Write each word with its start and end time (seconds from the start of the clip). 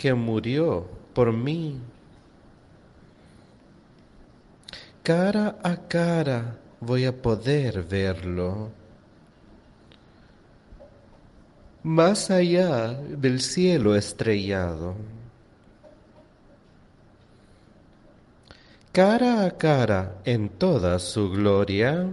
que 0.00 0.14
murió 0.14 0.88
por 1.12 1.30
mí. 1.30 1.78
Cara 5.02 5.58
a 5.62 5.76
cara 5.76 6.56
voy 6.80 7.04
a 7.04 7.12
poder 7.12 7.82
verlo. 7.82 8.70
Más 11.82 12.30
allá 12.30 12.94
del 12.94 13.42
cielo 13.42 13.94
estrellado. 13.94 14.96
Cara 18.92 19.44
a 19.44 19.50
cara 19.50 20.16
en 20.24 20.48
toda 20.48 20.98
su 20.98 21.30
gloria. 21.30 22.08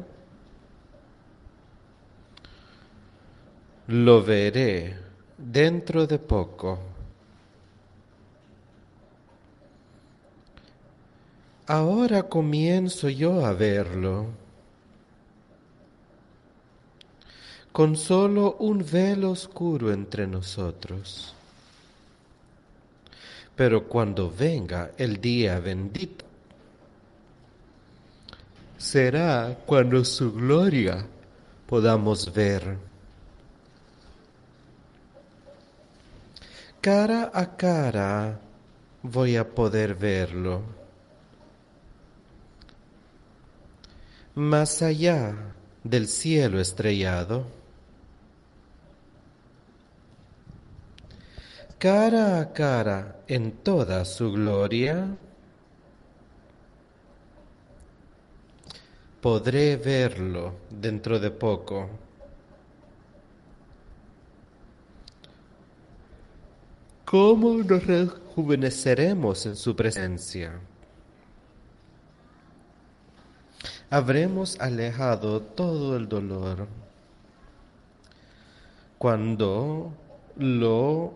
Lo 3.87 4.21
veré 4.21 4.97
dentro 5.37 6.05
de 6.05 6.19
poco. 6.19 6.86
Ahora 11.67 12.23
comienzo 12.23 13.09
yo 13.09 13.45
a 13.45 13.51
verlo. 13.51 14.27
Con 17.73 17.95
solo 17.97 18.55
un 18.59 18.85
velo 18.89 19.31
oscuro 19.31 19.91
entre 19.91 20.25
nosotros. 20.25 21.35
Pero 23.55 23.87
cuando 23.87 24.31
venga 24.31 24.91
el 24.97 25.19
día 25.19 25.59
bendito, 25.59 26.25
será 28.77 29.57
cuando 29.65 30.05
su 30.05 30.31
gloria 30.31 31.05
podamos 31.67 32.33
ver. 32.33 32.77
cara 36.87 37.31
a 37.33 37.57
cara 37.57 38.39
voy 39.03 39.35
a 39.35 39.43
poder 39.43 39.93
verlo. 39.93 40.76
Más 44.37 44.83
allá 44.83 45.55
del 45.83 46.07
cielo 46.07 46.59
estrellado, 46.59 47.47
cara 51.79 52.39
a 52.39 52.53
cara 52.53 53.21
en 53.27 53.51
toda 53.51 54.05
su 54.05 54.31
gloria, 54.31 55.07
podré 59.21 59.75
verlo 59.75 60.53
dentro 60.69 61.19
de 61.19 61.31
poco. 61.31 61.89
¿Cómo 67.05 67.55
nos 67.63 67.87
rejuveneceremos 67.87 69.47
en 69.47 69.55
su 69.55 69.75
presencia? 69.75 70.61
Habremos 73.89 74.59
alejado 74.59 75.41
todo 75.41 75.95
el 75.95 76.09
dolor 76.09 76.67
cuando 78.97 79.93
lo 80.35 81.13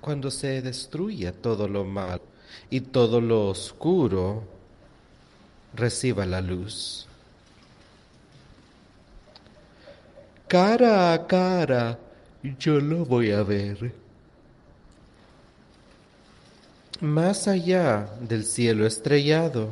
cuando 0.00 0.30
se 0.30 0.62
destruya 0.62 1.32
todo 1.32 1.68
lo 1.68 1.84
malo 1.84 2.22
y 2.70 2.80
todo 2.80 3.20
lo 3.20 3.48
oscuro 3.48 4.44
reciba 5.74 6.26
la 6.26 6.40
luz. 6.40 7.06
Cara 10.48 11.12
a 11.12 11.26
cara 11.26 11.98
yo 12.58 12.80
lo 12.80 13.04
voy 13.04 13.32
a 13.32 13.42
ver 13.42 13.92
más 17.00 17.46
allá 17.46 18.08
del 18.20 18.44
cielo 18.44 18.86
estrellado, 18.86 19.70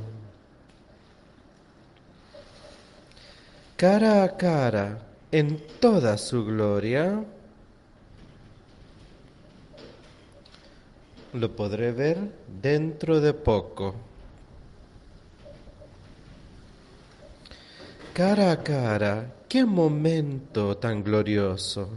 cara 3.84 4.22
a 4.22 4.28
cara 4.34 4.98
en 5.30 5.60
toda 5.78 6.16
su 6.16 6.42
gloria, 6.42 7.22
lo 11.34 11.48
podré 11.54 11.92
ver 11.92 12.16
dentro 12.62 13.20
de 13.20 13.34
poco. 13.34 13.94
Cara 18.14 18.52
a 18.52 18.62
cara, 18.62 19.30
qué 19.50 19.66
momento 19.66 20.78
tan 20.78 21.04
glorioso. 21.04 21.90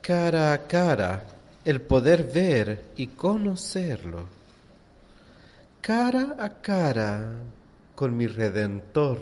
Cara 0.00 0.54
a 0.54 0.66
cara, 0.66 1.26
el 1.66 1.82
poder 1.82 2.24
ver 2.24 2.84
y 2.96 3.08
conocerlo 3.08 4.40
cara 5.80 6.36
a 6.38 6.48
cara 6.48 7.32
con 8.00 8.16
mi 8.16 8.26
Redentor, 8.26 9.18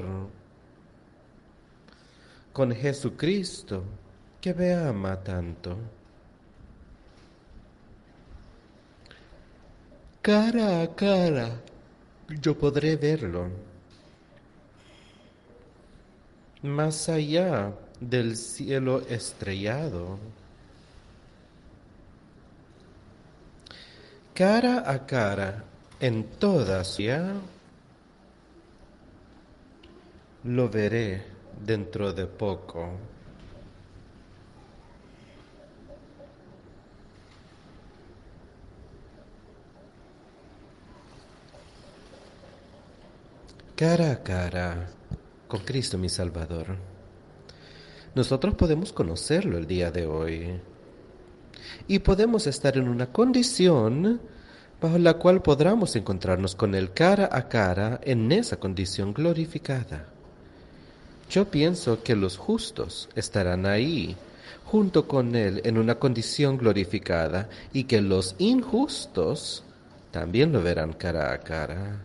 con 2.52 2.70
Jesucristo 2.70 3.82
que 4.40 4.54
me 4.54 4.72
ama 4.72 5.16
tanto. 5.16 5.76
Cara 10.22 10.82
a 10.82 10.94
cara 10.94 11.60
yo 12.28 12.56
podré 12.56 12.94
verlo. 12.94 13.50
Más 16.62 17.08
allá 17.08 17.72
del 17.98 18.36
cielo 18.36 19.02
estrellado 19.08 20.20
cara 24.34 24.88
a 24.88 25.04
cara 25.04 25.64
en 25.98 26.22
toda 26.38 26.84
ya 26.84 27.34
lo 30.44 30.69
veré 30.69 31.22
dentro 31.65 32.12
de 32.12 32.26
poco. 32.26 32.91
Cara 43.75 44.10
a 44.10 44.22
cara 44.22 44.88
con 45.47 45.60
Cristo 45.60 45.99
mi 45.99 46.09
Salvador. 46.09 46.76
Nosotros 48.15 48.55
podemos 48.55 48.93
conocerlo 48.93 49.59
el 49.59 49.66
día 49.66 49.91
de 49.93 50.06
hoy 50.06 50.60
y 51.87 52.00
podemos 52.00 52.47
estar 52.49 52.76
en 52.76 52.88
una 52.88 53.12
condición 53.12 54.20
bajo 54.81 54.99
la 54.99 55.15
cual 55.15 55.43
podamos 55.43 55.94
encontrarnos 55.94 56.56
con 56.56 56.75
Él 56.75 56.93
cara 56.93 57.28
a 57.31 57.49
cara 57.49 58.00
en 58.03 58.32
esa 58.32 58.59
condición 58.59 59.12
glorificada. 59.12 60.17
Yo 61.30 61.44
pienso 61.44 62.02
que 62.02 62.16
los 62.16 62.38
justos 62.38 63.08
estarán 63.14 63.66
ahí 63.66 64.16
junto 64.64 65.06
con 65.06 65.34
Él 65.34 65.60
en 65.64 65.78
una 65.78 65.96
condición 65.96 66.56
glorificada 66.56 67.48
y 67.72 67.84
que 67.84 68.00
los 68.00 68.34
injustos 68.38 69.62
también 70.10 70.52
lo 70.52 70.62
verán 70.62 70.94
cara 70.94 71.32
a 71.32 71.38
cara, 71.38 72.00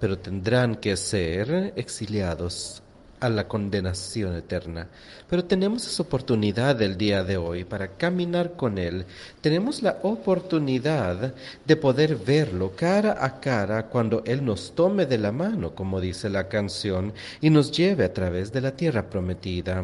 pero 0.00 0.18
tendrán 0.18 0.76
que 0.76 0.96
ser 0.96 1.72
exiliados 1.76 2.82
a 3.20 3.28
la 3.28 3.48
condenación 3.48 4.34
eterna. 4.36 4.88
Pero 5.28 5.44
tenemos 5.44 5.86
esa 5.86 6.02
oportunidad 6.02 6.80
el 6.82 6.96
día 6.96 7.24
de 7.24 7.36
hoy 7.36 7.64
para 7.64 7.88
caminar 7.88 8.52
con 8.52 8.78
Él. 8.78 9.04
Tenemos 9.40 9.82
la 9.82 9.98
oportunidad 10.02 11.34
de 11.64 11.76
poder 11.76 12.16
verlo 12.16 12.72
cara 12.76 13.24
a 13.24 13.40
cara 13.40 13.86
cuando 13.86 14.22
Él 14.24 14.44
nos 14.44 14.74
tome 14.74 15.06
de 15.06 15.18
la 15.18 15.32
mano, 15.32 15.74
como 15.74 16.00
dice 16.00 16.28
la 16.28 16.48
canción, 16.48 17.12
y 17.40 17.50
nos 17.50 17.72
lleve 17.72 18.04
a 18.04 18.12
través 18.12 18.52
de 18.52 18.60
la 18.60 18.72
tierra 18.72 19.08
prometida, 19.08 19.82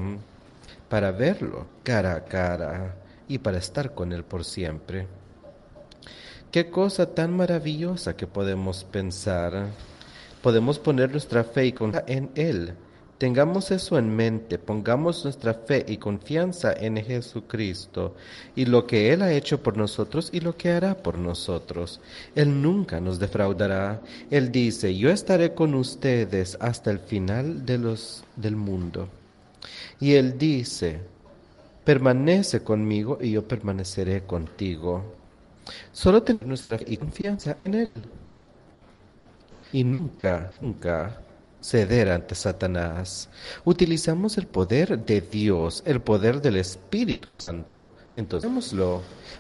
para 0.89 1.11
verlo 1.13 1.67
cara 1.83 2.15
a 2.15 2.25
cara 2.25 2.95
y 3.29 3.39
para 3.39 3.59
estar 3.59 3.95
con 3.95 4.13
Él 4.13 4.25
por 4.25 4.45
siempre. 4.45 5.07
Qué 6.51 6.71
cosa 6.71 7.13
tan 7.13 7.37
maravillosa 7.37 8.17
que 8.17 8.29
podemos 8.29 8.85
pensar. 8.85 9.71
Podemos 10.41 10.79
poner 10.79 11.11
nuestra 11.11 11.43
fe 11.43 11.67
y 11.67 11.73
confianza 11.73 12.13
en 12.13 12.31
Él 12.37 12.75
Tengamos 13.25 13.71
eso 13.71 13.97
en 13.97 14.15
mente, 14.15 14.59
pongamos 14.59 15.25
nuestra 15.25 15.55
fe 15.55 15.83
y 15.89 15.97
confianza 15.97 16.75
en 16.75 16.99
Jesucristo 16.99 18.15
y 18.55 18.67
lo 18.67 18.87
que 18.87 19.15
Él 19.15 19.23
ha 19.23 19.33
hecho 19.33 19.63
por 19.63 19.79
nosotros 19.79 20.29
y 20.31 20.41
lo 20.41 20.59
que 20.59 20.73
hará 20.73 20.95
por 20.99 21.17
nosotros. 21.17 22.03
Él 22.35 22.61
nunca 22.61 23.01
nos 23.01 23.19
defraudará. 23.19 24.03
Él 24.31 24.53
dice, 24.53 24.95
yo 24.95 25.09
estaré 25.09 25.55
con 25.55 25.73
ustedes 25.73 26.59
hasta 26.61 26.91
el 26.91 26.99
final 26.99 27.65
de 27.65 27.79
los, 27.79 28.25
del 28.37 28.57
mundo. 28.57 29.09
Y 30.01 30.13
Él 30.17 30.37
dice, 30.37 31.01
permanece 31.83 32.63
conmigo 32.63 33.17
y 33.23 33.31
yo 33.31 33.49
permaneceré 33.49 34.25
contigo. 34.25 35.03
Solo 35.93 36.23
tener 36.23 36.47
nuestra 36.47 36.77
fe 36.77 36.85
y 36.89 36.99
confianza 36.99 37.57
en 37.65 37.75
Él. 37.75 37.91
Y 39.73 39.83
nunca, 39.83 40.53
nunca 40.61 41.24
ceder 41.65 42.11
ante 42.11 42.35
Satanás. 42.35 43.31
Utilizamos 43.65 44.37
el 44.37 44.47
poder 44.47 44.99
de 44.99 45.23
Dios, 45.23 45.83
el 45.87 46.01
poder 46.01 46.43
del 46.43 46.57
Espíritu 46.57 47.29
Santo, 47.39 47.69
Entonces, 48.17 48.51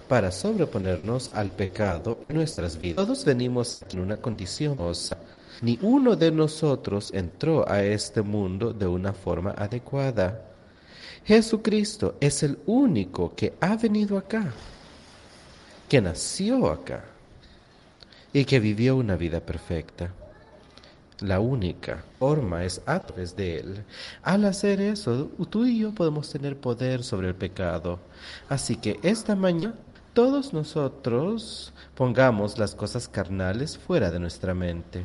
para 0.08 0.32
sobreponernos 0.32 1.30
al 1.34 1.50
pecado 1.50 2.18
en 2.28 2.36
nuestras 2.36 2.80
vidas. 2.80 2.96
Todos 3.04 3.24
venimos 3.24 3.82
en 3.92 4.00
una 4.00 4.16
condición. 4.16 4.78
Ni 5.60 5.78
uno 5.82 6.16
de 6.16 6.32
nosotros 6.32 7.12
entró 7.12 7.68
a 7.70 7.82
este 7.84 8.22
mundo 8.22 8.72
de 8.72 8.86
una 8.86 9.12
forma 9.12 9.50
adecuada. 9.52 10.50
Jesucristo 11.24 12.16
es 12.20 12.42
el 12.42 12.58
único 12.66 13.34
que 13.34 13.54
ha 13.60 13.76
venido 13.76 14.18
acá, 14.18 14.52
que 15.88 16.00
nació 16.00 16.70
acá 16.70 17.04
y 18.32 18.44
que 18.44 18.58
vivió 18.60 18.96
una 18.96 19.14
vida 19.16 19.40
perfecta. 19.40 20.12
La 21.20 21.38
única 21.38 22.04
forma 22.18 22.64
es 22.64 22.82
a 22.86 22.98
través 23.00 23.36
de 23.36 23.58
Él. 23.58 23.84
Al 24.22 24.44
hacer 24.44 24.80
eso, 24.80 25.30
tú 25.48 25.64
y 25.64 25.78
yo 25.78 25.92
podemos 25.92 26.30
tener 26.30 26.56
poder 26.56 27.04
sobre 27.04 27.28
el 27.28 27.34
pecado. 27.34 28.00
Así 28.48 28.76
que 28.76 28.98
esta 29.02 29.36
mañana 29.36 29.74
todos 30.14 30.52
nosotros 30.52 31.72
pongamos 31.94 32.58
las 32.58 32.74
cosas 32.74 33.08
carnales 33.08 33.76
fuera 33.76 34.12
de 34.12 34.20
nuestra 34.20 34.54
mente 34.54 35.04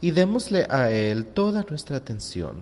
y 0.00 0.12
démosle 0.12 0.66
a 0.70 0.90
Él 0.90 1.26
toda 1.26 1.64
nuestra 1.68 1.96
atención. 1.96 2.56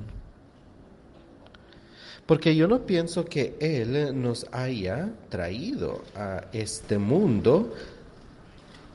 Porque 2.27 2.56
yo 2.56 2.69
no 2.69 2.87
pienso 2.87 3.25
que 3.25 3.56
Él 3.61 4.23
nos 4.23 4.47
haya 4.53 5.11
traído 5.29 6.03
a 6.15 6.44
este 6.53 6.97
mundo 6.97 7.75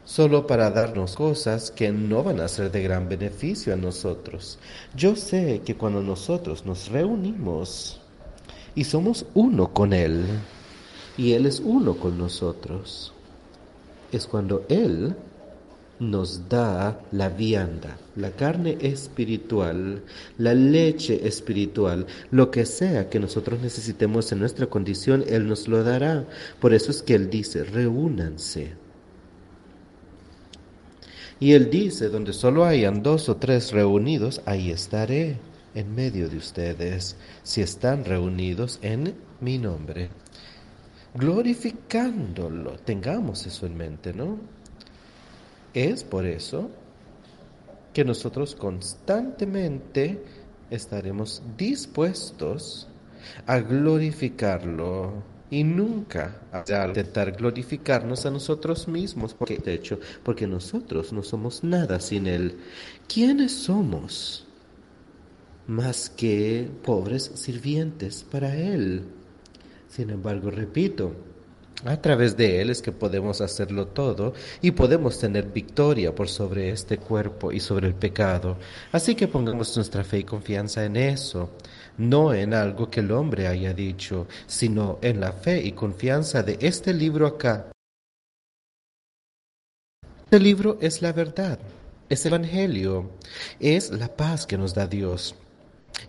solo 0.05 0.45
para 0.45 0.69
darnos 0.69 1.15
cosas 1.15 1.71
que 1.71 1.91
no 1.91 2.23
van 2.23 2.39
a 2.39 2.47
ser 2.47 2.71
de 2.71 2.83
gran 2.83 3.09
beneficio 3.09 3.73
a 3.73 3.77
nosotros. 3.77 4.59
Yo 4.95 5.15
sé 5.15 5.61
que 5.65 5.75
cuando 5.75 6.01
nosotros 6.01 6.65
nos 6.65 6.89
reunimos 6.89 7.99
y 8.75 8.83
somos 8.83 9.25
uno 9.33 9.73
con 9.73 9.93
Él, 9.93 10.25
y 11.17 11.33
Él 11.33 11.45
es 11.45 11.59
uno 11.59 11.95
con 11.95 12.17
nosotros, 12.17 13.13
es 14.11 14.27
cuando 14.27 14.65
Él 14.69 15.15
nos 15.97 16.49
da 16.49 16.99
la 17.11 17.29
vianda, 17.29 17.97
la 18.17 18.31
carne 18.31 18.77
espiritual, 18.81 20.03
la 20.37 20.53
leche 20.53 21.25
espiritual, 21.25 22.05
lo 22.31 22.51
que 22.51 22.65
sea 22.65 23.09
que 23.09 23.19
nosotros 23.19 23.61
necesitemos 23.61 24.31
en 24.31 24.39
nuestra 24.39 24.67
condición, 24.67 25.23
Él 25.27 25.47
nos 25.47 25.67
lo 25.67 25.83
dará. 25.83 26.25
Por 26.59 26.73
eso 26.73 26.91
es 26.91 27.01
que 27.01 27.15
Él 27.15 27.29
dice, 27.29 27.63
reúnanse 27.63 28.84
y 31.39 31.53
él 31.53 31.69
dice, 31.69 32.09
donde 32.09 32.33
solo 32.33 32.65
hayan 32.65 33.03
dos 33.03 33.29
o 33.29 33.37
tres 33.37 33.71
reunidos, 33.71 34.41
ahí 34.45 34.71
estaré 34.71 35.37
en 35.73 35.93
medio 35.93 36.29
de 36.29 36.37
ustedes, 36.37 37.17
si 37.43 37.61
están 37.61 38.05
reunidos 38.05 38.79
en 38.81 39.13
mi 39.41 39.57
nombre. 39.57 40.09
Glorificándolo, 41.13 42.77
tengamos 42.77 43.45
eso 43.45 43.65
en 43.65 43.77
mente, 43.77 44.13
¿no? 44.13 44.39
Es 45.73 46.03
por 46.03 46.25
eso 46.25 46.69
que 47.93 48.05
nosotros 48.05 48.55
constantemente 48.55 50.21
estaremos 50.69 51.41
dispuestos 51.57 52.87
a 53.45 53.59
glorificarlo 53.59 55.34
y 55.49 55.63
nunca 55.63 56.41
intentar 56.87 57.31
glorificarnos 57.33 58.25
a 58.25 58.31
nosotros 58.31 58.87
mismos, 58.87 59.33
porque 59.33 59.57
de 59.57 59.73
hecho, 59.73 59.99
porque 60.23 60.47
nosotros 60.47 61.13
no 61.13 61.23
somos 61.23 61.63
nada 61.63 61.99
sin 61.99 62.27
Él. 62.27 62.57
¿Quiénes 63.07 63.51
somos? 63.53 64.45
Más 65.67 66.09
que 66.09 66.69
pobres 66.83 67.31
sirvientes 67.35 68.25
para 68.29 68.55
Él. 68.55 69.03
Sin 69.87 70.09
embargo, 70.09 70.49
repito, 70.51 71.13
a 71.83 72.01
través 72.01 72.35
de 72.35 72.61
Él 72.61 72.69
es 72.69 72.81
que 72.81 72.91
podemos 72.91 73.41
hacerlo 73.41 73.87
todo 73.87 74.33
y 74.61 74.71
podemos 74.71 75.19
tener 75.19 75.51
victoria 75.51 76.15
por 76.15 76.29
sobre 76.29 76.71
este 76.71 76.97
cuerpo 76.97 77.51
y 77.51 77.59
sobre 77.59 77.87
el 77.87 77.95
pecado. 77.95 78.57
Así 78.91 79.15
que 79.15 79.27
pongamos 79.27 79.75
nuestra 79.75 80.03
fe 80.03 80.19
y 80.19 80.23
confianza 80.23 80.85
en 80.85 80.97
eso 80.97 81.51
no 81.97 82.33
en 82.33 82.53
algo 82.53 82.89
que 82.89 82.99
el 82.99 83.11
hombre 83.11 83.47
haya 83.47 83.73
dicho, 83.73 84.27
sino 84.47 84.99
en 85.01 85.19
la 85.19 85.31
fe 85.31 85.63
y 85.63 85.71
confianza 85.71 86.43
de 86.43 86.57
este 86.61 86.93
libro 86.93 87.27
acá. 87.27 87.71
Este 90.25 90.39
libro 90.39 90.77
es 90.81 91.01
la 91.01 91.13
verdad, 91.13 91.59
es 92.09 92.25
el 92.25 92.33
Evangelio, 92.33 93.11
es 93.59 93.91
la 93.91 94.13
paz 94.13 94.45
que 94.45 94.57
nos 94.57 94.73
da 94.73 94.87
Dios. 94.87 95.35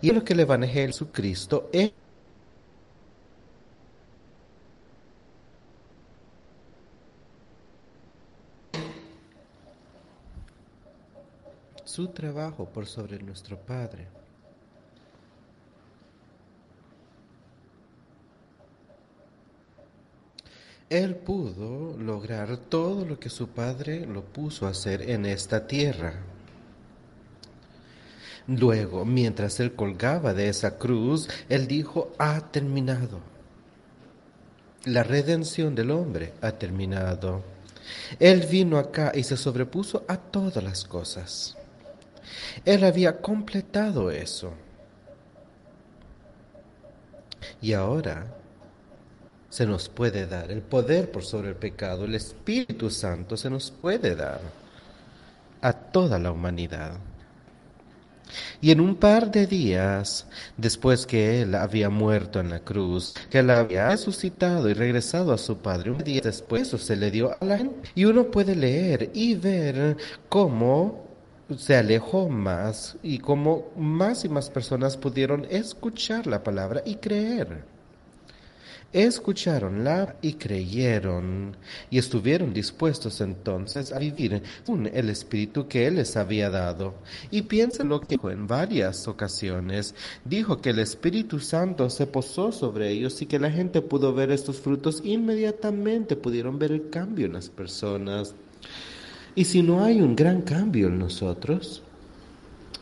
Y 0.01 0.09
es 0.09 0.15
lo 0.15 0.25
que 0.25 0.33
el 0.33 0.41
Evangelio 0.41 0.87
de 0.87 0.93
Jesucristo 0.93 1.71
es. 1.73 1.93
Su 11.85 12.09
trabajo 12.09 12.67
por 12.67 12.87
sobre 12.87 13.19
nuestro 13.23 13.59
Padre. 13.59 14.07
Él 20.89 21.17
pudo 21.17 21.97
lograr 21.99 22.57
todo 22.57 23.05
lo 23.05 23.19
que 23.19 23.29
su 23.29 23.49
padre 23.49 24.07
lo 24.07 24.23
puso 24.23 24.67
a 24.67 24.71
hacer 24.71 25.11
en 25.11 25.27
esta 25.27 25.67
tierra. 25.67 26.15
Luego, 28.47 29.05
mientras 29.05 29.59
él 29.59 29.75
colgaba 29.75 30.33
de 30.33 30.49
esa 30.49 30.79
cruz, 30.79 31.29
él 31.49 31.67
dijo, 31.67 32.13
ha 32.19 32.53
terminado. 32.53 33.19
La 34.85 35.03
redención 35.03 35.75
del 35.75 35.91
hombre 35.91 36.35
ha 36.41 36.53
terminado. 36.53 37.43
Él 38.21 38.47
vino 38.49 38.79
acá 38.79 39.11
y 39.13 39.25
se 39.25 39.37
sobrepuso 39.37 40.05
a 40.07 40.17
todas 40.17 40.63
las 40.63 40.85
cosas. 40.85 41.57
Él 42.65 42.85
había 42.85 43.21
completado 43.21 44.13
eso. 44.13 44.53
Y 47.61 47.73
ahora 47.73 48.36
se 49.49 49.67
nos 49.67 49.89
puede 49.89 50.27
dar, 50.27 50.51
el 50.51 50.63
poder 50.63 51.11
por 51.11 51.25
sobre 51.25 51.51
el 51.51 51.57
pecado, 51.57 52.05
el 52.05 52.15
Espíritu 52.15 52.91
Santo 52.91 53.37
se 53.37 53.51
nos 53.51 53.71
puede 53.71 54.15
dar 54.15 54.41
a 55.61 55.73
toda 55.73 56.19
la 56.19 56.33
humanidad. 56.33 56.99
Y 58.61 58.73
en 58.73 58.81
un 58.81 58.97
par 58.97 59.31
de 59.31 59.47
días, 59.47 60.27
después 60.57 61.07
que 61.07 61.43
Él 61.43 61.55
había 61.55 61.91
muerto 61.91 62.41
en 62.41 62.51
la 62.51 62.61
cruz, 62.61 63.15
que 63.31 63.39
Él 63.39 63.51
había 63.51 63.89
resucitado 63.89 64.69
y 64.69 64.75
regresado 64.75 65.33
a 65.33 65.39
su 65.39 65.59
Padre, 65.59 65.93
un 65.93 65.99
día 65.99 66.21
después 66.23 66.63
eso 66.63 66.79
se 66.79 66.97
le 66.97 67.11
dio 67.11 67.37
a 67.41 67.45
la 67.45 67.59
gente. 67.59 67.89
Y 67.95 68.05
uno 68.05 68.31
puede 68.31 68.57
leer 68.57 69.11
y 69.15 69.35
ver 69.37 69.97
cómo 70.29 71.07
se 71.57 71.77
alejó 71.77 72.29
más 72.29 72.97
y 73.03 73.19
cómo 73.19 73.71
más 73.77 74.25
y 74.25 74.29
más 74.29 74.51
personas 74.51 74.97
pudieron 74.97 75.47
escuchar 75.49 76.27
la 76.27 76.43
palabra 76.43 76.83
y 76.85 76.97
creer 76.97 77.76
escucharonla 78.93 80.17
y 80.23 80.35
creyeron, 80.35 81.57
y 81.91 81.99
estuvieron 81.99 82.55
dispuestos 82.55 83.21
entonces 83.21 83.93
a 83.93 83.99
vivir 83.99 84.43
con 84.65 84.87
el 84.87 85.11
Espíritu 85.11 85.69
que 85.69 85.87
Él 85.87 85.97
les 85.97 86.17
había 86.17 86.51
dado. 86.51 86.95
Y 87.31 87.43
piensa 87.43 87.85
lo 87.85 88.01
que 88.01 88.09
dijo 88.17 88.31
en 88.31 88.47
varias 88.47 89.07
ocasiones. 89.09 89.95
Dijo 90.25 90.61
que 90.61 90.71
el 90.71 90.79
Espíritu 90.79 91.41
Santo 91.41 91.91
se 91.91 92.07
posó 92.07 92.53
sobre 92.53 92.91
ellos 92.91 93.21
y 93.23 93.27
que 93.27 93.39
la 93.39 93.51
gente 93.51 93.83
pudo 93.83 94.15
ver 94.15 94.31
estos 94.31 94.61
frutos 94.61 95.03
inmediatamente, 95.05 96.17
pudieron 96.17 96.59
ver 96.59 96.73
el 96.73 96.89
cambio 96.91 97.27
en 97.27 97.35
las 97.35 97.49
personas. 97.49 98.35
Y 99.35 99.45
si 99.45 99.63
no 99.63 99.85
hay 99.85 100.01
un 100.01 100.17
gran 100.17 100.41
cambio 100.41 100.89
en 100.89 100.99
nosotros, 100.99 101.83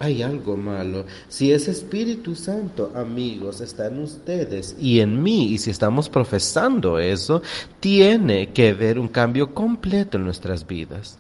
hay 0.05 0.23
algo 0.23 0.57
malo. 0.57 1.07
Si 1.29 1.53
ese 1.53 1.71
Espíritu 1.71 2.35
Santo, 2.35 2.93
amigos, 2.95 3.61
está 3.61 3.87
en 3.87 4.01
ustedes 4.01 4.77
y 4.79 5.01
en 5.01 5.23
mí, 5.23 5.47
y 5.47 5.59
si 5.59 5.71
estamos 5.71 6.09
profesando 6.09 6.99
eso, 6.99 7.43
tiene 7.81 8.53
que 8.53 8.71
haber 8.71 8.99
un 8.99 9.09
cambio 9.09 9.55
completo 9.55 10.19
en 10.19 10.25
nuestras 10.25 10.67
vidas. 10.67 11.19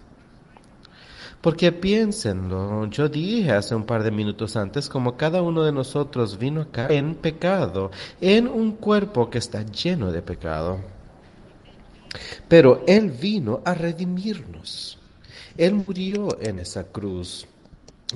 Porque 1.40 1.72
piénsenlo, 1.72 2.86
yo 2.86 3.08
dije 3.08 3.52
hace 3.52 3.74
un 3.74 3.84
par 3.84 4.02
de 4.02 4.10
minutos 4.10 4.56
antes 4.56 4.88
como 4.88 5.16
cada 5.16 5.42
uno 5.42 5.62
de 5.62 5.72
nosotros 5.72 6.38
vino 6.38 6.62
acá 6.62 6.88
en 6.88 7.14
pecado, 7.14 7.90
en 8.20 8.48
un 8.48 8.72
cuerpo 8.72 9.28
que 9.28 9.38
está 9.38 9.62
lleno 9.62 10.10
de 10.10 10.22
pecado. 10.22 10.80
Pero 12.48 12.82
Él 12.86 13.10
vino 13.10 13.60
a 13.64 13.74
redimirnos. 13.74 14.98
Él 15.56 15.74
murió 15.74 16.38
en 16.40 16.58
esa 16.58 16.84
cruz 16.84 17.46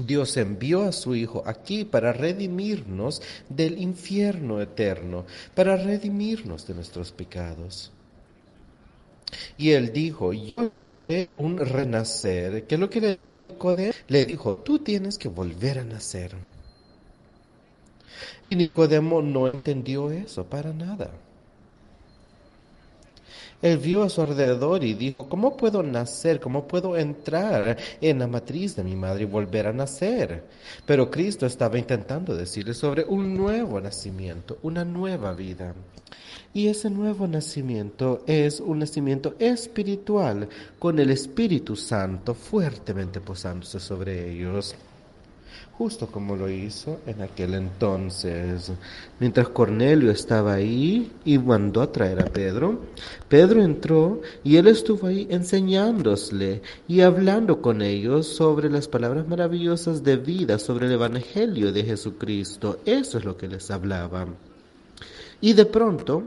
Dios 0.07 0.37
envió 0.37 0.85
a 0.85 0.93
su 0.93 1.15
Hijo 1.15 1.43
aquí 1.47 1.85
para 1.85 2.13
redimirnos 2.13 3.23
del 3.49 3.79
infierno 3.79 4.61
eterno, 4.61 5.27
para 5.55 5.77
redimirnos 5.77 6.67
de 6.67 6.75
nuestros 6.75 7.13
pecados. 7.13 7.93
Y 9.57 9.71
él 9.71 9.93
dijo, 9.93 10.33
yo 10.33 10.71
haré 11.09 11.29
un 11.37 11.59
renacer, 11.59 12.67
que 12.67 12.75
es 12.77 12.81
lo 12.81 12.89
que 12.89 13.01
le 13.01 13.19
Nicodemo 13.49 13.93
le 14.09 14.27
dijo, 14.27 14.57
tú 14.57 14.79
tienes 14.79 15.19
que 15.19 15.29
volver 15.29 15.79
a 15.79 15.85
nacer. 15.85 16.35
Y 18.51 18.57
Nicodemo 18.57 19.23
no 19.23 19.49
entendió 19.49 20.11
eso 20.11 20.45
para 20.45 20.73
nada. 20.73 21.11
Él 23.61 23.79
vio 23.79 24.05
a 24.05 24.09
su 24.09 24.23
alrededor 24.23 24.85
y 24.85 24.95
dijo, 24.95 25.29
¿cómo 25.29 25.57
puedo 25.57 25.83
nacer? 25.83 26.39
¿Cómo 26.39 26.69
puedo 26.69 26.97
entrar 26.97 27.77
en 28.01 28.19
la 28.21 28.29
matriz 28.29 28.77
de 28.77 28.85
mi 28.85 28.95
madre 28.95 29.25
y 29.25 29.27
volver 29.27 29.67
a 29.67 29.73
nacer? 29.73 30.45
Pero 30.87 31.11
Cristo 31.11 31.47
estaba 31.47 31.79
intentando 31.79 32.37
decirle 32.37 32.73
sobre 32.73 33.05
un 33.05 33.37
nuevo 33.37 33.81
nacimiento, 33.81 34.59
una 34.63 34.85
nueva 34.85 35.33
vida. 35.33 35.75
Y 36.55 36.69
ese 36.69 36.89
nuevo 36.89 37.27
nacimiento 37.27 38.23
es 38.27 38.61
un 38.61 38.79
nacimiento 38.79 39.35
espiritual, 39.39 40.49
con 40.79 40.99
el 40.99 41.11
Espíritu 41.11 41.77
Santo 41.77 42.35
fuertemente 42.35 43.21
posándose 43.21 43.81
sobre 43.81 44.33
ellos 44.33 44.77
justo 45.79 46.09
como 46.09 46.35
lo 46.35 46.51
hizo 46.51 46.99
en 47.07 47.23
aquel 47.23 47.55
entonces. 47.55 48.73
Mientras 49.21 49.49
Cornelio 49.51 50.11
estaba 50.11 50.55
ahí 50.55 51.13
y 51.25 51.39
mandó 51.39 51.81
a 51.83 51.93
traer 51.93 52.21
a 52.21 52.25
Pedro, 52.25 52.81
Pedro 53.29 53.63
entró 53.63 54.21
y 54.43 54.57
él 54.57 54.67
estuvo 54.67 55.07
ahí 55.07 55.29
enseñándosle 55.31 56.63
y 56.89 57.01
hablando 57.03 57.63
con 57.63 57.81
ellos 57.81 58.27
sobre 58.27 58.69
las 58.69 58.89
palabras 58.89 59.29
maravillosas 59.29 60.03
de 60.03 60.17
vida, 60.17 60.59
sobre 60.59 60.87
el 60.87 60.93
Evangelio 60.93 61.71
de 61.71 61.85
Jesucristo. 61.85 62.81
Eso 62.85 63.19
es 63.19 63.25
lo 63.25 63.37
que 63.37 63.47
les 63.47 63.71
hablaba. 63.71 64.27
Y 65.41 65.53
de 65.53 65.65
pronto 65.65 66.25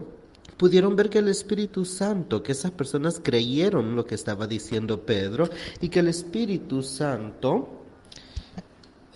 pudieron 0.55 0.95
ver 0.95 1.09
que 1.09 1.19
el 1.19 1.27
Espíritu 1.27 1.83
Santo, 1.83 2.41
que 2.41 2.53
esas 2.53 2.71
personas 2.71 3.19
creyeron 3.21 3.97
lo 3.97 4.05
que 4.05 4.15
estaba 4.15 4.47
diciendo 4.47 5.01
Pedro 5.01 5.49
y 5.81 5.89
que 5.89 5.99
el 5.99 6.07
Espíritu 6.07 6.81
Santo 6.83 7.80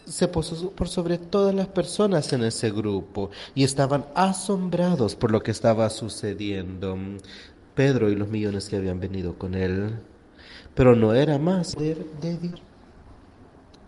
se 0.06 0.28
posó 0.28 0.72
por 0.72 0.88
sobre 0.88 1.18
todas 1.18 1.54
las 1.54 1.68
personas 1.68 2.32
en 2.34 2.44
ese 2.44 2.72
grupo 2.72 3.30
y 3.54 3.64
estaban 3.64 4.06
asombrados 4.16 5.16
por 5.16 5.32
lo 5.32 5.42
que 5.42 5.52
estaba 5.52 5.90
sucediendo. 5.90 6.98
Pedro 7.74 8.10
y 8.10 8.16
los 8.16 8.30
millones 8.30 8.70
que 8.70 8.78
habían 8.78 9.00
venido 9.00 9.38
con 9.38 9.54
él. 9.54 10.00
Pero 10.74 10.96
no 10.96 11.14
era 11.14 11.38
más 11.38 11.76
de 11.76 11.96
Dios. 12.42 12.62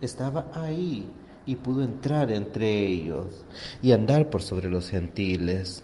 Estaba 0.00 0.46
ahí 0.54 1.10
y 1.46 1.56
pudo 1.56 1.82
entrar 1.82 2.30
entre 2.30 2.86
ellos 2.86 3.44
y 3.80 3.92
andar 3.92 4.28
por 4.28 4.42
sobre 4.42 4.68
los 4.68 4.90
gentiles. 4.90 5.82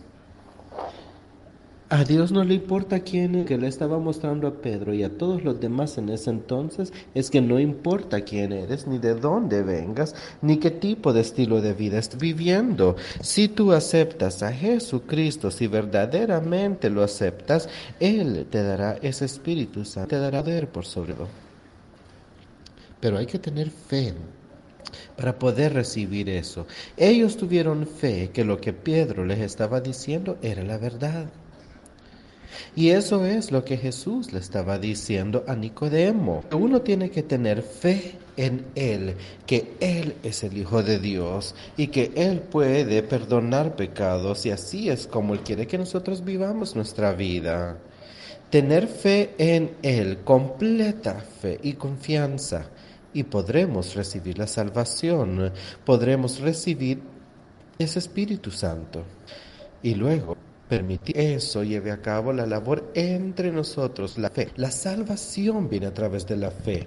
A 1.94 2.02
Dios 2.02 2.32
no 2.32 2.42
le 2.42 2.54
importa 2.54 2.98
quién 2.98 3.44
que 3.44 3.56
le 3.56 3.68
estaba 3.68 4.00
mostrando 4.00 4.48
a 4.48 4.60
Pedro 4.60 4.94
y 4.94 5.04
a 5.04 5.16
todos 5.16 5.44
los 5.44 5.60
demás 5.60 5.96
en 5.96 6.08
ese 6.08 6.30
entonces 6.30 6.92
es 7.14 7.30
que 7.30 7.40
no 7.40 7.60
importa 7.60 8.22
quién 8.22 8.52
eres, 8.52 8.88
ni 8.88 8.98
de 8.98 9.14
dónde 9.14 9.62
vengas, 9.62 10.12
ni 10.42 10.56
qué 10.56 10.72
tipo 10.72 11.12
de 11.12 11.20
estilo 11.20 11.60
de 11.60 11.72
vida 11.72 12.00
estás 12.00 12.18
viviendo. 12.18 12.96
Si 13.20 13.46
tú 13.46 13.70
aceptas 13.70 14.42
a 14.42 14.52
Jesucristo, 14.52 15.52
si 15.52 15.68
verdaderamente 15.68 16.90
lo 16.90 17.04
aceptas, 17.04 17.68
Él 18.00 18.44
te 18.50 18.64
dará 18.64 18.98
ese 19.00 19.26
Espíritu 19.26 19.84
Santo, 19.84 20.08
te 20.08 20.18
dará 20.18 20.42
poder 20.42 20.66
por 20.66 20.86
sobre 20.86 21.14
todo. 21.14 21.28
Pero 22.98 23.18
hay 23.18 23.26
que 23.26 23.38
tener 23.38 23.70
fe 23.70 24.14
para 25.16 25.38
poder 25.38 25.74
recibir 25.74 26.28
eso. 26.28 26.66
Ellos 26.96 27.36
tuvieron 27.36 27.86
fe 27.86 28.30
que 28.32 28.44
lo 28.44 28.60
que 28.60 28.72
Pedro 28.72 29.24
les 29.24 29.38
estaba 29.38 29.80
diciendo 29.80 30.38
era 30.42 30.64
la 30.64 30.76
verdad. 30.76 31.30
Y 32.76 32.90
eso 32.90 33.24
es 33.24 33.52
lo 33.52 33.64
que 33.64 33.76
Jesús 33.76 34.32
le 34.32 34.38
estaba 34.38 34.78
diciendo 34.78 35.44
a 35.46 35.54
Nicodemo. 35.54 36.44
Uno 36.52 36.82
tiene 36.82 37.10
que 37.10 37.22
tener 37.22 37.62
fe 37.62 38.16
en 38.36 38.66
Él, 38.74 39.14
que 39.46 39.74
Él 39.80 40.16
es 40.22 40.42
el 40.42 40.56
Hijo 40.56 40.82
de 40.82 40.98
Dios 40.98 41.54
y 41.76 41.88
que 41.88 42.12
Él 42.16 42.40
puede 42.40 43.02
perdonar 43.02 43.76
pecados 43.76 44.46
y 44.46 44.50
así 44.50 44.88
es 44.88 45.06
como 45.06 45.34
Él 45.34 45.40
quiere 45.40 45.66
que 45.66 45.78
nosotros 45.78 46.24
vivamos 46.24 46.74
nuestra 46.74 47.12
vida. 47.12 47.78
Tener 48.50 48.86
fe 48.86 49.34
en 49.38 49.72
Él, 49.82 50.18
completa 50.24 51.14
fe 51.14 51.58
y 51.62 51.74
confianza 51.74 52.66
y 53.12 53.22
podremos 53.22 53.94
recibir 53.94 54.38
la 54.38 54.46
salvación, 54.46 55.52
podremos 55.84 56.40
recibir 56.40 57.00
ese 57.78 57.98
Espíritu 57.98 58.50
Santo. 58.50 59.04
Y 59.82 59.94
luego 59.94 60.36
Permitir 60.68 61.18
eso 61.18 61.62
lleve 61.62 61.90
a 61.90 62.00
cabo 62.00 62.32
la 62.32 62.46
labor 62.46 62.90
entre 62.94 63.52
nosotros, 63.52 64.16
la 64.16 64.30
fe. 64.30 64.48
La 64.56 64.70
salvación 64.70 65.68
viene 65.68 65.86
a 65.86 65.94
través 65.94 66.26
de 66.26 66.38
la 66.38 66.50
fe, 66.50 66.86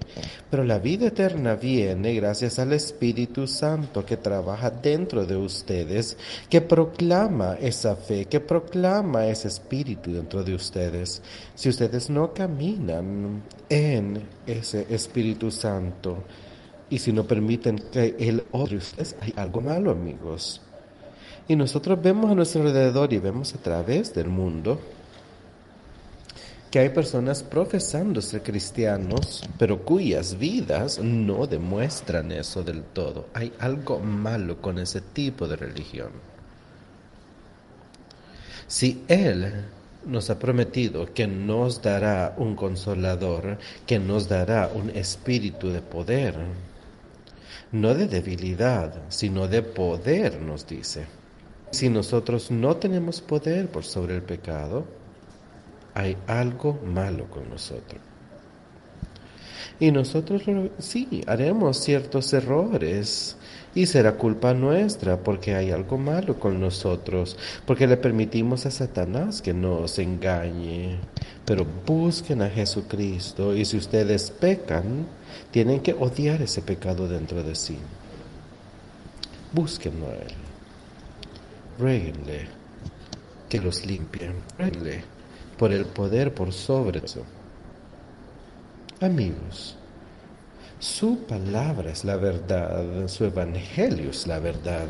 pero 0.50 0.64
la 0.64 0.80
vida 0.80 1.06
eterna 1.06 1.54
viene 1.54 2.12
gracias 2.14 2.58
al 2.58 2.72
Espíritu 2.72 3.46
Santo 3.46 4.04
que 4.04 4.16
trabaja 4.16 4.70
dentro 4.70 5.24
de 5.24 5.36
ustedes, 5.36 6.16
que 6.50 6.60
proclama 6.60 7.54
esa 7.54 7.94
fe, 7.94 8.24
que 8.24 8.40
proclama 8.40 9.26
ese 9.26 9.46
Espíritu 9.46 10.12
dentro 10.12 10.42
de 10.42 10.54
ustedes. 10.54 11.22
Si 11.54 11.68
ustedes 11.68 12.10
no 12.10 12.34
caminan 12.34 13.42
en 13.68 14.20
ese 14.44 14.86
Espíritu 14.90 15.52
Santo 15.52 16.24
y 16.90 16.98
si 16.98 17.12
no 17.12 17.24
permiten 17.24 17.78
que 17.92 18.16
el 18.18 18.42
otro 18.50 18.78
hay 19.20 19.32
algo 19.36 19.60
malo, 19.60 19.92
amigos. 19.92 20.62
Y 21.48 21.56
nosotros 21.56 22.00
vemos 22.00 22.30
a 22.30 22.34
nuestro 22.34 22.60
alrededor 22.60 23.10
y 23.12 23.18
vemos 23.18 23.54
a 23.54 23.58
través 23.58 24.14
del 24.14 24.28
mundo 24.28 24.78
que 26.70 26.78
hay 26.78 26.90
personas 26.90 27.42
profesando 27.42 28.20
ser 28.20 28.42
cristianos, 28.42 29.42
pero 29.58 29.82
cuyas 29.82 30.38
vidas 30.38 30.98
no 30.98 31.46
demuestran 31.46 32.30
eso 32.32 32.62
del 32.62 32.82
todo. 32.82 33.28
Hay 33.32 33.50
algo 33.58 33.98
malo 33.98 34.60
con 34.60 34.78
ese 34.78 35.00
tipo 35.00 35.48
de 35.48 35.56
religión. 35.56 36.10
Si 38.66 39.02
Él 39.08 39.64
nos 40.04 40.28
ha 40.28 40.38
prometido 40.38 41.14
que 41.14 41.26
nos 41.26 41.80
dará 41.80 42.34
un 42.36 42.54
consolador, 42.54 43.56
que 43.86 43.98
nos 43.98 44.28
dará 44.28 44.70
un 44.74 44.90
espíritu 44.90 45.70
de 45.70 45.80
poder, 45.80 46.34
no 47.72 47.94
de 47.94 48.06
debilidad, 48.06 48.92
sino 49.08 49.48
de 49.48 49.62
poder, 49.62 50.42
nos 50.42 50.66
dice. 50.66 51.17
Si 51.70 51.90
nosotros 51.90 52.50
no 52.50 52.76
tenemos 52.76 53.20
poder 53.20 53.68
por 53.68 53.84
sobre 53.84 54.16
el 54.16 54.22
pecado, 54.22 54.84
hay 55.94 56.16
algo 56.26 56.78
malo 56.84 57.26
con 57.30 57.48
nosotros. 57.50 58.00
Y 59.80 59.92
nosotros 59.92 60.42
sí, 60.78 61.22
haremos 61.26 61.78
ciertos 61.78 62.32
errores 62.32 63.36
y 63.74 63.86
será 63.86 64.16
culpa 64.16 64.54
nuestra 64.54 65.18
porque 65.18 65.54
hay 65.54 65.70
algo 65.70 65.98
malo 65.98 66.40
con 66.40 66.60
nosotros, 66.60 67.36
porque 67.64 67.86
le 67.86 67.96
permitimos 67.96 68.66
a 68.66 68.70
Satanás 68.70 69.40
que 69.40 69.54
nos 69.54 69.98
engañe. 69.98 70.98
Pero 71.44 71.66
busquen 71.86 72.42
a 72.42 72.50
Jesucristo 72.50 73.54
y 73.54 73.64
si 73.64 73.76
ustedes 73.76 74.30
pecan, 74.30 75.06
tienen 75.50 75.80
que 75.80 75.92
odiar 75.92 76.42
ese 76.42 76.62
pecado 76.62 77.06
dentro 77.06 77.42
de 77.42 77.54
sí. 77.54 77.78
Búsquenlo 79.52 80.06
a 80.06 80.14
Él 80.14 80.47
que 83.48 83.60
los 83.60 83.86
limpie, 83.86 84.30
por 85.56 85.72
el 85.72 85.86
poder 85.86 86.34
por 86.34 86.52
sobre 86.52 87.04
eso. 87.04 87.24
Amigos, 89.00 89.76
su 90.80 91.24
palabra 91.24 91.90
es 91.90 92.04
la 92.04 92.16
verdad, 92.16 93.06
su 93.08 93.24
evangelio 93.24 94.10
es 94.10 94.26
la 94.26 94.38
verdad. 94.38 94.86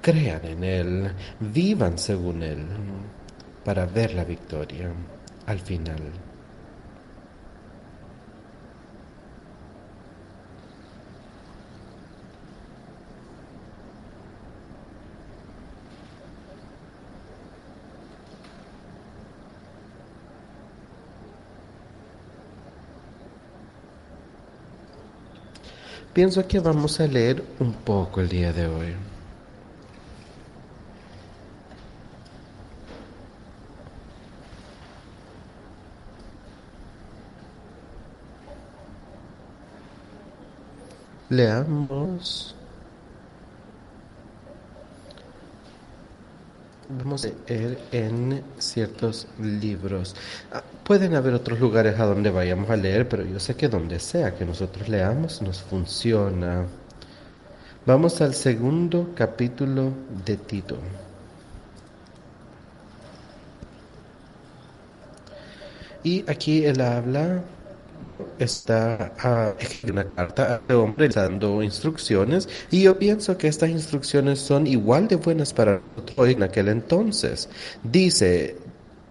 Crean 0.00 0.44
en 0.44 0.64
Él, 0.64 1.12
vivan 1.40 1.98
según 1.98 2.42
Él, 2.42 2.66
para 3.64 3.86
ver 3.86 4.14
la 4.14 4.24
victoria 4.24 4.90
al 5.46 5.60
final. 5.60 6.31
Pienso 26.12 26.46
que 26.46 26.60
vamos 26.60 27.00
a 27.00 27.06
leer 27.06 27.42
un 27.58 27.72
poco 27.72 28.20
el 28.20 28.28
día 28.28 28.52
de 28.52 28.66
hoy. 28.66 28.94
Leamos 41.30 42.51
Vamos 46.98 47.24
a 47.24 47.28
leer 47.48 47.78
en 47.90 48.42
ciertos 48.58 49.26
libros. 49.40 50.14
Ah, 50.52 50.62
pueden 50.84 51.14
haber 51.14 51.32
otros 51.32 51.58
lugares 51.58 51.98
a 51.98 52.04
donde 52.04 52.30
vayamos 52.30 52.68
a 52.68 52.76
leer, 52.76 53.08
pero 53.08 53.24
yo 53.24 53.40
sé 53.40 53.56
que 53.56 53.68
donde 53.68 53.98
sea 53.98 54.34
que 54.34 54.44
nosotros 54.44 54.88
leamos 54.88 55.40
nos 55.40 55.62
funciona. 55.62 56.66
Vamos 57.86 58.20
al 58.20 58.34
segundo 58.34 59.10
capítulo 59.14 59.92
de 60.26 60.36
Tito. 60.36 60.78
Y 66.04 66.28
aquí 66.30 66.64
él 66.66 66.80
habla, 66.80 67.42
está 68.38 69.12
a 69.18 69.54
una 69.88 70.04
carta 70.04 70.54
a 70.54 70.56
este 70.56 70.74
hombre 70.74 71.08
dando 71.08 71.62
instrucciones 71.62 72.48
y 72.70 72.82
yo 72.82 72.98
pienso 72.98 73.36
que 73.38 73.48
estas 73.48 73.70
instrucciones 73.70 74.38
son 74.40 74.66
igual 74.66 75.08
de 75.08 75.16
buenas 75.16 75.52
para 75.52 75.80
hoy 76.16 76.32
en 76.32 76.42
aquel 76.42 76.68
entonces. 76.68 77.48
Dice, 77.82 78.56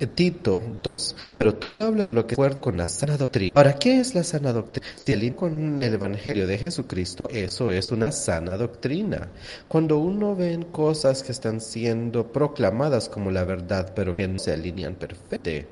Tito 0.07 0.61
2, 0.97 1.15
pero 1.37 1.55
tú 1.55 1.67
hablas 1.79 2.07
lo 2.11 2.25
que 2.25 2.33
acuerdo 2.33 2.59
con 2.59 2.77
la 2.77 2.89
sana 2.89 3.17
doctrina. 3.17 3.51
Ahora, 3.55 3.73
¿qué 3.73 3.99
es 3.99 4.15
la 4.15 4.23
sana 4.23 4.51
doctrina? 4.51 4.87
Si 5.05 5.31
con 5.31 5.81
el 5.81 5.93
Evangelio 5.93 6.47
de 6.47 6.57
Jesucristo, 6.57 7.29
eso 7.29 7.71
es 7.71 7.91
una 7.91 8.11
sana 8.11 8.57
doctrina. 8.57 9.29
Cuando 9.67 9.99
uno 9.99 10.35
ve 10.35 10.65
cosas 10.71 11.23
que 11.23 11.31
están 11.31 11.61
siendo 11.61 12.31
proclamadas 12.31 13.09
como 13.09 13.31
la 13.31 13.43
verdad, 13.43 13.93
pero 13.95 14.15
que 14.15 14.27
no 14.27 14.39
se 14.39 14.53
alinean 14.53 14.95
perfectamente, 14.95 15.67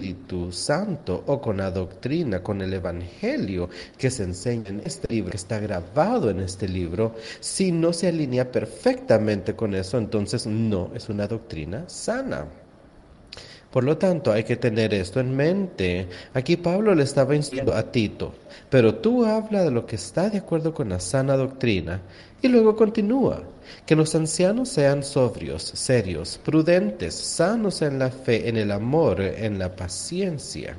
Espíritu 0.00 0.50
Santo 0.50 1.24
o 1.26 1.40
con 1.42 1.58
la 1.58 1.70
doctrina, 1.70 2.42
con 2.42 2.62
el 2.62 2.72
Evangelio 2.72 3.68
que 3.98 4.10
se 4.10 4.22
enseña 4.22 4.70
en 4.70 4.80
este 4.82 5.12
libro, 5.12 5.32
que 5.32 5.36
está 5.36 5.58
grabado 5.58 6.30
en 6.30 6.40
este 6.40 6.66
libro, 6.66 7.14
si 7.40 7.70
no 7.70 7.92
se 7.92 8.08
alinea 8.08 8.50
perfectamente 8.50 9.54
con 9.54 9.74
eso, 9.74 9.98
entonces 9.98 10.46
no 10.46 10.90
es 10.94 11.10
una 11.10 11.26
doctrina 11.26 11.86
sana. 11.86 12.46
Por 13.70 13.84
lo 13.84 13.98
tanto, 13.98 14.32
hay 14.32 14.42
que 14.42 14.56
tener 14.56 14.94
esto 14.94 15.20
en 15.20 15.36
mente. 15.36 16.08
Aquí 16.32 16.56
Pablo 16.56 16.94
le 16.94 17.04
estaba 17.04 17.36
instruyendo 17.36 17.74
a 17.74 17.92
Tito, 17.92 18.32
pero 18.70 18.94
tú 18.96 19.26
habla 19.26 19.62
de 19.62 19.70
lo 19.70 19.84
que 19.84 19.96
está 19.96 20.30
de 20.30 20.38
acuerdo 20.38 20.72
con 20.72 20.88
la 20.88 20.98
sana 20.98 21.36
doctrina. 21.36 22.00
Y 22.40 22.48
luego 22.48 22.74
continúa, 22.74 23.42
que 23.86 23.96
los 23.96 24.14
ancianos 24.14 24.68
sean 24.68 25.02
sobrios, 25.02 25.62
serios, 25.62 26.38
prudentes, 26.42 27.14
sanos 27.14 27.82
en 27.82 27.98
la 27.98 28.10
fe, 28.10 28.48
en 28.48 28.56
el 28.56 28.70
amor, 28.70 29.20
en 29.20 29.58
la 29.58 29.74
paciencia. 29.74 30.76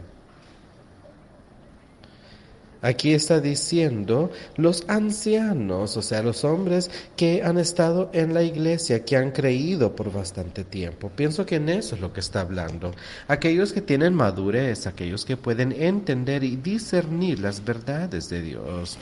Aquí 2.82 3.14
está 3.14 3.40
diciendo 3.40 4.32
los 4.58 4.86
ancianos, 4.88 5.98
o 5.98 6.02
sea, 6.02 6.24
los 6.24 6.44
hombres 6.44 6.90
que 7.16 7.44
han 7.44 7.60
estado 7.60 8.10
en 8.12 8.34
la 8.34 8.42
iglesia, 8.42 9.06
que 9.06 9.18
han 9.18 9.32
creído 9.32 9.96
por 9.96 10.12
bastante 10.12 10.64
tiempo. 10.64 11.12
Pienso 11.16 11.46
que 11.46 11.58
en 11.58 11.70
eso 11.70 11.94
es 11.94 12.02
lo 12.02 12.12
que 12.12 12.22
está 12.22 12.42
hablando. 12.42 12.92
Aquellos 13.28 13.72
que 13.72 13.82
tienen 13.82 14.16
madurez, 14.16 14.88
aquellos 14.88 15.26
que 15.26 15.38
pueden 15.38 15.72
entender 15.74 16.44
y 16.44 16.56
discernir 16.56 17.40
las 17.40 17.64
verdades 17.64 18.30
de 18.30 18.42
Dios, 18.42 18.98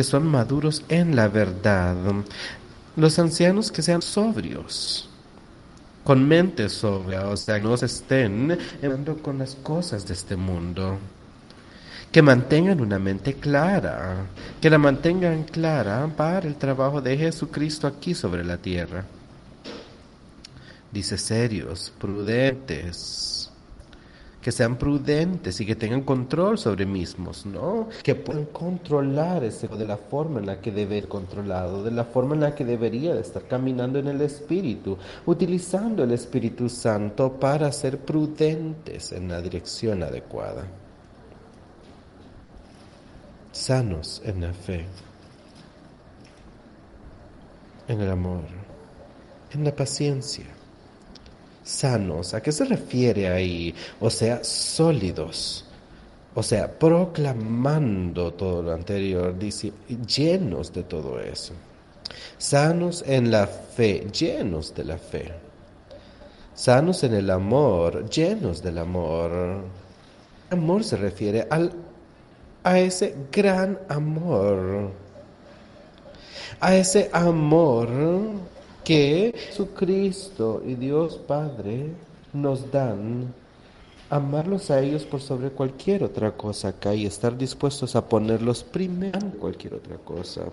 que 0.00 0.04
son 0.04 0.26
maduros 0.26 0.82
en 0.88 1.14
la 1.14 1.28
verdad. 1.28 1.94
Los 2.96 3.18
ancianos 3.18 3.70
que 3.70 3.82
sean 3.82 4.00
sobrios 4.00 5.10
con 6.04 6.26
mente 6.26 6.70
sobria, 6.70 7.28
o 7.28 7.36
sea, 7.36 7.58
no 7.58 7.76
se 7.76 7.84
estén 7.84 8.56
con 9.22 9.38
las 9.38 9.56
cosas 9.56 10.08
de 10.08 10.14
este 10.14 10.36
mundo 10.36 10.96
que 12.10 12.22
mantengan 12.22 12.80
una 12.80 12.98
mente 12.98 13.34
clara, 13.34 14.24
que 14.58 14.70
la 14.70 14.78
mantengan 14.78 15.42
clara 15.42 16.10
para 16.16 16.48
el 16.48 16.56
trabajo 16.56 17.02
de 17.02 17.18
Jesucristo 17.18 17.86
aquí 17.86 18.14
sobre 18.14 18.42
la 18.42 18.56
tierra. 18.56 19.04
Dice 20.90 21.18
serios, 21.18 21.92
prudentes, 21.98 23.39
que 24.40 24.52
sean 24.52 24.76
prudentes 24.76 25.60
y 25.60 25.66
que 25.66 25.76
tengan 25.76 26.02
control 26.02 26.58
sobre 26.58 26.86
mismos, 26.86 27.44
¿no? 27.46 27.88
Que 28.02 28.14
puedan 28.14 28.46
controlar 28.46 29.44
ese 29.44 29.68
de 29.68 29.86
la 29.86 29.96
forma 29.96 30.40
en 30.40 30.46
la 30.46 30.60
que 30.60 30.72
debe 30.72 31.00
ser 31.00 31.08
controlado, 31.08 31.84
de 31.84 31.90
la 31.90 32.04
forma 32.04 32.34
en 32.34 32.40
la 32.40 32.54
que 32.54 32.64
debería 32.64 33.14
de 33.14 33.20
estar 33.20 33.42
caminando 33.46 33.98
en 33.98 34.08
el 34.08 34.20
Espíritu, 34.22 34.96
utilizando 35.26 36.04
el 36.04 36.12
Espíritu 36.12 36.68
Santo 36.68 37.32
para 37.32 37.70
ser 37.72 37.98
prudentes 37.98 39.12
en 39.12 39.28
la 39.28 39.40
dirección 39.40 40.02
adecuada 40.02 40.66
sanos 43.52 44.22
en 44.24 44.40
la 44.40 44.52
fe, 44.52 44.86
en 47.88 48.00
el 48.00 48.10
amor, 48.10 48.44
en 49.52 49.64
la 49.64 49.74
paciencia. 49.74 50.46
Sanos, 51.62 52.34
¿a 52.34 52.42
qué 52.42 52.52
se 52.52 52.64
refiere 52.64 53.28
ahí? 53.28 53.74
O 54.00 54.10
sea, 54.10 54.42
sólidos. 54.42 55.64
O 56.34 56.42
sea, 56.42 56.70
proclamando 56.70 58.32
todo 58.32 58.62
lo 58.62 58.72
anterior, 58.72 59.36
dice, 59.38 59.72
llenos 60.06 60.72
de 60.72 60.84
todo 60.84 61.20
eso. 61.20 61.54
Sanos 62.38 63.04
en 63.06 63.30
la 63.30 63.46
fe, 63.46 64.06
llenos 64.10 64.74
de 64.74 64.84
la 64.84 64.98
fe. 64.98 65.32
Sanos 66.54 67.02
en 67.04 67.14
el 67.14 67.30
amor, 67.30 68.08
llenos 68.08 68.62
del 68.62 68.78
amor. 68.78 69.64
Amor 70.50 70.84
se 70.84 70.96
refiere 70.96 71.46
al 71.50 71.72
a 72.62 72.78
ese 72.78 73.14
gran 73.32 73.78
amor, 73.88 74.90
a 76.60 76.74
ese 76.74 77.08
amor 77.12 77.88
que 78.90 79.32
Jesucristo 79.46 80.64
y 80.66 80.74
Dios 80.74 81.16
Padre 81.16 81.92
nos 82.32 82.72
dan, 82.72 83.32
amarlos 84.08 84.68
a 84.72 84.80
ellos 84.80 85.04
por 85.04 85.20
sobre 85.20 85.50
cualquier 85.50 86.02
otra 86.02 86.32
cosa 86.32 86.70
acá 86.70 86.92
y 86.92 87.06
estar 87.06 87.38
dispuestos 87.38 87.94
a 87.94 88.08
ponerlos 88.08 88.64
primero 88.64 89.20
en 89.20 89.30
cualquier 89.30 89.74
otra 89.74 89.96
cosa. 89.98 90.46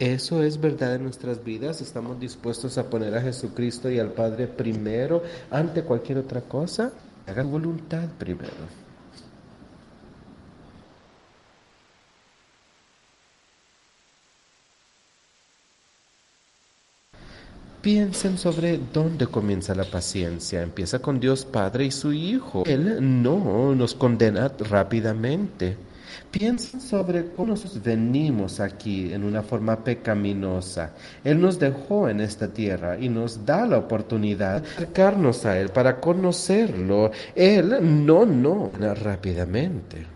Eso 0.00 0.42
es 0.42 0.60
verdad 0.60 0.96
en 0.96 1.04
nuestras 1.04 1.44
vidas. 1.44 1.80
Estamos 1.80 2.18
dispuestos 2.18 2.78
a 2.78 2.90
poner 2.90 3.14
a 3.14 3.22
Jesucristo 3.22 3.88
y 3.92 4.00
al 4.00 4.10
Padre 4.10 4.48
primero 4.48 5.22
ante 5.48 5.84
cualquier 5.84 6.18
otra 6.18 6.40
cosa. 6.40 6.90
Hagan 7.28 7.48
voluntad 7.48 8.08
primero. 8.18 8.85
Piensen 17.86 18.36
sobre 18.36 18.80
dónde 18.92 19.28
comienza 19.28 19.72
la 19.72 19.84
paciencia. 19.84 20.60
Empieza 20.60 20.98
con 20.98 21.20
Dios 21.20 21.44
Padre 21.44 21.84
y 21.84 21.92
su 21.92 22.12
Hijo. 22.12 22.64
Él 22.66 22.98
no 23.22 23.76
nos 23.76 23.94
condena 23.94 24.50
rápidamente. 24.58 25.76
Piensen 26.32 26.80
sobre 26.80 27.26
cómo 27.26 27.50
nosotros 27.50 27.80
venimos 27.80 28.58
aquí 28.58 29.12
en 29.12 29.22
una 29.22 29.44
forma 29.44 29.84
pecaminosa. 29.84 30.94
Él 31.22 31.40
nos 31.40 31.60
dejó 31.60 32.08
en 32.08 32.22
esta 32.22 32.48
tierra 32.48 32.98
y 32.98 33.08
nos 33.08 33.46
da 33.46 33.64
la 33.66 33.78
oportunidad 33.78 34.62
de 34.62 34.68
acercarnos 34.68 35.46
a 35.46 35.56
Él 35.56 35.68
para 35.68 36.00
conocerlo. 36.00 37.12
Él 37.36 38.04
no, 38.04 38.26
no, 38.26 38.72
rápidamente. 39.00 40.15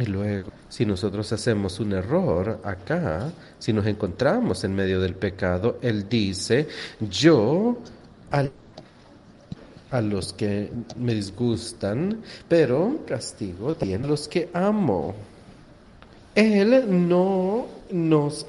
Y 0.00 0.06
luego, 0.06 0.50
si 0.68 0.84
nosotros 0.84 1.32
hacemos 1.32 1.80
un 1.80 1.92
error 1.92 2.60
acá, 2.64 3.32
si 3.58 3.72
nos 3.72 3.86
encontramos 3.86 4.62
en 4.64 4.74
medio 4.74 5.00
del 5.00 5.14
pecado, 5.14 5.78
Él 5.80 6.08
dice, 6.08 6.68
yo 7.00 7.78
a 9.90 10.00
los 10.00 10.32
que 10.34 10.70
me 10.96 11.14
disgustan, 11.14 12.22
pero 12.48 12.98
castigo 13.06 13.74
también 13.74 14.04
a 14.04 14.08
los 14.08 14.28
que 14.28 14.50
amo. 14.52 15.14
Él 16.34 17.08
no 17.08 17.66
nos 17.90 18.46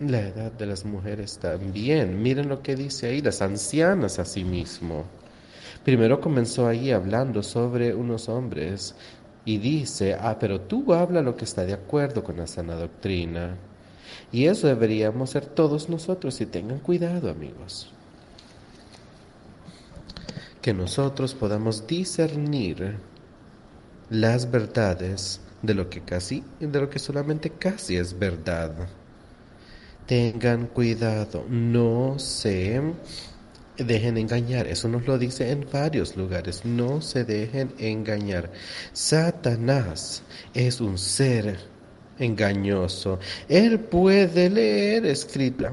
La 0.00 0.20
edad 0.20 0.52
de 0.52 0.66
las 0.66 0.84
mujeres 0.84 1.38
también. 1.38 2.22
Miren 2.22 2.50
lo 2.50 2.62
que 2.62 2.76
dice 2.76 3.08
ahí, 3.08 3.22
las 3.22 3.40
ancianas 3.40 4.18
a 4.18 4.26
sí 4.26 4.44
mismo. 4.44 5.04
Primero 5.84 6.20
comenzó 6.20 6.66
ahí 6.66 6.90
hablando 6.90 7.42
sobre 7.42 7.94
unos 7.94 8.28
hombres 8.28 8.94
y 9.46 9.56
dice, 9.56 10.14
ah, 10.20 10.36
pero 10.38 10.60
tú 10.60 10.92
habla 10.92 11.22
lo 11.22 11.34
que 11.36 11.44
está 11.44 11.64
de 11.64 11.72
acuerdo 11.72 12.22
con 12.22 12.36
la 12.36 12.46
sana 12.46 12.74
doctrina. 12.74 13.56
Y 14.30 14.46
eso 14.46 14.66
deberíamos 14.66 15.30
ser 15.30 15.46
todos 15.46 15.88
nosotros 15.88 16.40
y 16.42 16.46
tengan 16.46 16.80
cuidado 16.80 17.30
amigos. 17.30 17.90
Que 20.60 20.74
nosotros 20.74 21.34
podamos 21.34 21.86
discernir 21.86 22.98
las 24.10 24.50
verdades 24.50 25.40
de 25.62 25.74
lo 25.74 25.88
que 25.88 26.02
casi, 26.02 26.44
de 26.60 26.80
lo 26.80 26.90
que 26.90 26.98
solamente 26.98 27.48
casi 27.48 27.96
es 27.96 28.18
verdad. 28.18 28.88
Tengan 30.06 30.66
cuidado, 30.68 31.44
no 31.48 32.18
se 32.18 32.80
dejen 33.76 34.18
engañar. 34.18 34.66
Eso 34.66 34.88
nos 34.88 35.06
lo 35.06 35.18
dice 35.18 35.50
en 35.50 35.66
varios 35.70 36.16
lugares. 36.16 36.64
No 36.64 37.00
se 37.00 37.24
dejen 37.24 37.74
engañar. 37.78 38.52
Satanás 38.92 40.22
es 40.54 40.80
un 40.80 40.96
ser 40.96 41.58
engañoso. 42.18 43.18
Él 43.48 43.80
puede 43.80 44.48
leer 44.48 45.06
escrita 45.06 45.72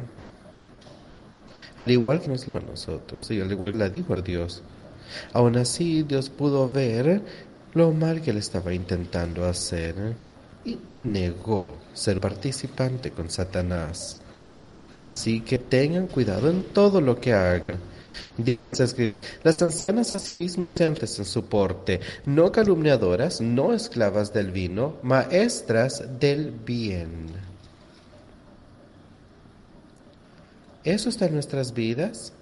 al 1.86 1.92
igual 1.92 2.22
que 2.22 2.30
nos 2.30 2.44
a 2.44 2.60
nosotros, 2.60 3.30
y 3.30 3.42
al 3.42 3.52
igual 3.52 3.72
que 3.74 3.78
la 3.78 3.90
dijo 3.90 4.14
a 4.14 4.22
Dios. 4.22 4.64
Aún 5.34 5.58
así, 5.58 6.04
Dios 6.04 6.30
pudo 6.30 6.70
ver 6.70 7.22
lo 7.74 7.92
mal 7.92 8.22
que 8.22 8.32
él 8.32 8.38
estaba 8.38 8.74
intentando 8.74 9.46
hacer 9.46 10.16
y 10.64 10.80
negó 11.04 11.66
ser 11.94 12.22
participante 12.22 13.12
con 13.12 13.30
Satanás. 13.30 14.22
Así 15.14 15.42
que 15.42 15.60
tengan 15.60 16.08
cuidado 16.08 16.50
en 16.50 16.64
todo 16.64 17.00
lo 17.00 17.20
que 17.20 17.34
hagan. 17.34 17.78
Dice 18.38 18.96
que 18.96 19.16
las 19.44 19.62
ancianas 19.62 20.16
así 20.16 20.50
en 20.56 21.26
su 21.26 21.46
porte, 21.46 22.00
no 22.26 22.52
calumniadoras, 22.52 23.42
no 23.42 23.74
esclavas 23.74 24.34
del 24.34 24.52
vino, 24.52 24.98
maestras 25.04 26.04
del 26.20 26.52
bien. 26.52 27.28
¿Eso 30.84 31.10
está 31.10 31.28
en 31.28 31.34
nuestras 31.34 31.74
vidas? 31.74 32.34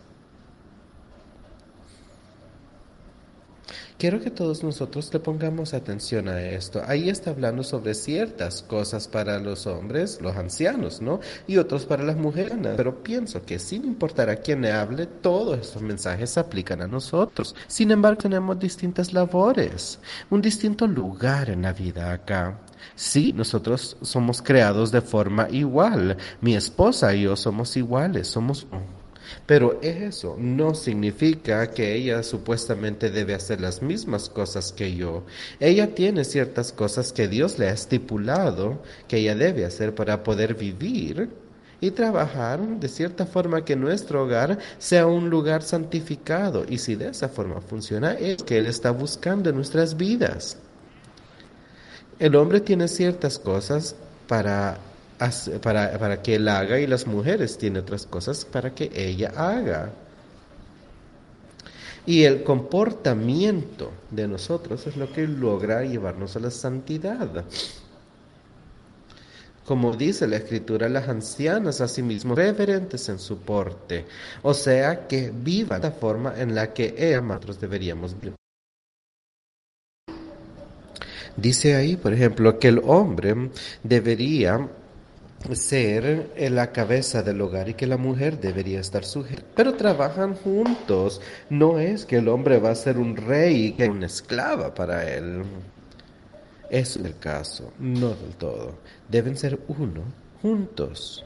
Quiero 4.01 4.19
que 4.19 4.31
todos 4.31 4.63
nosotros 4.63 5.13
le 5.13 5.19
pongamos 5.19 5.75
atención 5.75 6.27
a 6.27 6.41
esto. 6.41 6.81
Ahí 6.87 7.07
está 7.07 7.29
hablando 7.29 7.61
sobre 7.61 7.93
ciertas 7.93 8.63
cosas 8.63 9.07
para 9.07 9.37
los 9.37 9.67
hombres, 9.67 10.17
los 10.23 10.35
ancianos, 10.35 11.03
¿no? 11.03 11.19
Y 11.45 11.57
otros 11.57 11.85
para 11.85 12.03
las 12.03 12.17
mujeres. 12.17 12.57
Pero 12.75 13.03
pienso 13.03 13.45
que 13.45 13.59
sin 13.59 13.85
importar 13.85 14.31
a 14.31 14.37
quién 14.37 14.63
le 14.63 14.71
hable, 14.71 15.05
todos 15.05 15.59
estos 15.59 15.83
mensajes 15.83 16.31
se 16.31 16.39
aplican 16.39 16.81
a 16.81 16.87
nosotros. 16.87 17.55
Sin 17.67 17.91
embargo, 17.91 18.23
tenemos 18.23 18.57
distintas 18.57 19.13
labores, 19.13 19.99
un 20.31 20.41
distinto 20.41 20.87
lugar 20.87 21.51
en 21.51 21.61
la 21.61 21.71
vida 21.71 22.11
acá. 22.11 22.59
Sí, 22.95 23.33
nosotros 23.33 23.97
somos 24.01 24.41
creados 24.41 24.91
de 24.91 25.01
forma 25.01 25.47
igual. 25.51 26.17
Mi 26.41 26.55
esposa 26.55 27.13
y 27.13 27.21
yo 27.21 27.35
somos 27.35 27.77
iguales, 27.77 28.29
somos 28.29 28.65
pero 29.45 29.79
eso 29.81 30.35
no 30.37 30.73
significa 30.75 31.71
que 31.71 31.95
ella 31.95 32.23
supuestamente 32.23 33.09
debe 33.09 33.33
hacer 33.33 33.61
las 33.61 33.81
mismas 33.81 34.29
cosas 34.29 34.71
que 34.71 34.95
yo. 34.95 35.23
Ella 35.59 35.93
tiene 35.93 36.23
ciertas 36.23 36.71
cosas 36.71 37.11
que 37.13 37.27
Dios 37.27 37.59
le 37.59 37.67
ha 37.67 37.73
estipulado 37.73 38.81
que 39.07 39.17
ella 39.17 39.35
debe 39.35 39.65
hacer 39.65 39.95
para 39.95 40.23
poder 40.23 40.55
vivir 40.55 41.29
y 41.79 41.91
trabajar 41.91 42.59
de 42.59 42.87
cierta 42.87 43.25
forma 43.25 43.65
que 43.65 43.75
nuestro 43.75 44.23
hogar 44.23 44.59
sea 44.77 45.07
un 45.07 45.29
lugar 45.29 45.63
santificado. 45.63 46.63
Y 46.69 46.77
si 46.77 46.95
de 46.95 47.09
esa 47.09 47.27
forma 47.27 47.59
funciona, 47.59 48.13
es 48.13 48.43
que 48.43 48.59
Él 48.59 48.67
está 48.67 48.91
buscando 48.91 49.49
en 49.49 49.55
nuestras 49.55 49.97
vidas. 49.97 50.57
El 52.19 52.35
hombre 52.35 52.61
tiene 52.61 52.87
ciertas 52.87 53.39
cosas 53.39 53.95
para 54.27 54.77
para, 55.61 55.97
para 55.97 56.21
que 56.21 56.35
él 56.35 56.47
haga 56.47 56.79
y 56.79 56.87
las 56.87 57.05
mujeres 57.05 57.57
tienen 57.57 57.83
otras 57.83 58.05
cosas 58.05 58.45
para 58.45 58.73
que 58.73 58.91
ella 58.93 59.31
haga. 59.35 59.91
Y 62.05 62.23
el 62.23 62.43
comportamiento 62.43 63.91
de 64.09 64.27
nosotros 64.27 64.87
es 64.87 64.97
lo 64.97 65.11
que 65.11 65.27
logra 65.27 65.83
llevarnos 65.83 66.35
a 66.35 66.39
la 66.39 66.49
santidad. 66.49 67.45
Como 69.65 69.95
dice 69.95 70.27
la 70.27 70.37
escritura, 70.37 70.89
las 70.89 71.07
ancianas 71.07 71.79
asimismo 71.79 72.33
reverentes 72.33 73.07
en 73.09 73.19
su 73.19 73.37
porte, 73.37 74.05
o 74.41 74.53
sea 74.53 75.07
que 75.07 75.31
vivan 75.31 75.83
la 75.83 75.91
forma 75.91 76.33
en 76.35 76.55
la 76.55 76.73
que 76.73 76.95
ellas 76.97 77.23
nosotros 77.23 77.61
deberíamos 77.61 78.19
vivir. 78.19 78.35
Dice 81.37 81.75
ahí, 81.75 81.95
por 81.95 82.11
ejemplo, 82.11 82.59
que 82.59 82.67
el 82.67 82.81
hombre 82.83 83.51
debería 83.83 84.67
ser 85.53 86.31
la 86.37 86.71
cabeza 86.71 87.23
del 87.23 87.41
hogar 87.41 87.69
y 87.69 87.73
que 87.73 87.87
la 87.87 87.97
mujer 87.97 88.39
debería 88.39 88.79
estar 88.79 89.03
sujeta. 89.03 89.43
Pero 89.55 89.75
trabajan 89.75 90.35
juntos. 90.35 91.21
No 91.49 91.79
es 91.79 92.05
que 92.05 92.17
el 92.17 92.27
hombre 92.27 92.59
va 92.59 92.71
a 92.71 92.75
ser 92.75 92.97
un 92.97 93.15
rey 93.15 93.67
y 93.67 93.71
que 93.73 93.89
una 93.89 94.05
esclava 94.05 94.73
para 94.73 95.09
él. 95.09 95.43
Es 96.69 96.95
el 96.95 97.17
caso, 97.17 97.73
no 97.79 98.09
del 98.09 98.35
todo. 98.37 98.75
Deben 99.09 99.35
ser 99.35 99.59
uno, 99.67 100.03
juntos. 100.41 101.25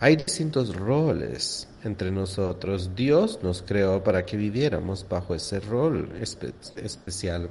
Hay 0.00 0.16
distintos 0.16 0.74
roles 0.74 1.68
entre 1.88 2.12
nosotros. 2.12 2.92
Dios 2.94 3.40
nos 3.42 3.62
creó 3.62 4.04
para 4.04 4.24
que 4.24 4.36
viviéramos 4.36 5.04
bajo 5.08 5.34
ese 5.34 5.58
rol 5.58 6.08
especial. 6.20 7.50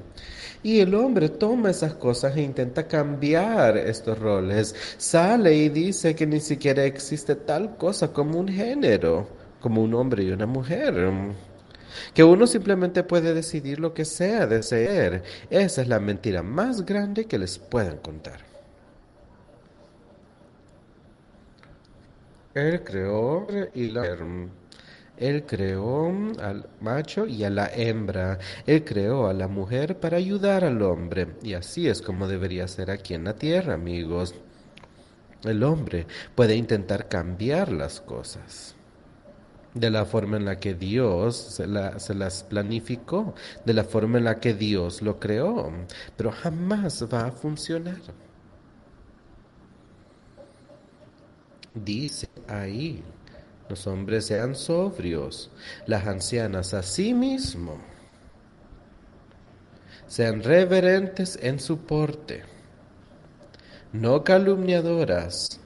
Y 0.63 0.79
el 0.79 0.95
hombre 0.95 1.27
toma 1.27 1.71
esas 1.71 1.93
cosas 1.95 2.37
e 2.37 2.41
intenta 2.41 2.87
cambiar 2.87 3.77
estos 3.77 4.17
roles. 4.17 4.73
Sale 4.97 5.53
y 5.53 5.69
dice 5.69 6.15
que 6.15 6.25
ni 6.25 6.39
siquiera 6.39 6.85
existe 6.85 7.35
tal 7.35 7.75
cosa 7.75 8.13
como 8.13 8.39
un 8.39 8.47
género, 8.47 9.27
como 9.59 9.83
un 9.83 9.93
hombre 9.93 10.23
y 10.23 10.31
una 10.31 10.45
mujer. 10.45 11.11
Que 12.13 12.23
uno 12.23 12.47
simplemente 12.47 13.03
puede 13.03 13.33
decidir 13.33 13.79
lo 13.79 13.93
que 13.93 14.05
sea 14.05 14.47
de 14.47 14.63
ser. 14.63 15.23
Esa 15.49 15.81
es 15.81 15.87
la 15.87 15.99
mentira 15.99 16.41
más 16.43 16.85
grande 16.85 17.25
que 17.25 17.37
les 17.37 17.59
puedan 17.59 17.97
contar. 17.97 18.46
Él 22.57 22.83
creó 22.83 23.45
y 23.75 23.91
la 23.91 24.17
él 25.17 25.45
creó 25.47 26.11
al 26.39 26.69
macho 26.79 27.25
y 27.25 27.43
a 27.43 27.49
la 27.49 27.67
hembra. 27.73 28.37
Él 28.67 28.83
creó 28.83 29.27
a 29.27 29.33
la 29.33 29.47
mujer 29.47 29.99
para 29.99 30.17
ayudar 30.17 30.63
al 30.63 30.81
hombre. 30.83 31.35
Y 31.41 31.53
así 31.53 31.87
es 31.87 32.01
como 32.01 32.27
debería 32.27 32.67
ser 32.67 32.91
aquí 32.91 33.15
en 33.15 33.23
la 33.23 33.33
tierra, 33.33 33.73
amigos. 33.73 34.35
El 35.43 35.63
hombre 35.63 36.05
puede 36.35 36.55
intentar 36.55 37.07
cambiar 37.07 37.71
las 37.71 37.99
cosas 38.01 38.75
de 39.73 39.89
la 39.91 40.05
forma 40.05 40.37
en 40.37 40.45
la 40.45 40.59
que 40.59 40.73
Dios 40.73 41.35
se, 41.35 41.65
se, 41.99 42.15
las 42.15 42.43
planificó, 42.43 43.35
de 43.63 43.73
la 43.73 43.83
forma 43.83 44.17
en 44.17 44.23
la 44.23 44.39
que 44.39 44.55
Dios 44.55 45.03
lo 45.03 45.19
creó, 45.19 45.71
pero 46.15 46.31
jamás 46.31 47.05
va 47.13 47.27
a 47.27 47.31
funcionar. 47.31 48.01
Dice 51.83 52.27
ahí, 52.47 53.03
los 53.69 53.85
hombres 53.87 54.25
sean 54.25 54.55
sobrios, 54.55 55.51
las 55.85 56.07
ancianas 56.07 56.73
asimismo 56.73 57.79
sean 60.07 60.41
reverentes 60.41 61.37
en 61.41 61.59
su 61.59 61.79
porte, 61.79 62.43
no 63.91 64.23
calumniadoras. 64.23 65.59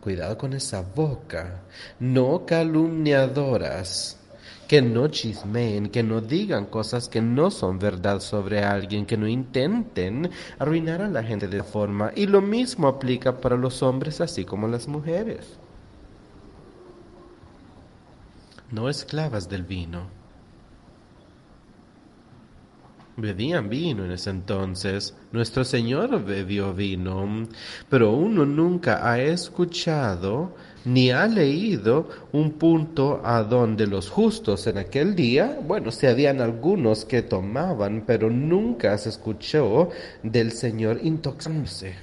Cuidado 0.00 0.38
con 0.38 0.52
esa 0.52 0.82
boca, 0.82 1.62
no 1.98 2.46
calumniadoras 2.46 4.23
que 4.68 4.82
no 4.82 5.08
chismeen, 5.08 5.90
que 5.90 6.02
no 6.02 6.20
digan 6.20 6.66
cosas 6.66 7.08
que 7.08 7.20
no 7.20 7.50
son 7.50 7.78
verdad 7.78 8.20
sobre 8.20 8.64
alguien, 8.64 9.06
que 9.06 9.16
no 9.16 9.28
intenten 9.28 10.30
arruinar 10.58 11.02
a 11.02 11.08
la 11.08 11.22
gente 11.22 11.48
de 11.48 11.62
forma. 11.62 12.12
Y 12.14 12.26
lo 12.26 12.40
mismo 12.40 12.88
aplica 12.88 13.40
para 13.40 13.56
los 13.56 13.82
hombres 13.82 14.20
así 14.20 14.44
como 14.44 14.68
las 14.68 14.88
mujeres. 14.88 15.58
No 18.70 18.88
esclavas 18.88 19.48
del 19.48 19.64
vino. 19.64 20.24
Bebían 23.16 23.68
vino 23.68 24.04
en 24.04 24.10
ese 24.10 24.30
entonces. 24.30 25.14
Nuestro 25.30 25.64
Señor 25.64 26.24
bebió 26.24 26.74
vino, 26.74 27.46
pero 27.88 28.10
uno 28.10 28.44
nunca 28.44 29.08
ha 29.08 29.20
escuchado 29.20 30.56
ni 30.84 31.10
ha 31.10 31.26
leído 31.26 32.08
un 32.32 32.52
punto 32.52 33.20
a 33.24 33.42
donde 33.42 33.86
los 33.86 34.10
justos 34.10 34.66
en 34.66 34.78
aquel 34.78 35.14
día, 35.14 35.58
bueno, 35.66 35.90
se 35.90 36.08
habían 36.08 36.40
algunos 36.40 37.04
que 37.04 37.22
tomaban, 37.22 38.04
pero 38.06 38.30
nunca 38.30 38.96
se 38.98 39.08
escuchó 39.08 39.90
del 40.22 40.52
Señor 40.52 41.00
intoxicándose. 41.02 41.94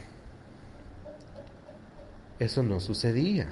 Eso 2.39 2.63
no 2.63 2.79
sucedía. 2.79 3.49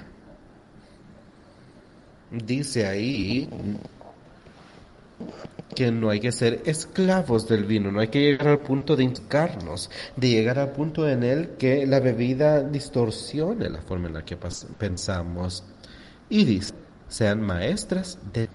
Dice 2.30 2.86
ahí 2.86 3.48
que 5.74 5.90
no 5.90 6.10
hay 6.10 6.20
que 6.20 6.32
ser 6.32 6.62
esclavos 6.64 7.48
del 7.48 7.64
vino, 7.64 7.90
no 7.92 8.00
hay 8.00 8.08
que 8.08 8.20
llegar 8.20 8.48
al 8.48 8.58
punto 8.60 8.96
de 8.96 9.04
intoxicarnos, 9.04 9.90
de 10.16 10.28
llegar 10.28 10.58
al 10.58 10.72
punto 10.72 11.08
en 11.08 11.22
el 11.22 11.50
que 11.50 11.86
la 11.86 12.00
bebida 12.00 12.62
distorsione 12.62 13.70
la 13.70 13.82
forma 13.82 14.08
en 14.08 14.14
la 14.14 14.24
que 14.24 14.36
pensamos. 14.36 15.64
Y 16.28 16.44
dice, 16.44 16.74
sean 17.08 17.40
maestras 17.40 18.18
de... 18.32 18.48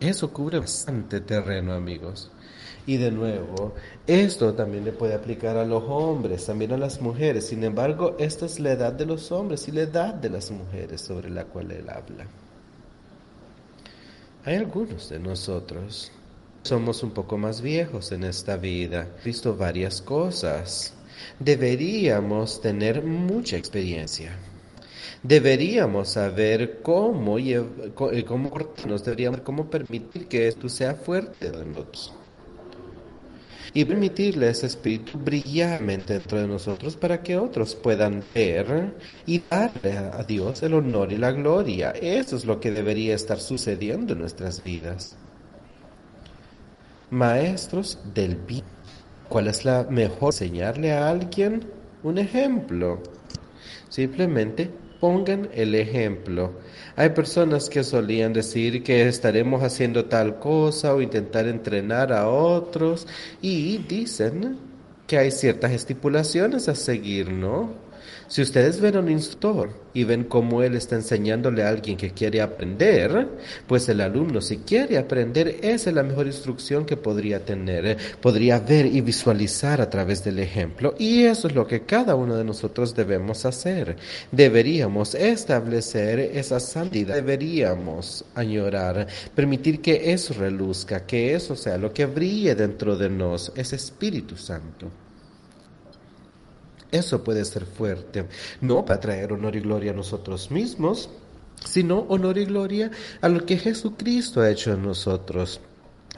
Eso 0.00 0.32
cubre 0.32 0.58
bastante 0.58 1.20
terreno, 1.20 1.72
amigos. 1.72 2.30
Y 2.86 2.96
de 2.96 3.12
nuevo, 3.12 3.74
esto 4.06 4.54
también 4.54 4.84
le 4.84 4.92
puede 4.92 5.14
aplicar 5.14 5.56
a 5.56 5.64
los 5.64 5.84
hombres, 5.86 6.44
también 6.46 6.72
a 6.72 6.76
las 6.76 7.00
mujeres. 7.00 7.46
Sin 7.46 7.62
embargo, 7.62 8.16
esta 8.18 8.46
es 8.46 8.58
la 8.58 8.72
edad 8.72 8.92
de 8.92 9.06
los 9.06 9.30
hombres 9.30 9.68
y 9.68 9.72
la 9.72 9.82
edad 9.82 10.14
de 10.14 10.30
las 10.30 10.50
mujeres 10.50 11.00
sobre 11.00 11.30
la 11.30 11.44
cual 11.44 11.70
él 11.70 11.88
habla. 11.88 12.26
Hay 14.44 14.56
algunos 14.56 15.08
de 15.08 15.20
nosotros. 15.20 16.10
Somos 16.62 17.02
un 17.02 17.10
poco 17.12 17.38
más 17.38 17.60
viejos 17.60 18.10
en 18.12 18.24
esta 18.24 18.56
vida, 18.56 19.08
visto 19.24 19.56
varias 19.56 20.02
cosas. 20.02 20.94
Deberíamos 21.38 22.60
tener 22.60 23.04
mucha 23.04 23.56
experiencia. 23.56 24.36
Deberíamos 25.22 26.08
saber 26.10 26.80
cómo, 26.82 27.36
cómo 28.26 28.50
nos 28.86 29.04
deberíamos 29.04 29.40
cómo 29.42 29.70
permitir 29.70 30.26
que 30.26 30.48
esto 30.48 30.68
sea 30.68 30.94
fuerte 30.94 31.50
de 31.50 31.64
nosotros 31.64 32.12
y 33.74 33.84
permitirle 33.84 34.50
ese 34.50 34.66
espíritu 34.66 35.18
brillarmente 35.18 36.14
dentro 36.14 36.38
de 36.38 36.46
nosotros 36.46 36.96
para 36.96 37.22
que 37.22 37.38
otros 37.38 37.74
puedan 37.74 38.22
ver 38.34 38.94
y 39.26 39.42
darle 39.50 39.96
a 39.96 40.22
Dios 40.24 40.62
el 40.62 40.74
honor 40.74 41.12
y 41.12 41.16
la 41.16 41.32
gloria. 41.32 41.90
Eso 41.92 42.36
es 42.36 42.44
lo 42.44 42.60
que 42.60 42.70
debería 42.70 43.14
estar 43.14 43.40
sucediendo 43.40 44.12
en 44.12 44.20
nuestras 44.20 44.62
vidas. 44.62 45.16
Maestros 47.10 47.98
del 48.14 48.36
bien. 48.36 48.64
¿Cuál 49.28 49.48
es 49.48 49.64
la 49.64 49.84
mejor? 49.88 50.34
Enseñarle 50.34 50.92
a 50.92 51.08
alguien 51.08 51.64
un 52.02 52.18
ejemplo. 52.18 53.02
Simplemente 53.88 54.70
pongan 55.02 55.48
el 55.52 55.74
ejemplo. 55.74 56.60
Hay 56.94 57.08
personas 57.08 57.68
que 57.68 57.82
solían 57.82 58.32
decir 58.32 58.84
que 58.84 59.08
estaremos 59.08 59.64
haciendo 59.64 60.04
tal 60.04 60.38
cosa 60.38 60.94
o 60.94 61.02
intentar 61.02 61.48
entrenar 61.48 62.12
a 62.12 62.28
otros 62.28 63.08
y 63.40 63.78
dicen 63.78 64.60
que 65.08 65.18
hay 65.18 65.32
ciertas 65.32 65.72
estipulaciones 65.72 66.68
a 66.68 66.76
seguir, 66.76 67.32
¿no? 67.32 67.81
Si 68.32 68.40
ustedes 68.40 68.80
ven 68.80 68.96
a 68.96 69.00
un 69.00 69.10
instructor 69.10 69.68
y 69.92 70.04
ven 70.04 70.24
cómo 70.24 70.62
él 70.62 70.74
está 70.74 70.94
enseñándole 70.94 71.64
a 71.64 71.68
alguien 71.68 71.98
que 71.98 72.12
quiere 72.12 72.40
aprender, 72.40 73.28
pues 73.66 73.86
el 73.90 74.00
alumno 74.00 74.40
si 74.40 74.56
quiere 74.56 74.96
aprender, 74.96 75.58
esa 75.60 75.90
es 75.90 75.94
la 75.94 76.02
mejor 76.02 76.26
instrucción 76.26 76.86
que 76.86 76.96
podría 76.96 77.44
tener. 77.44 77.98
Podría 78.22 78.58
ver 78.58 78.86
y 78.86 79.02
visualizar 79.02 79.82
a 79.82 79.90
través 79.90 80.24
del 80.24 80.38
ejemplo 80.38 80.94
y 80.98 81.24
eso 81.24 81.46
es 81.46 81.54
lo 81.54 81.66
que 81.66 81.82
cada 81.82 82.14
uno 82.14 82.34
de 82.34 82.44
nosotros 82.44 82.94
debemos 82.94 83.44
hacer. 83.44 83.96
Deberíamos 84.30 85.14
establecer 85.14 86.18
esa 86.18 86.58
santidad, 86.58 87.16
deberíamos 87.16 88.24
añorar, 88.34 89.08
permitir 89.34 89.82
que 89.82 90.10
eso 90.10 90.32
reluzca, 90.32 91.04
que 91.04 91.34
eso 91.34 91.54
sea 91.54 91.76
lo 91.76 91.92
que 91.92 92.06
brille 92.06 92.54
dentro 92.54 92.96
de 92.96 93.10
nos, 93.10 93.52
ese 93.56 93.76
Espíritu 93.76 94.38
Santo. 94.38 95.01
Eso 96.92 97.24
puede 97.24 97.44
ser 97.44 97.64
fuerte, 97.64 98.26
no 98.60 98.84
para 98.84 99.00
traer 99.00 99.32
honor 99.32 99.56
y 99.56 99.60
gloria 99.60 99.92
a 99.92 99.94
nosotros 99.94 100.50
mismos, 100.50 101.08
sino 101.64 102.00
honor 102.08 102.38
y 102.38 102.44
gloria 102.44 102.90
a 103.20 103.28
lo 103.28 103.44
que 103.46 103.56
Jesucristo 103.56 104.40
ha 104.40 104.50
hecho 104.50 104.72
en 104.72 104.82
nosotros 104.82 105.60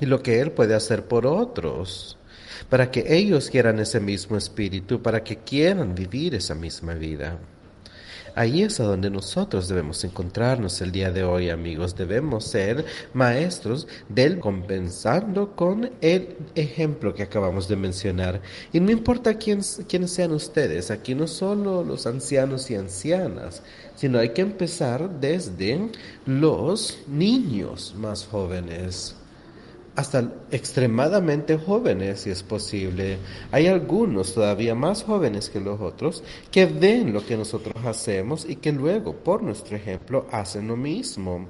y 0.01 0.07
lo 0.07 0.23
que 0.23 0.41
Él 0.41 0.51
puede 0.51 0.75
hacer 0.75 1.07
por 1.07 1.27
otros, 1.27 2.19
para 2.69 2.91
que 2.91 3.05
ellos 3.17 3.51
quieran 3.51 3.79
ese 3.79 4.01
mismo 4.01 4.37
espíritu, 4.37 5.01
para 5.01 5.23
que 5.23 5.39
quieran 5.39 5.95
vivir 5.95 6.35
esa 6.35 6.55
misma 6.55 6.95
vida. 6.95 7.39
Ahí 8.37 8.63
es 8.63 8.81
a 8.81 8.85
donde 8.85 9.11
nosotros 9.11 9.69
debemos 9.69 10.03
encontrarnos 10.03 10.81
el 10.81 10.91
día 10.91 11.13
de 11.13 11.23
hoy, 11.23 11.51
amigos. 11.51 11.95
Debemos 11.95 12.45
ser 12.45 12.85
maestros 13.13 13.87
del 14.09 14.41
compensando 14.41 15.55
con 15.55 15.93
el 16.01 16.37
ejemplo 16.57 17.15
que 17.15 17.23
acabamos 17.23 17.69
de 17.69 17.77
mencionar. 17.77 18.41
Y 18.73 18.81
no 18.81 18.91
importa 18.91 19.35
quién, 19.35 19.61
quiénes 19.89 20.11
sean 20.11 20.33
ustedes, 20.33 20.91
aquí 20.91 21.15
no 21.15 21.29
solo 21.29 21.85
los 21.85 22.09
ancianos 22.09 22.73
y 22.73 22.75
ancianas, 22.75 23.63
sino 23.95 24.19
hay 24.19 24.31
que 24.31 24.43
empezar 24.43 25.21
desde 25.21 25.91
los 26.27 26.99
niños 27.07 27.95
más 27.97 28.27
jóvenes 28.27 29.15
hasta 29.97 30.33
extremadamente 30.51 31.57
jóvenes, 31.57 32.21
si 32.21 32.31
es 32.31 32.43
posible. 32.43 33.19
Hay 33.53 33.67
algunos 33.67 34.35
todavía 34.35 34.75
más 34.75 35.05
jóvenes 35.05 35.51
que 35.51 35.61
los 35.61 35.81
otros 35.81 36.23
que 36.51 36.67
ven 36.67 37.13
lo 37.13 37.25
que 37.25 37.37
nosotros 37.37 37.75
hacemos 37.85 38.45
y 38.49 38.57
que 38.57 38.73
luego, 38.73 39.15
por 39.15 39.43
nuestro 39.43 39.77
ejemplo, 39.77 40.27
hacen 40.31 40.69
lo 40.69 40.77
mismo. 40.77 41.47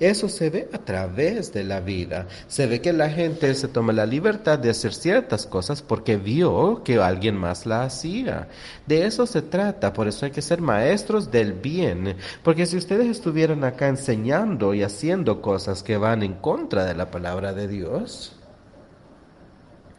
Eso 0.00 0.28
se 0.28 0.50
ve 0.50 0.68
a 0.72 0.78
través 0.78 1.52
de 1.52 1.62
la 1.64 1.80
vida. 1.80 2.26
Se 2.48 2.66
ve 2.66 2.80
que 2.80 2.92
la 2.92 3.10
gente 3.10 3.54
se 3.54 3.68
toma 3.68 3.92
la 3.92 4.06
libertad 4.06 4.58
de 4.58 4.70
hacer 4.70 4.92
ciertas 4.92 5.46
cosas 5.46 5.82
porque 5.82 6.16
vio 6.16 6.82
que 6.82 6.98
alguien 6.98 7.36
más 7.36 7.64
la 7.64 7.84
hacía. 7.84 8.48
De 8.86 9.06
eso 9.06 9.26
se 9.26 9.42
trata. 9.42 9.92
Por 9.92 10.08
eso 10.08 10.26
hay 10.26 10.32
que 10.32 10.42
ser 10.42 10.60
maestros 10.60 11.30
del 11.30 11.52
bien. 11.52 12.16
Porque 12.42 12.66
si 12.66 12.76
ustedes 12.76 13.06
estuvieran 13.08 13.62
acá 13.62 13.88
enseñando 13.88 14.74
y 14.74 14.82
haciendo 14.82 15.40
cosas 15.40 15.82
que 15.82 15.96
van 15.96 16.22
en 16.22 16.34
contra 16.34 16.84
de 16.84 16.94
la 16.94 17.10
palabra 17.10 17.52
de 17.52 17.68
Dios, 17.68 18.36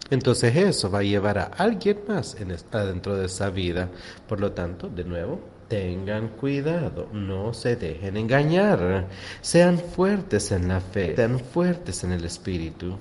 entonces 0.10 0.56
eso 0.56 0.92
va 0.92 1.00
a 1.00 1.04
llevar 1.04 1.40
a 1.40 1.44
alguien 1.46 2.00
más 2.08 2.36
en 2.40 2.50
de 2.50 3.26
esa 3.26 3.50
vida. 3.50 3.90
Por 4.28 4.40
lo 4.40 4.52
tanto, 4.52 4.88
de 4.88 5.04
nuevo, 5.04 5.55
Tengan 5.68 6.28
cuidado, 6.28 7.10
no 7.12 7.54
se 7.54 7.76
dejen 7.76 8.18
engañar. 8.18 9.08
Sean 9.42 9.80
fuertes 9.80 10.52
en 10.52 10.68
la 10.68 10.80
fe, 10.80 11.16
sean 11.16 11.40
fuertes 11.40 12.04
en 12.04 12.12
el 12.12 12.24
espíritu, 12.24 12.98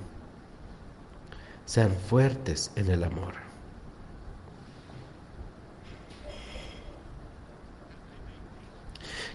sean 1.66 1.94
fuertes 2.08 2.72
en 2.74 2.90
el 2.90 3.04
amor. 3.04 3.34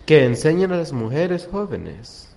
Que 0.08 0.26
enseñen 0.26 0.72
a 0.72 0.78
las 0.78 0.92
mujeres 0.92 1.48
jóvenes 1.52 2.30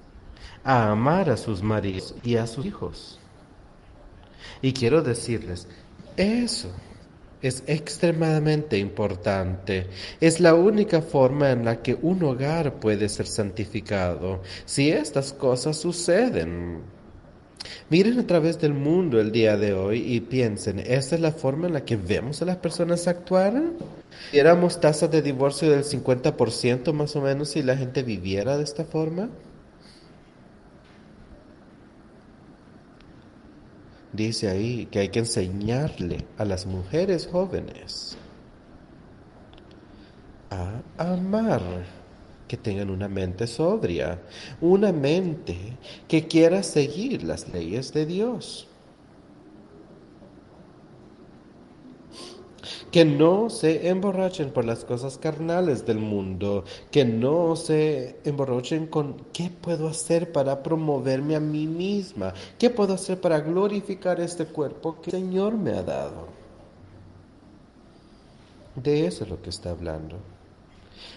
a 0.62 0.90
amar 0.90 1.30
a 1.30 1.38
sus 1.38 1.62
maridos 1.62 2.14
y 2.22 2.36
a 2.36 2.46
sus 2.46 2.66
hijos. 2.66 3.18
Y 4.60 4.74
quiero 4.74 5.00
decirles, 5.00 5.66
eso 6.18 6.70
es 7.42 7.64
extremadamente 7.66 8.78
importante. 8.78 9.88
Es 10.20 10.40
la 10.40 10.54
única 10.54 11.02
forma 11.02 11.50
en 11.50 11.64
la 11.64 11.82
que 11.82 11.98
un 12.00 12.22
hogar 12.22 12.74
puede 12.74 13.08
ser 13.08 13.26
santificado. 13.26 14.40
Si 14.64 14.90
estas 14.90 15.32
cosas 15.32 15.76
suceden, 15.76 16.80
miren 17.90 18.18
a 18.20 18.26
través 18.26 18.60
del 18.60 18.74
mundo 18.74 19.20
el 19.20 19.32
día 19.32 19.56
de 19.56 19.74
hoy 19.74 20.00
y 20.00 20.20
piensen, 20.20 20.78
¿esta 20.78 21.16
es 21.16 21.20
la 21.20 21.32
forma 21.32 21.66
en 21.66 21.74
la 21.74 21.84
que 21.84 21.96
vemos 21.96 22.40
a 22.42 22.44
las 22.44 22.56
personas 22.56 23.08
actuar? 23.08 23.60
¿Éramos 24.32 24.80
tasas 24.80 25.10
de 25.10 25.22
divorcio 25.22 25.70
del 25.70 25.84
50% 25.84 26.92
más 26.92 27.16
o 27.16 27.20
menos 27.20 27.50
si 27.50 27.62
la 27.62 27.76
gente 27.76 28.02
viviera 28.02 28.56
de 28.56 28.64
esta 28.64 28.84
forma? 28.84 29.28
Dice 34.12 34.48
ahí 34.48 34.86
que 34.86 35.00
hay 35.00 35.08
que 35.08 35.20
enseñarle 35.20 36.24
a 36.38 36.44
las 36.44 36.66
mujeres 36.66 37.28
jóvenes 37.30 38.16
a 40.50 41.12
amar, 41.12 41.62
que 42.46 42.56
tengan 42.56 42.90
una 42.90 43.08
mente 43.08 43.46
sobria, 43.46 44.20
una 44.60 44.92
mente 44.92 45.56
que 46.06 46.26
quiera 46.26 46.62
seguir 46.62 47.22
las 47.22 47.48
leyes 47.48 47.92
de 47.92 48.04
Dios. 48.04 48.68
Que 52.92 53.06
no 53.06 53.48
se 53.48 53.88
emborrachen 53.88 54.50
por 54.50 54.66
las 54.66 54.84
cosas 54.84 55.16
carnales 55.16 55.86
del 55.86 55.98
mundo, 55.98 56.64
que 56.90 57.06
no 57.06 57.56
se 57.56 58.20
emborrachen 58.24 58.86
con 58.86 59.16
qué 59.32 59.50
puedo 59.50 59.88
hacer 59.88 60.30
para 60.30 60.62
promoverme 60.62 61.34
a 61.34 61.40
mí 61.40 61.66
misma, 61.66 62.34
qué 62.58 62.68
puedo 62.68 62.92
hacer 62.92 63.18
para 63.18 63.40
glorificar 63.40 64.20
este 64.20 64.44
cuerpo 64.44 65.00
que 65.00 65.10
el 65.10 65.22
Señor 65.22 65.54
me 65.54 65.70
ha 65.70 65.82
dado. 65.82 66.28
De 68.76 69.06
eso 69.06 69.24
es 69.24 69.30
lo 69.30 69.40
que 69.40 69.50
está 69.50 69.70
hablando. 69.70 70.16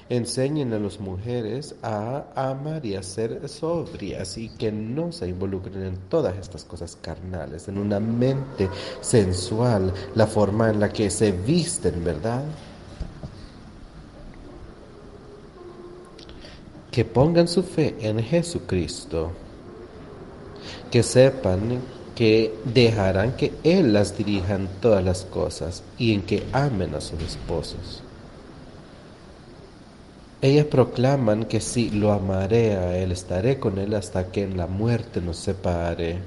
Enseñen 0.07 0.71
a 0.73 0.79
las 0.79 0.99
mujeres 0.99 1.75
a 1.81 2.25
amar 2.35 2.85
y 2.85 2.95
a 2.95 3.01
ser 3.01 3.47
sobrias 3.49 4.37
y 4.37 4.49
que 4.49 4.71
no 4.71 5.11
se 5.11 5.27
involucren 5.27 5.81
en 5.83 5.97
todas 6.09 6.37
estas 6.37 6.63
cosas 6.63 6.95
carnales, 7.01 7.67
en 7.67 7.77
una 7.77 7.99
mente 7.99 8.69
sensual, 9.01 9.91
la 10.13 10.27
forma 10.27 10.69
en 10.69 10.79
la 10.79 10.89
que 10.89 11.09
se 11.09 11.31
visten, 11.31 12.03
¿verdad? 12.03 12.43
Que 16.91 17.03
pongan 17.03 17.47
su 17.47 17.63
fe 17.63 17.95
en 17.99 18.19
Jesucristo, 18.19 19.31
que 20.91 21.01
sepan 21.01 21.81
que 22.15 22.57
dejarán 22.63 23.35
que 23.35 23.53
Él 23.63 23.93
las 23.93 24.17
dirija 24.17 24.55
en 24.55 24.67
todas 24.79 25.03
las 25.03 25.25
cosas 25.25 25.83
y 25.97 26.13
en 26.13 26.21
que 26.21 26.43
amen 26.53 26.95
a 26.95 27.01
sus 27.01 27.21
esposos. 27.21 28.04
Ellas 30.45 30.67
proclaman 30.67 31.45
que 31.45 31.59
si 31.59 31.89
lo 31.89 32.11
amaré 32.11 32.75
a 32.75 32.95
Él, 32.95 33.11
estaré 33.11 33.59
con 33.59 33.79
Él 33.79 33.95
hasta 33.95 34.27
que 34.27 34.43
en 34.43 34.57
la 34.57 34.67
muerte 34.67 35.19
nos 35.19 35.37
separe. 35.37 36.19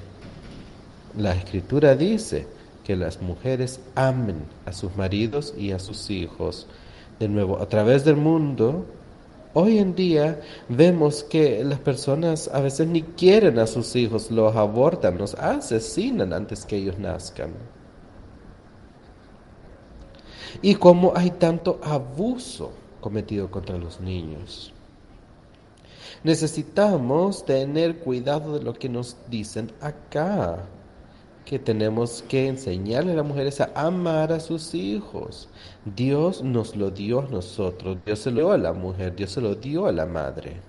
La 1.17 1.31
escritura 1.33 1.95
dice 1.95 2.45
que 2.83 2.97
las 2.97 3.21
mujeres 3.21 3.79
amen 3.95 4.43
a 4.65 4.73
sus 4.73 4.93
maridos 4.97 5.53
y 5.57 5.71
a 5.71 5.79
sus 5.79 6.09
hijos. 6.09 6.67
De 7.17 7.29
nuevo, 7.29 7.61
a 7.61 7.69
través 7.69 8.03
del 8.03 8.17
mundo, 8.17 8.87
hoy 9.53 9.77
en 9.77 9.95
día 9.95 10.41
vemos 10.67 11.23
que 11.23 11.63
las 11.63 11.79
personas 11.79 12.49
a 12.53 12.59
veces 12.59 12.89
ni 12.89 13.03
quieren 13.03 13.57
a 13.57 13.67
sus 13.67 13.95
hijos, 13.95 14.31
los 14.31 14.53
abortan, 14.53 15.17
los 15.17 15.33
asesinan 15.35 16.33
antes 16.33 16.65
que 16.65 16.75
ellos 16.75 16.99
nazcan. 16.99 17.51
Y 20.61 20.75
como 20.75 21.13
hay 21.15 21.31
tanto 21.31 21.79
abuso 21.81 22.73
cometido 22.99 23.49
contra 23.49 23.77
los 23.77 23.99
niños. 23.99 24.73
Necesitamos 26.23 27.45
tener 27.45 27.99
cuidado 27.99 28.57
de 28.57 28.63
lo 28.63 28.73
que 28.73 28.89
nos 28.89 29.15
dicen 29.29 29.71
acá, 29.79 30.65
que 31.45 31.57
tenemos 31.57 32.23
que 32.27 32.47
enseñarle 32.47 33.13
a 33.13 33.15
las 33.15 33.25
mujeres 33.25 33.61
a 33.61 33.71
amar 33.75 34.31
a 34.31 34.39
sus 34.39 34.75
hijos. 34.75 35.49
Dios 35.95 36.43
nos 36.43 36.75
lo 36.75 36.91
dio 36.91 37.21
a 37.21 37.27
nosotros, 37.27 37.97
Dios 38.05 38.19
se 38.19 38.31
lo 38.31 38.37
dio 38.37 38.51
a 38.51 38.57
la 38.57 38.73
mujer, 38.73 39.15
Dios 39.15 39.31
se 39.31 39.41
lo 39.41 39.55
dio 39.55 39.85
a 39.85 39.91
la 39.91 40.05
madre. 40.05 40.61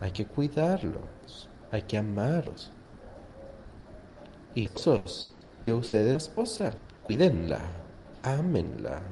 Hay 0.00 0.10
que 0.10 0.26
cuidarlos, 0.26 1.48
hay 1.70 1.82
que 1.82 1.98
amarlos. 1.98 2.72
Hijos, 4.54 5.34
que 5.64 5.74
ustedes 5.74 6.24
esposa, 6.24 6.72
cuídenla, 7.04 7.60
ámenla, 8.22 9.02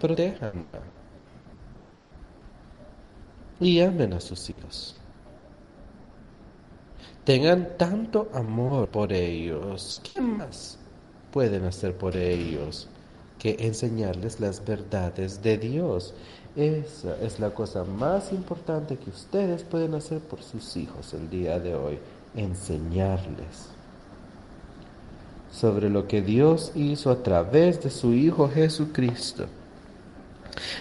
protéjanla 0.00 0.80
y 3.60 3.80
amen 3.80 4.12
a 4.12 4.20
sus 4.20 4.50
hijos. 4.50 4.96
Tengan 7.24 7.76
tanto 7.76 8.28
amor 8.32 8.88
por 8.88 9.12
ellos. 9.12 10.00
¿Qué 10.14 10.20
más 10.20 10.78
pueden 11.32 11.64
hacer 11.64 11.96
por 11.96 12.16
ellos 12.16 12.88
que 13.38 13.56
enseñarles 13.58 14.38
las 14.40 14.64
verdades 14.64 15.42
de 15.42 15.58
Dios? 15.58 16.14
Esa 16.54 17.16
es 17.20 17.40
la 17.40 17.50
cosa 17.50 17.84
más 17.84 18.32
importante 18.32 18.96
que 18.96 19.10
ustedes 19.10 19.62
pueden 19.64 19.94
hacer 19.94 20.20
por 20.20 20.42
sus 20.42 20.76
hijos 20.76 21.12
el 21.14 21.28
día 21.28 21.58
de 21.58 21.74
hoy, 21.74 21.98
enseñarles 22.34 23.70
sobre 25.52 25.90
lo 25.90 26.06
que 26.06 26.22
Dios 26.22 26.72
hizo 26.74 27.10
a 27.10 27.22
través 27.22 27.82
de 27.82 27.90
su 27.90 28.12
Hijo 28.12 28.48
Jesucristo 28.48 29.46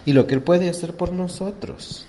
y 0.05 0.13
lo 0.13 0.27
que 0.27 0.35
Él 0.35 0.41
puede 0.41 0.69
hacer 0.69 0.95
por 0.95 1.11
nosotros. 1.11 2.05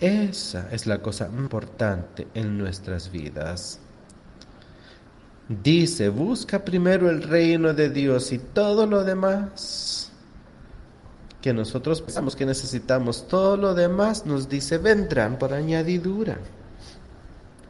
Esa 0.00 0.68
es 0.72 0.86
la 0.86 1.02
cosa 1.02 1.26
importante 1.26 2.26
en 2.34 2.56
nuestras 2.56 3.10
vidas. 3.10 3.78
Dice, 5.48 6.08
busca 6.08 6.64
primero 6.64 7.10
el 7.10 7.22
reino 7.22 7.74
de 7.74 7.90
Dios 7.90 8.32
y 8.32 8.38
todo 8.38 8.86
lo 8.86 9.04
demás 9.04 10.10
que 11.42 11.52
nosotros 11.52 12.02
pensamos 12.02 12.36
que 12.36 12.44
necesitamos, 12.44 13.26
todo 13.26 13.56
lo 13.56 13.74
demás 13.74 14.26
nos 14.26 14.48
dice 14.48 14.78
vendrán 14.78 15.38
por 15.38 15.52
añadidura. 15.52 16.38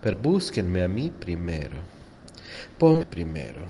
Pero 0.03 0.19
búsquenme 0.19 0.83
a 0.83 0.89
mí 0.89 1.11
primero. 1.11 1.77
Ponme 2.79 3.07
primero. 3.07 3.61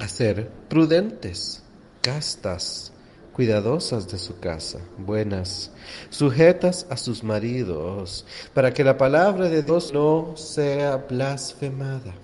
A 0.00 0.08
ser 0.08 0.48
prudentes 0.68 1.62
castas, 2.00 2.90
cuidadosas 3.34 4.10
de 4.10 4.18
su 4.18 4.38
casa, 4.40 4.78
buenas, 4.96 5.70
sujetas 6.08 6.86
a 6.88 6.96
sus 6.96 7.22
maridos, 7.22 8.24
para 8.54 8.72
que 8.72 8.82
la 8.82 8.96
palabra 8.96 9.50
de 9.50 9.62
Dios 9.62 9.92
no 9.92 10.36
sea 10.36 10.96
blasfemada. 10.96 12.14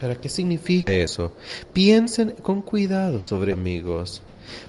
¿Para 0.00 0.16
qué 0.16 0.28
significa 0.28 0.92
eso? 0.92 1.32
Piensen 1.74 2.30
con 2.42 2.62
cuidado 2.62 3.22
sobre 3.26 3.52
amigos. 3.52 4.22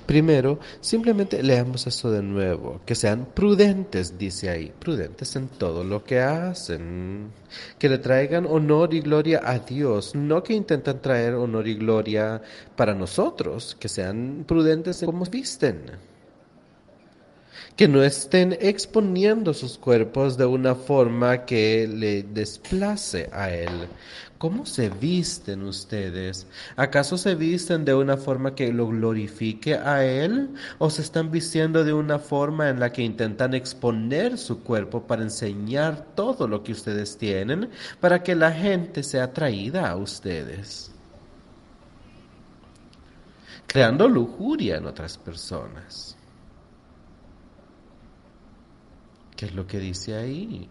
Primero, 0.06 0.60
simplemente 0.82 1.42
leamos 1.42 1.88
eso 1.88 2.12
de 2.12 2.22
nuevo, 2.22 2.82
que 2.86 2.96
sean 2.96 3.26
prudentes, 3.34 4.18
dice 4.18 4.50
ahí, 4.50 4.72
prudentes 4.78 5.36
en 5.36 5.48
todo 5.48 5.84
lo 5.84 6.04
que 6.04 6.20
hacen, 6.20 7.32
que 7.80 7.90
le 7.90 7.98
traigan 7.98 8.46
honor 8.46 8.94
y 8.94 9.02
gloria 9.02 9.42
a 9.44 9.60
Dios, 9.60 10.16
no 10.16 10.44
que 10.44 10.54
intentan 10.54 11.02
traer 11.02 11.34
honor 11.36 11.68
y 11.68 11.76
gloria 11.76 12.42
para 12.76 12.94
nosotros, 12.94 13.76
que 13.80 13.90
sean 13.90 14.44
prudentes 14.48 15.02
en 15.02 15.06
cómo 15.08 15.26
visten 15.26 16.14
que 17.76 17.88
no 17.88 18.04
estén 18.04 18.58
exponiendo 18.62 19.54
sus 19.54 19.78
cuerpos 19.78 20.38
de 20.38 20.46
una 20.46 20.76
forma 20.76 21.46
que 21.46 21.88
le 21.88 22.24
desplace 22.24 23.30
a 23.32 23.50
Él, 23.50 23.88
¿Cómo 24.38 24.66
se 24.66 24.90
visten 24.90 25.64
ustedes? 25.64 26.48
¿Acaso 26.76 27.18
se 27.18 27.36
visten 27.36 27.86
de 27.86 27.94
una 27.94 28.18
forma 28.18 28.56
que 28.56 28.74
lo 28.74 28.88
glorifique 28.88 29.76
a 29.76 30.04
Él? 30.04 30.50
¿O 30.80 30.90
se 30.90 31.02
están 31.02 31.32
vistiendo 31.32 31.84
de 31.86 31.94
una 31.94 32.20
forma 32.20 32.70
en 32.70 32.80
la 32.80 32.92
que 32.92 33.04
intentan 33.04 33.54
exponer 33.54 34.38
su 34.38 34.62
cuerpo 34.62 35.04
para 35.08 35.24
enseñar 35.24 36.08
todo 36.16 36.48
lo 36.48 36.62
que 36.62 36.74
ustedes 36.74 37.18
tienen 37.18 37.70
para 38.02 38.22
que 38.22 38.36
la 38.36 38.52
gente 38.52 39.04
sea 39.04 39.26
atraída 39.26 39.90
a 39.90 39.96
ustedes? 39.96 40.92
Creando 43.66 44.10
lujuria 44.10 44.78
en 44.78 44.86
otras 44.88 45.18
personas. 45.18 46.18
¿Qué 49.38 49.46
es 49.46 49.56
lo 49.56 49.66
que 49.66 49.80
dice 49.80 50.16
ahí? 50.16 50.70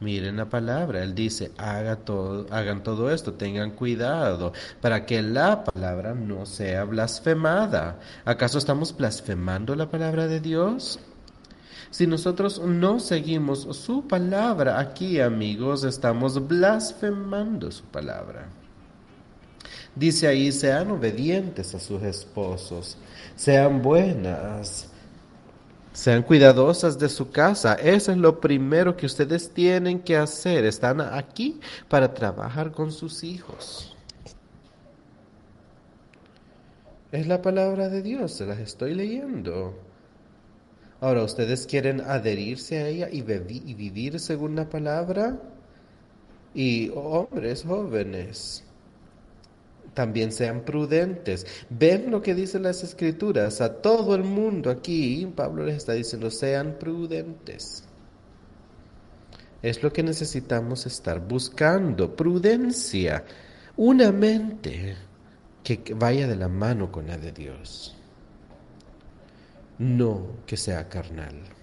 Miren 0.00 0.36
la 0.36 0.48
palabra, 0.48 1.02
él 1.02 1.12
dice, 1.12 1.50
haga 1.58 1.96
todo, 1.96 2.46
hagan 2.52 2.84
todo 2.84 3.10
esto, 3.10 3.32
tengan 3.32 3.72
cuidado 3.72 4.52
para 4.80 5.04
que 5.04 5.22
la 5.22 5.64
palabra 5.64 6.14
no 6.14 6.46
sea 6.46 6.84
blasfemada. 6.84 7.98
¿Acaso 8.24 8.58
estamos 8.58 8.96
blasfemando 8.96 9.74
la 9.74 9.90
palabra 9.90 10.28
de 10.28 10.38
Dios? 10.38 11.00
Si 11.90 12.06
nosotros 12.06 12.60
no 12.64 13.00
seguimos 13.00 13.62
su 13.76 14.06
palabra 14.06 14.78
aquí, 14.78 15.20
amigos, 15.20 15.82
estamos 15.82 16.46
blasfemando 16.46 17.72
su 17.72 17.82
palabra. 17.84 18.46
Dice 19.96 20.28
ahí, 20.28 20.52
sean 20.52 20.92
obedientes 20.92 21.74
a 21.74 21.80
sus 21.80 22.02
esposos, 22.04 22.96
sean 23.34 23.82
buenas, 23.82 24.88
sean 25.92 26.22
cuidadosas 26.22 26.98
de 26.98 27.08
su 27.08 27.30
casa. 27.30 27.74
Eso 27.74 28.12
es 28.12 28.18
lo 28.18 28.40
primero 28.40 28.96
que 28.96 29.06
ustedes 29.06 29.50
tienen 29.50 30.00
que 30.00 30.16
hacer. 30.16 30.64
Están 30.64 31.00
aquí 31.00 31.60
para 31.88 32.14
trabajar 32.14 32.72
con 32.72 32.92
sus 32.92 33.24
hijos. 33.24 33.96
Es 37.10 37.26
la 37.26 37.40
palabra 37.40 37.88
de 37.88 38.02
Dios, 38.02 38.32
se 38.32 38.44
las 38.44 38.58
estoy 38.58 38.94
leyendo. 38.94 39.74
Ahora, 41.00 41.22
¿ustedes 41.22 41.66
quieren 41.66 42.02
adherirse 42.02 42.78
a 42.78 42.88
ella 42.88 43.08
y, 43.10 43.22
vivir 43.22 44.20
según 44.20 44.56
la 44.56 44.68
palabra? 44.68 45.40
Y 46.54 46.90
hombres 46.94 47.64
jóvenes, 47.64 48.64
también 49.94 50.32
sean 50.32 50.62
prudentes. 50.62 51.46
Ven 51.70 52.10
lo 52.10 52.22
que 52.22 52.34
dicen 52.34 52.62
las 52.62 52.82
escrituras 52.82 53.60
a 53.60 53.80
todo 53.80 54.14
el 54.14 54.24
mundo 54.24 54.70
aquí. 54.70 55.30
Pablo 55.34 55.64
les 55.64 55.76
está 55.76 55.92
diciendo, 55.92 56.30
sean 56.30 56.76
prudentes. 56.78 57.84
Es 59.62 59.82
lo 59.82 59.92
que 59.92 60.02
necesitamos 60.02 60.86
estar 60.86 61.20
buscando, 61.20 62.14
prudencia, 62.14 63.24
una 63.76 64.12
mente 64.12 64.96
que 65.64 65.82
vaya 65.94 66.28
de 66.28 66.36
la 66.36 66.48
mano 66.48 66.92
con 66.92 67.08
la 67.08 67.18
de 67.18 67.32
Dios, 67.32 67.96
no 69.78 70.36
que 70.46 70.56
sea 70.56 70.88
carnal. 70.88 71.57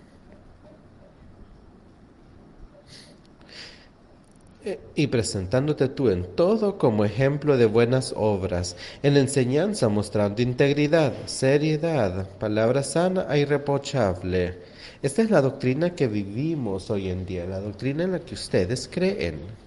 Y 4.95 5.07
presentándote 5.07 5.89
tú 5.89 6.09
en 6.09 6.23
todo 6.35 6.77
como 6.77 7.05
ejemplo 7.05 7.57
de 7.57 7.65
buenas 7.65 8.13
obras, 8.15 8.75
en 9.03 9.17
enseñanza 9.17 9.89
mostrando 9.89 10.41
integridad, 10.41 11.13
seriedad, 11.25 12.27
palabra 12.39 12.83
sana 12.83 13.27
e 13.29 13.39
irreprochable. 13.39 14.57
Esta 15.01 15.21
es 15.21 15.29
la 15.29 15.41
doctrina 15.41 15.91
que 15.91 16.07
vivimos 16.07 16.89
hoy 16.89 17.09
en 17.09 17.25
día, 17.25 17.45
la 17.45 17.59
doctrina 17.59 18.03
en 18.03 18.13
la 18.13 18.19
que 18.19 18.33
ustedes 18.33 18.89
creen. 18.91 19.64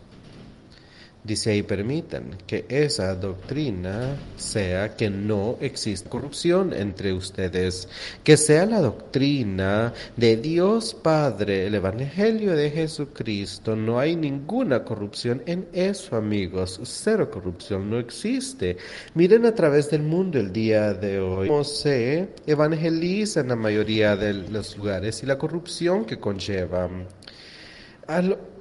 Dice 1.25 1.51
ahí, 1.51 1.63
permitan 1.63 2.39
que 2.47 2.65
esa 2.69 3.15
doctrina 3.15 4.17
sea 4.37 4.95
que 4.97 5.11
no 5.11 5.59
existe 5.61 6.09
corrupción 6.09 6.73
entre 6.73 7.13
ustedes, 7.13 7.89
que 8.23 8.37
sea 8.37 8.65
la 8.67 8.81
doctrina 8.81 9.93
de 10.17 10.37
Dios 10.37 10.95
Padre, 10.95 11.67
el 11.67 11.75
Evangelio 11.75 12.55
de 12.55 12.71
Jesucristo. 12.71 13.75
No 13.75 13.99
hay 13.99 14.15
ninguna 14.15 14.85
corrupción 14.85 15.43
en 15.47 15.69
eso, 15.73 16.17
amigos. 16.17 16.81
Cero 16.85 17.31
corrupción, 17.31 17.91
no 17.91 17.99
existe. 17.99 18.77
Miren 19.15 19.45
a 19.45 19.55
través 19.55 19.91
del 19.91 20.03
mundo 20.03 20.39
el 20.39 20.53
día 20.53 20.95
de 20.95 21.21
hoy 21.21 21.49
cómo 21.49 21.65
se 21.65 22.29
evangeliza 22.47 23.41
en 23.41 23.49
la 23.49 23.57
mayoría 23.57 24.17
de 24.17 24.35
los 24.35 24.77
lugares 24.79 25.23
y 25.23 25.27
la 25.27 25.37
corrupción 25.37 26.05
que 26.05 26.19
conlleva 26.19 26.89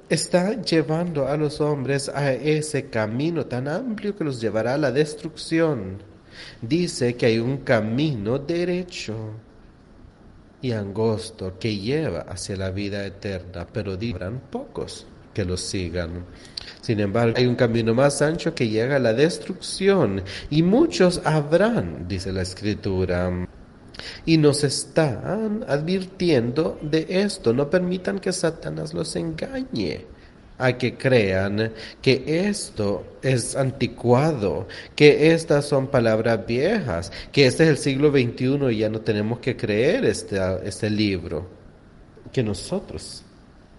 está 0.08 0.60
llevando 0.62 1.28
a 1.28 1.36
los 1.36 1.60
hombres 1.60 2.08
a 2.08 2.32
ese 2.32 2.88
camino 2.88 3.46
tan 3.46 3.68
amplio 3.68 4.16
que 4.16 4.24
los 4.24 4.40
llevará 4.40 4.74
a 4.74 4.78
la 4.78 4.92
destrucción. 4.92 5.98
Dice 6.62 7.16
que 7.16 7.26
hay 7.26 7.38
un 7.38 7.58
camino 7.58 8.38
derecho 8.38 9.14
y 10.60 10.72
angosto 10.72 11.58
que 11.58 11.76
lleva 11.76 12.20
hacia 12.20 12.56
la 12.56 12.70
vida 12.70 13.04
eterna, 13.04 13.66
pero 13.72 13.96
dirán 13.96 14.40
pocos 14.50 15.06
que 15.32 15.44
lo 15.44 15.56
sigan. 15.56 16.24
Sin 16.80 17.00
embargo, 17.00 17.34
hay 17.36 17.46
un 17.46 17.54
camino 17.54 17.94
más 17.94 18.22
ancho 18.22 18.54
que 18.54 18.68
llega 18.68 18.96
a 18.96 19.00
la 19.00 19.12
destrucción 19.12 20.22
y 20.50 20.62
muchos 20.62 21.20
habrán, 21.24 22.08
dice 22.08 22.32
la 22.32 22.42
escritura. 22.42 23.47
Y 24.26 24.36
nos 24.36 24.64
están 24.64 25.64
advirtiendo 25.68 26.78
de 26.82 27.06
esto. 27.08 27.52
No 27.52 27.68
permitan 27.70 28.18
que 28.18 28.32
Satanás 28.32 28.94
los 28.94 29.14
engañe 29.16 30.06
a 30.58 30.76
que 30.76 30.96
crean 30.96 31.72
que 32.02 32.24
esto 32.48 33.18
es 33.22 33.56
anticuado, 33.56 34.66
que 34.94 35.32
estas 35.32 35.66
son 35.66 35.86
palabras 35.86 36.44
viejas, 36.46 37.12
que 37.32 37.46
este 37.46 37.64
es 37.64 37.70
el 37.70 37.78
siglo 37.78 38.10
XXI 38.10 38.72
y 38.72 38.78
ya 38.78 38.88
no 38.88 39.00
tenemos 39.00 39.38
que 39.38 39.56
creer 39.56 40.04
este, 40.04 40.38
este 40.64 40.90
libro, 40.90 41.46
que 42.32 42.42
nosotros 42.42 43.22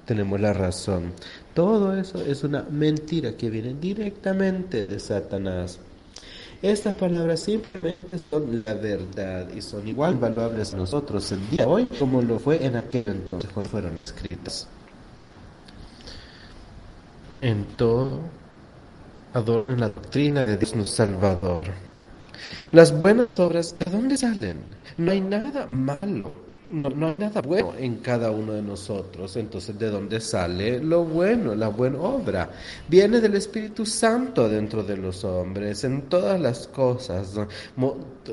tenemos 0.05 0.39
la 0.39 0.53
razón. 0.53 1.13
Todo 1.53 1.95
eso 1.95 2.21
es 2.21 2.43
una 2.43 2.63
mentira 2.63 3.33
que 3.33 3.49
viene 3.49 3.75
directamente 3.79 4.87
de 4.87 4.99
Satanás. 4.99 5.79
Estas 6.61 6.95
palabras 6.95 7.39
simplemente 7.39 8.19
son 8.29 8.63
la 8.65 8.73
verdad 8.73 9.49
y 9.55 9.61
son 9.61 9.87
igual 9.87 10.15
valuables 10.15 10.73
a 10.73 10.77
nosotros 10.77 11.31
el 11.31 11.49
día 11.49 11.63
de 11.63 11.71
hoy 11.71 11.85
como 11.85 12.21
lo 12.21 12.37
fue 12.37 12.65
en 12.65 12.75
aquel 12.75 13.05
entonces 13.07 13.49
cuando 13.53 13.69
fueron 13.69 13.99
escritas. 14.03 14.67
En 17.41 17.63
todo, 17.77 18.19
adoren 19.33 19.79
la 19.79 19.87
doctrina 19.87 20.45
de 20.45 20.57
Dios 20.57 20.75
nuestro 20.75 21.05
Salvador. 21.05 21.63
Las 22.73 23.01
buenas 23.01 23.27
obras, 23.37 23.75
¿de 23.79 23.89
dónde 23.89 24.17
salen? 24.17 24.57
No 24.97 25.11
hay 25.11 25.21
nada 25.21 25.69
malo 25.71 26.48
no, 26.71 27.07
hay 27.07 27.15
nada 27.17 27.41
bueno 27.41 27.73
en 27.77 27.97
cada 27.97 28.31
uno 28.31 28.53
de 28.53 28.61
nosotros. 28.61 29.35
Entonces, 29.35 29.77
¿de 29.77 29.89
dónde 29.89 30.19
sale 30.19 30.79
lo 30.79 31.03
bueno, 31.03 31.55
la 31.55 31.69
buena 31.69 31.99
obra? 31.99 32.51
Viene 32.87 33.19
del 33.19 33.35
Espíritu 33.35 33.85
Santo 33.85 34.47
dentro 34.47 34.83
de 34.83 34.97
los 34.97 35.23
hombres, 35.23 35.83
en 35.83 36.03
todas 36.03 36.39
las 36.39 36.67
cosas, 36.67 37.33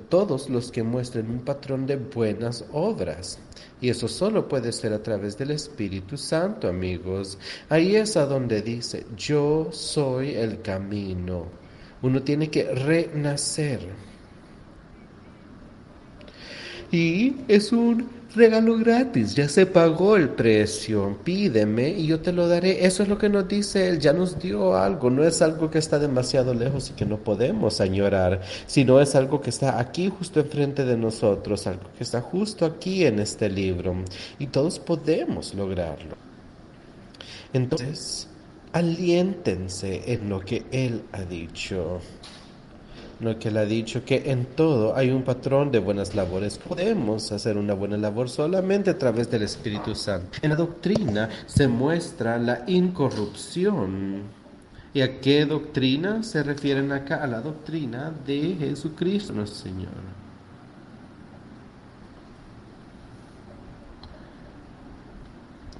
todos 0.08 0.50
los 0.50 0.70
que 0.70 0.82
muestren 0.82 1.30
un 1.30 1.40
patrón 1.40 1.86
de 1.86 1.96
buenas 1.96 2.64
obras. 2.72 3.38
Y 3.80 3.90
eso 3.90 4.08
solo 4.08 4.48
puede 4.48 4.72
ser 4.72 4.92
a 4.92 5.02
través 5.02 5.36
del 5.36 5.50
Espíritu 5.50 6.16
Santo, 6.16 6.68
amigos. 6.68 7.38
Ahí 7.68 7.96
es 7.96 8.16
a 8.16 8.26
donde 8.26 8.62
dice, 8.62 9.06
yo 9.16 9.68
soy 9.72 10.34
el 10.34 10.62
camino. 10.62 11.46
Uno 12.02 12.22
tiene 12.22 12.50
que 12.50 12.64
renacer. 12.64 13.80
Y 16.90 17.34
es 17.48 17.72
un 17.72 18.08
regalo 18.36 18.76
gratis, 18.76 19.34
ya 19.34 19.48
se 19.48 19.64
pagó 19.64 20.16
el 20.16 20.28
precio, 20.28 21.18
pídeme 21.24 21.88
y 21.88 22.06
yo 22.06 22.20
te 22.20 22.32
lo 22.32 22.46
daré. 22.46 22.84
Eso 22.84 23.02
es 23.02 23.08
lo 23.08 23.18
que 23.18 23.28
nos 23.28 23.48
dice 23.48 23.88
Él, 23.88 23.98
ya 23.98 24.12
nos 24.12 24.38
dio 24.38 24.76
algo, 24.76 25.10
no 25.10 25.24
es 25.24 25.40
algo 25.42 25.70
que 25.70 25.78
está 25.78 25.98
demasiado 25.98 26.52
lejos 26.54 26.90
y 26.90 26.92
que 26.92 27.06
no 27.06 27.16
podemos 27.16 27.80
añorar, 27.80 28.42
sino 28.66 29.00
es 29.00 29.14
algo 29.14 29.40
que 29.40 29.50
está 29.50 29.80
aquí 29.80 30.10
justo 30.16 30.40
enfrente 30.40 30.84
de 30.84 30.96
nosotros, 30.96 31.66
algo 31.66 31.90
que 31.96 32.04
está 32.04 32.20
justo 32.20 32.66
aquí 32.66 33.06
en 33.06 33.18
este 33.18 33.48
libro. 33.48 33.96
Y 34.38 34.48
todos 34.48 34.78
podemos 34.78 35.54
lograrlo. 35.54 36.14
Entonces, 37.52 38.28
aliéntense 38.72 40.12
en 40.12 40.28
lo 40.28 40.40
que 40.40 40.64
Él 40.70 41.02
ha 41.12 41.22
dicho 41.22 42.00
lo 43.20 43.38
que 43.38 43.48
él 43.48 43.56
ha 43.56 43.64
dicho, 43.64 44.04
que 44.04 44.30
en 44.30 44.44
todo 44.44 44.94
hay 44.94 45.10
un 45.10 45.22
patrón 45.22 45.70
de 45.70 45.78
buenas 45.78 46.14
labores. 46.14 46.58
Podemos 46.58 47.32
hacer 47.32 47.56
una 47.56 47.74
buena 47.74 47.96
labor 47.96 48.28
solamente 48.28 48.90
a 48.90 48.98
través 48.98 49.30
del 49.30 49.42
Espíritu 49.42 49.94
Santo. 49.94 50.38
En 50.42 50.50
la 50.50 50.56
doctrina 50.56 51.28
se 51.46 51.66
muestra 51.68 52.38
la 52.38 52.64
incorrupción. 52.66 54.22
¿Y 54.92 55.02
a 55.02 55.20
qué 55.20 55.44
doctrina 55.44 56.22
se 56.22 56.42
refieren 56.42 56.92
acá? 56.92 57.16
A 57.16 57.26
la 57.26 57.40
doctrina 57.40 58.12
de 58.26 58.56
Jesucristo 58.58 59.32
nuestro 59.32 59.70
Señor. 59.70 60.25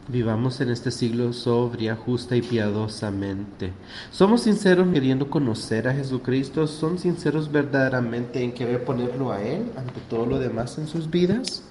Vivamos 0.09 0.61
en 0.61 0.71
este 0.71 0.93
siglo 0.93 1.33
sobria, 1.33 1.97
justa 1.97 2.37
y 2.37 2.43
piadosamente. 2.43 3.73
¿Somos 4.13 4.43
sinceros 4.43 4.87
queriendo 4.93 5.29
conocer 5.29 5.89
a 5.89 5.95
Jesucristo? 5.95 6.69
¿Son 6.69 6.97
sinceros 6.97 7.51
verdaderamente 7.51 8.41
en 8.41 8.53
querer 8.53 8.85
ponerlo 8.85 9.33
a 9.33 9.43
Él 9.43 9.65
ante 9.77 10.01
todo 10.09 10.25
lo 10.25 10.39
demás 10.39 10.79
en 10.79 10.87
sus 10.87 11.11
vidas? 11.11 11.65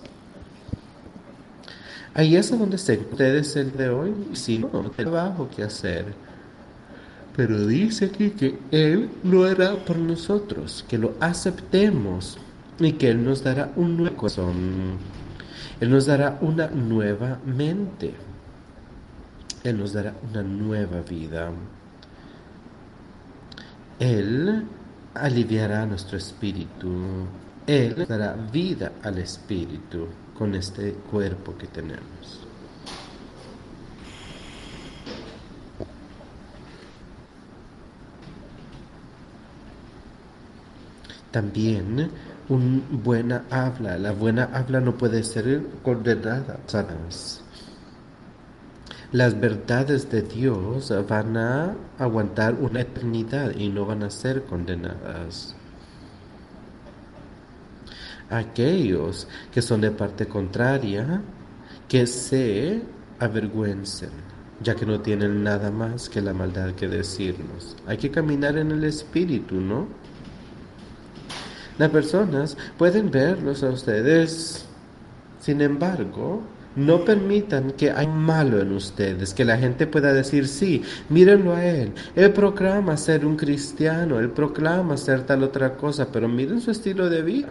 Ahí 2.14 2.36
es 2.36 2.52
donde 2.52 2.78
se 2.78 2.98
ustedes 2.98 3.56
el 3.56 3.72
de 3.72 3.88
hoy. 3.90 4.14
Si 4.34 4.58
no, 4.58 4.68
trabajo 4.94 5.50
que 5.56 5.64
hacer. 5.64 6.06
Pero 7.38 7.66
dice 7.66 8.06
aquí 8.06 8.32
que 8.32 8.60
Él 8.72 9.12
lo 9.24 9.46
hará 9.46 9.78
por 9.86 9.98
nosotros, 9.98 10.84
que 10.90 10.98
lo 10.98 11.14
aceptemos 11.22 12.38
y 12.80 12.92
que 12.94 13.12
Él 13.12 13.24
nos 13.24 13.44
dará 13.44 13.72
un 13.78 13.96
nuevo 13.96 14.18
corazón. 14.18 14.98
Él 15.80 15.90
nos 15.90 16.06
dará 16.06 16.38
una 16.42 16.68
nueva 16.68 17.40
mente. 17.46 18.25
Él 19.66 19.80
nos 19.80 19.94
dará 19.94 20.14
una 20.30 20.44
nueva 20.44 21.02
vida. 21.02 21.52
Él 23.98 24.64
aliviará 25.16 25.88
nuestro 25.88 26.20
espíritu. 26.20 27.26
Él 27.66 28.06
dará 28.08 28.34
vida 28.34 28.92
al 29.02 29.18
espíritu 29.18 30.08
con 30.38 30.54
este 30.54 30.94
cuerpo 31.10 31.58
que 31.58 31.66
tenemos. 31.66 32.46
También 41.32 42.12
una 42.50 42.82
buena 42.92 43.46
habla. 43.50 43.98
La 43.98 44.12
buena 44.12 44.52
habla 44.54 44.80
no 44.80 44.96
puede 44.96 45.24
ser 45.24 45.66
condenada. 45.82 46.60
Sanas. 46.68 47.45
Las 49.16 49.40
verdades 49.40 50.12
de 50.12 50.24
Dios 50.24 50.94
van 51.08 51.38
a 51.38 51.74
aguantar 51.98 52.56
una 52.56 52.82
eternidad 52.82 53.56
y 53.56 53.70
no 53.70 53.86
van 53.86 54.04
a 54.04 54.10
ser 54.10 54.44
condenadas. 54.44 55.56
Aquellos 58.30 59.26
que 59.54 59.62
son 59.62 59.80
de 59.80 59.92
parte 59.92 60.28
contraria, 60.28 61.22
que 61.88 62.06
se 62.08 62.82
avergüencen, 63.18 64.10
ya 64.62 64.76
que 64.76 64.86
no 64.86 65.00
tienen 65.00 65.46
nada 65.46 65.72
más 65.72 66.10
que 66.10 66.20
la 66.20 66.34
maldad 66.34 66.72
que 66.72 66.90
decirnos. 66.90 67.78
Hay 67.88 67.96
que 67.96 68.12
caminar 68.12 68.58
en 68.58 68.70
el 68.72 68.84
Espíritu, 68.84 69.62
¿no? 69.62 69.88
Las 71.78 71.90
personas 71.90 72.58
pueden 72.78 73.10
verlos 73.12 73.64
a 73.64 73.70
ustedes, 73.70 74.66
sin 75.40 75.62
embargo, 75.62 76.44
no 76.76 77.06
permitan 77.06 77.72
que 77.72 77.92
haya 77.92 78.10
malo 78.10 78.60
en 78.60 78.72
ustedes, 78.72 79.34
que 79.34 79.46
la 79.46 79.58
gente 79.58 79.88
pueda 79.88 80.14
decir, 80.14 80.48
sí, 80.48 80.82
mírenlo 81.10 81.56
a 81.56 81.66
él. 81.66 81.94
Él 82.16 82.32
proclama 82.34 82.98
ser 82.98 83.26
un 83.26 83.36
cristiano, 83.36 84.20
él 84.20 84.30
proclama 84.30 84.98
ser 84.98 85.24
tal 85.24 85.44
otra 85.44 85.76
cosa, 85.78 86.08
pero 86.12 86.28
miren 86.28 86.62
su 86.62 86.72
estilo 86.72 87.10
de 87.10 87.22
vida. 87.22 87.50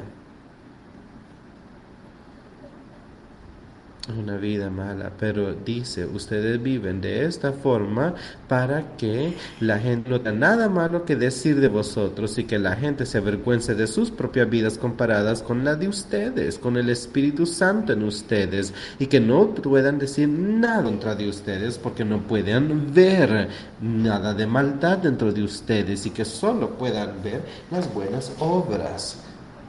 Una 4.09 4.37
vida 4.37 4.69
mala, 4.69 5.13
pero 5.19 5.55
dice, 5.55 6.05
ustedes 6.05 6.63
viven 6.63 7.01
de 7.01 7.25
esta 7.25 7.53
forma 7.53 8.15
para 8.49 8.97
que 8.97 9.35
la 9.61 9.79
gente 9.79 10.11
no 10.11 10.21
tenga 10.21 10.39
nada 10.39 10.69
malo 10.69 11.05
que 11.05 11.17
decir 11.17 11.61
de 11.61 11.69
vosotros 11.69 12.37
y 12.39 12.45
que 12.45 12.59
la 12.59 12.77
gente 12.77 13.07
se 13.07 13.19
avergüence 13.19 13.75
de 13.75 13.87
sus 13.87 14.11
propias 14.11 14.51
vidas 14.51 14.77
comparadas 14.77 15.43
con 15.43 15.65
la 15.65 15.75
de 15.77 15.89
ustedes, 15.89 16.59
con 16.59 16.77
el 16.77 16.91
Espíritu 16.91 17.47
Santo 17.47 17.95
en 17.95 18.03
ustedes 18.03 18.75
y 18.99 19.07
que 19.07 19.21
no 19.21 19.55
puedan 19.55 19.99
decir 19.99 20.29
nada 20.29 20.83
contra 20.83 21.15
de 21.15 21.29
ustedes 21.29 21.79
porque 21.79 22.05
no 22.05 22.21
puedan 22.23 22.93
ver 22.93 23.49
nada 23.81 24.35
de 24.35 24.47
maldad 24.47 24.99
dentro 24.99 25.33
de 25.33 25.43
ustedes 25.43 26.05
y 26.05 26.11
que 26.11 26.25
solo 26.25 26.71
puedan 26.77 27.23
ver 27.23 27.43
las 27.71 27.93
buenas 27.93 28.33
obras 28.39 29.19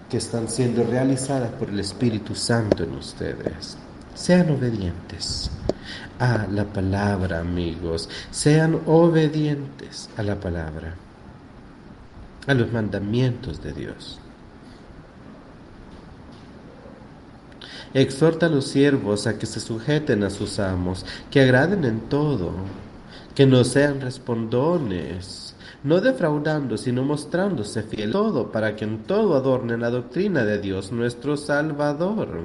que 0.10 0.18
están 0.18 0.50
siendo 0.50 0.84
realizadas 0.84 1.52
por 1.52 1.70
el 1.70 1.80
Espíritu 1.80 2.36
Santo 2.36 2.84
en 2.84 2.96
ustedes. 2.96 3.78
Sean 4.16 4.49
obedientes 4.49 5.51
a 6.20 6.47
la 6.47 6.63
palabra, 6.63 7.39
amigos. 7.39 8.09
Sean 8.32 8.80
obedientes 8.86 10.09
a 10.16 10.24
la 10.24 10.39
palabra, 10.39 10.95
a 12.47 12.53
los 12.53 12.72
mandamientos 12.72 13.61
de 13.61 13.74
Dios. 13.74 14.20
Exhorta 17.93 18.45
a 18.45 18.49
los 18.49 18.68
siervos 18.68 19.28
a 19.28 19.38
que 19.38 19.45
se 19.45 19.59
sujeten 19.59 20.24
a 20.24 20.30
sus 20.30 20.59
amos, 20.59 21.05
que 21.30 21.41
agraden 21.41 21.84
en 21.84 21.99
todo, 21.99 22.51
que 23.36 23.45
no 23.45 23.66
sean 23.66 23.99
respondones, 23.99 25.55
no 25.84 25.99
defraudando, 25.99 26.78
sino 26.78 27.03
mostrándose 27.03 27.84
fiel 27.84 28.13
todo, 28.13 28.51
para 28.51 28.78
que 28.78 28.86
en 28.86 29.03
todo 29.03 29.36
adornen 29.36 29.82
la 29.82 29.89
doctrina 29.89 30.45
de 30.45 30.59
Dios 30.59 30.93
nuestro 30.93 31.36
Salvador. 31.36 32.39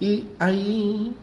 Y 0.00 0.26
ahí 0.38 1.14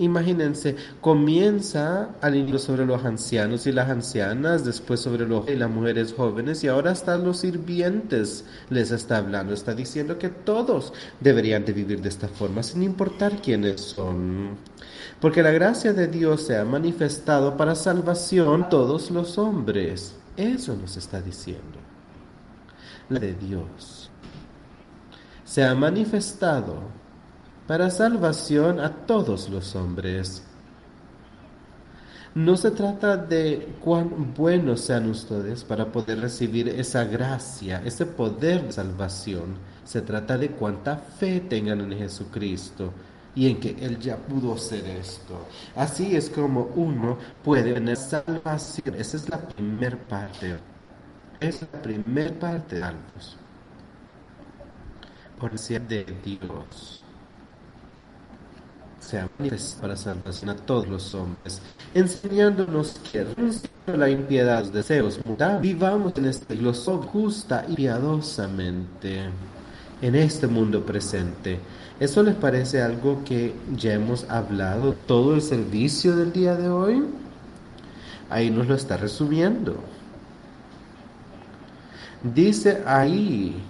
Imagínense, 0.00 0.76
comienza 1.02 2.14
al 2.22 2.34
inicio 2.34 2.58
sobre 2.58 2.86
los 2.86 3.04
ancianos 3.04 3.66
y 3.66 3.72
las 3.72 3.90
ancianas, 3.90 4.64
después 4.64 5.00
sobre 5.00 5.28
los 5.28 5.46
y 5.46 5.56
las 5.56 5.68
mujeres 5.68 6.14
jóvenes 6.14 6.64
y 6.64 6.68
ahora 6.68 6.92
hasta 6.92 7.18
los 7.18 7.40
sirvientes 7.40 8.46
les 8.70 8.92
está 8.92 9.18
hablando, 9.18 9.52
está 9.52 9.74
diciendo 9.74 10.18
que 10.18 10.30
todos 10.30 10.94
deberían 11.20 11.66
de 11.66 11.74
vivir 11.74 12.00
de 12.00 12.08
esta 12.08 12.28
forma, 12.28 12.62
sin 12.62 12.82
importar 12.82 13.42
quiénes 13.42 13.82
son. 13.82 14.56
Porque 15.20 15.42
la 15.42 15.50
gracia 15.50 15.92
de 15.92 16.08
Dios 16.08 16.46
se 16.46 16.56
ha 16.56 16.64
manifestado 16.64 17.58
para 17.58 17.74
salvación 17.74 18.70
todos 18.70 19.10
los 19.10 19.36
hombres. 19.36 20.14
Eso 20.34 20.76
nos 20.76 20.96
está 20.96 21.20
diciendo. 21.20 21.78
La 23.10 23.20
de 23.20 23.34
Dios 23.34 24.10
se 25.44 25.62
ha 25.62 25.74
manifestado 25.74 26.99
para 27.70 27.88
salvación 27.88 28.80
a 28.80 28.90
todos 29.06 29.48
los 29.48 29.76
hombres. 29.76 30.42
No 32.34 32.56
se 32.56 32.72
trata 32.72 33.16
de 33.16 33.76
cuán 33.80 34.34
buenos 34.34 34.80
sean 34.80 35.08
ustedes 35.08 35.62
para 35.62 35.86
poder 35.86 36.18
recibir 36.18 36.68
esa 36.68 37.04
gracia, 37.04 37.80
ese 37.84 38.06
poder 38.06 38.64
de 38.66 38.72
salvación. 38.72 39.54
Se 39.84 40.02
trata 40.02 40.36
de 40.36 40.50
cuánta 40.50 40.96
fe 40.96 41.42
tengan 41.42 41.80
en 41.80 41.96
Jesucristo 41.96 42.92
y 43.36 43.48
en 43.48 43.60
que 43.60 43.76
Él 43.80 44.00
ya 44.00 44.16
pudo 44.16 44.54
hacer 44.54 44.84
esto. 44.86 45.46
Así 45.76 46.16
es 46.16 46.28
como 46.28 46.72
uno 46.74 47.18
puede 47.44 47.74
tener 47.74 47.96
salvación. 47.96 48.96
Esa 48.96 49.16
es 49.16 49.28
la 49.28 49.38
primera 49.38 49.96
parte. 49.96 50.56
Es 51.38 51.62
la 51.62 51.68
primera 51.80 52.36
parte 52.36 52.74
de 52.74 52.80
salvos. 52.80 53.36
Por 55.38 55.56
ser 55.56 55.86
de 55.86 56.04
Dios 56.24 56.99
sea 59.10 59.28
para 59.80 59.96
salvación 59.96 60.50
a 60.50 60.54
todos 60.54 60.86
los 60.86 61.14
hombres, 61.14 61.60
enseñándonos 61.94 63.00
que 63.10 63.26
la 63.86 64.08
impiedad, 64.08 64.60
los 64.60 64.72
deseos, 64.72 65.20
vivamos 65.60 66.12
en 66.16 66.26
este 66.26 66.54
siglo 66.54 66.72
justa 66.72 67.64
y 67.68 67.74
piadosamente 67.74 69.30
en 70.00 70.14
este 70.14 70.46
mundo 70.46 70.84
presente. 70.86 71.58
¿Eso 71.98 72.22
les 72.22 72.36
parece 72.36 72.80
algo 72.80 73.22
que 73.24 73.52
ya 73.76 73.94
hemos 73.94 74.28
hablado 74.30 74.94
todo 75.06 75.34
el 75.34 75.42
servicio 75.42 76.16
del 76.16 76.32
día 76.32 76.54
de 76.54 76.68
hoy? 76.68 77.04
Ahí 78.30 78.48
nos 78.50 78.68
lo 78.68 78.76
está 78.76 78.96
resumiendo. 78.96 79.76
Dice 82.22 82.82
ahí, 82.86 83.60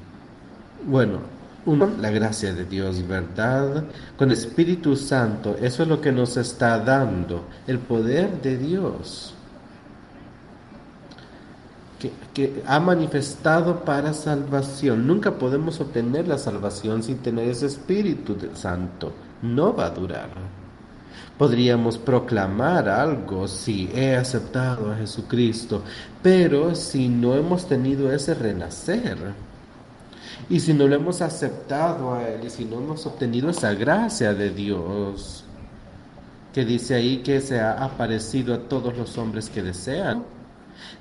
bueno, 0.84 1.20
la 1.66 2.10
gracia 2.10 2.54
de 2.54 2.64
Dios, 2.64 3.06
¿verdad? 3.06 3.84
Con 4.16 4.30
Espíritu 4.30 4.96
Santo, 4.96 5.56
eso 5.60 5.82
es 5.82 5.88
lo 5.88 6.00
que 6.00 6.12
nos 6.12 6.36
está 6.36 6.78
dando, 6.78 7.44
el 7.66 7.78
poder 7.78 8.40
de 8.40 8.56
Dios, 8.56 9.34
que, 12.32 12.62
ha 12.66 12.80
manifestado 12.80 13.84
para 13.84 14.14
salvación. 14.14 15.06
Nunca 15.06 15.32
podemos 15.32 15.80
obtener 15.80 16.26
la 16.26 16.38
salvación 16.38 17.02
sin 17.02 17.18
tener 17.18 17.48
ese 17.48 17.66
Espíritu 17.66 18.36
Santo. 18.54 19.12
No 19.42 19.74
va 19.74 19.86
a 19.86 19.90
durar. 19.90 20.30
Podríamos 21.36 21.98
proclamar 21.98 22.88
algo 22.88 23.48
si 23.48 23.90
he 23.94 24.16
aceptado 24.16 24.90
a 24.92 24.96
Jesucristo, 24.96 25.82
pero 26.22 26.74
si 26.74 27.08
no 27.08 27.34
hemos 27.34 27.66
tenido 27.66 28.10
ese 28.12 28.34
renacer, 28.34 29.18
y 30.48 30.60
si 30.60 30.72
no 30.74 30.86
lo 30.86 30.96
hemos 30.96 31.20
aceptado 31.20 32.14
a 32.14 32.28
Él 32.28 32.44
y 32.44 32.50
si 32.50 32.64
no 32.64 32.78
hemos 32.78 33.06
obtenido 33.06 33.50
esa 33.50 33.74
gracia 33.74 34.34
de 34.34 34.50
Dios, 34.50 35.44
que 36.52 36.64
dice 36.64 36.94
ahí 36.94 37.18
que 37.18 37.40
se 37.40 37.60
ha 37.60 37.84
aparecido 37.84 38.54
a 38.54 38.68
todos 38.68 38.96
los 38.96 39.16
hombres 39.18 39.50
que 39.50 39.62
desean, 39.62 40.24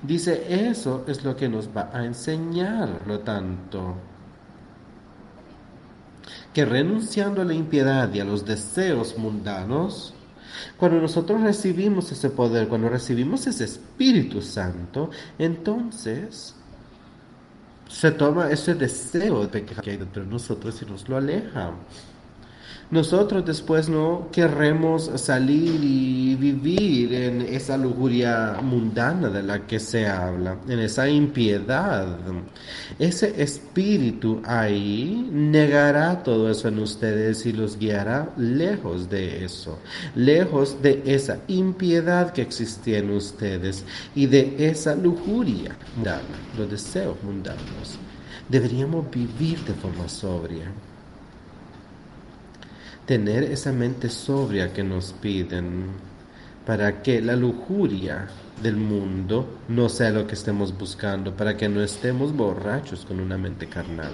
dice 0.04 0.70
eso 0.70 1.04
es 1.08 1.24
lo 1.24 1.36
que 1.36 1.50
nos 1.50 1.70
va 1.76 1.90
a 1.94 2.06
enseñar, 2.06 3.02
lo 3.08 3.20
tanto. 3.20 3.96
Que 6.54 6.66
renunciando 6.66 7.42
a 7.42 7.46
la 7.46 7.54
impiedad 7.54 8.14
y 8.14 8.20
a 8.20 8.26
los 8.26 8.46
deseos 8.46 9.18
mundanos, 9.18 10.14
cuando 10.78 11.00
nosotros 11.00 11.42
recibimos 11.42 12.12
ese 12.12 12.30
poder, 12.30 12.68
cuando 12.68 12.90
recibimos 12.90 13.48
ese 13.48 13.64
Espíritu 13.64 14.42
Santo, 14.42 15.10
entonces 15.38 16.56
se 17.90 18.12
toma 18.12 18.52
ese 18.52 18.76
deseo 18.76 19.48
de 19.48 19.66
que 19.66 19.90
hay 19.90 19.98
dentro 19.98 20.24
de 20.24 20.30
nosotros 20.30 20.82
y 20.82 20.86
nos 20.86 21.10
lo 21.10 21.18
aleja. 21.18 21.74
Nosotros 22.92 23.46
después 23.46 23.88
no 23.88 24.30
querremos 24.32 25.12
salir 25.18 25.80
y 25.84 26.34
vivir 26.34 27.14
en 27.14 27.42
esa 27.42 27.78
lujuria 27.78 28.58
mundana 28.64 29.30
de 29.30 29.44
la 29.44 29.68
que 29.68 29.80
se 29.80 30.08
habla, 30.08 30.58
en 30.68 30.80
esa 30.80 31.08
impiedad. 31.08 32.18
Ese 32.98 33.44
espíritu 33.44 34.42
ahí 34.44 35.30
negará 35.32 36.24
todo 36.24 36.50
eso 36.50 36.70
en 36.70 36.80
ustedes 36.80 37.46
y 37.46 37.54
los 37.54 37.78
guiará 37.78 38.34
lejos 38.38 39.08
de 39.08 39.46
eso, 39.46 39.78
lejos 40.16 40.82
de 40.82 41.04
esa 41.06 41.42
impiedad 41.48 42.34
que 42.34 42.42
existía 42.42 42.98
en 42.98 43.12
ustedes 43.12 43.86
y 44.16 44.26
de 44.26 44.56
esa 44.68 44.96
lujuria 44.96 45.78
mundana, 45.96 46.24
los 46.58 46.72
deseos 46.72 47.22
mundanos. 47.22 48.00
Deberíamos 48.50 49.12
vivir 49.12 49.60
de 49.60 49.76
forma 49.76 50.10
sobria 50.10 50.72
tener 53.10 53.44
esa 53.46 53.72
mente 53.72 54.08
sobria 54.08 54.72
que 54.72 54.84
nos 54.84 55.14
piden 55.14 55.88
para 56.64 57.02
que 57.02 57.24
la 57.24 57.36
lujuria 57.36 58.28
del 58.62 58.76
mundo 58.78 59.48
no 59.68 59.90
sea 59.90 60.12
lo 60.12 60.28
que 60.28 60.36
estemos 60.36 60.78
buscando, 60.78 61.36
para 61.36 61.58
que 61.58 61.68
no 61.68 61.82
estemos 61.82 62.32
borrachos 62.36 63.06
con 63.08 63.20
una 63.20 63.36
mente 63.36 63.66
carnal. 63.66 64.12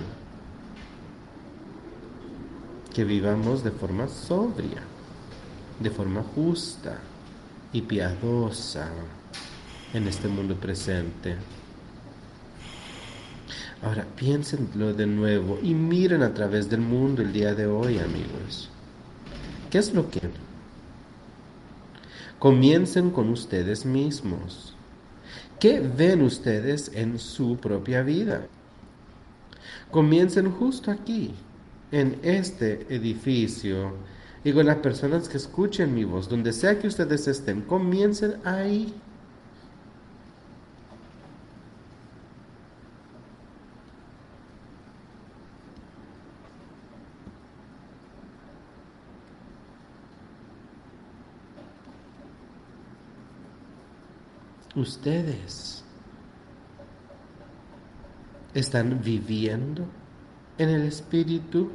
Que 2.94 3.04
vivamos 3.04 3.66
de 3.66 3.72
forma 3.72 4.08
sobria, 4.08 4.82
de 5.78 5.90
forma 5.90 6.24
justa 6.34 6.98
y 7.74 7.82
piadosa 7.82 8.88
en 9.94 10.08
este 10.08 10.30
mundo 10.30 10.56
presente. 10.56 11.36
Ahora 13.84 14.06
piénsenlo 14.16 14.94
de 14.94 15.06
nuevo 15.06 15.60
y 15.62 15.74
miren 15.74 16.24
a 16.24 16.34
través 16.34 16.70
del 16.70 16.80
mundo 16.80 17.22
el 17.22 17.34
día 17.34 17.54
de 17.54 17.66
hoy, 17.66 18.00
amigos. 18.00 18.70
¿Qué 19.76 19.80
es 19.80 19.94
lo 19.94 20.10
que? 20.10 20.22
Comiencen 22.40 23.10
con 23.10 23.28
ustedes 23.28 23.86
mismos. 23.86 24.74
¿Qué 25.60 25.82
ven 25.82 26.22
ustedes 26.22 26.92
en 26.94 27.20
su 27.20 27.58
propia 27.58 28.02
vida? 28.02 28.48
Comiencen 29.92 30.50
justo 30.50 30.92
aquí, 30.92 31.34
en 31.92 32.18
este 32.24 32.88
edificio, 32.88 33.92
y 34.46 34.54
con 34.54 34.66
las 34.66 34.78
personas 34.78 35.28
que 35.28 35.36
escuchen 35.36 35.94
mi 35.94 36.06
voz, 36.06 36.30
donde 36.30 36.54
sea 36.54 36.80
que 36.80 36.88
ustedes 36.88 37.28
estén, 37.28 37.60
comiencen 37.60 38.36
ahí. 38.46 38.94
Ustedes 54.76 55.84
están 58.54 59.02
viviendo 59.04 59.86
en 60.58 60.70
el 60.70 60.84
Espíritu, 60.84 61.70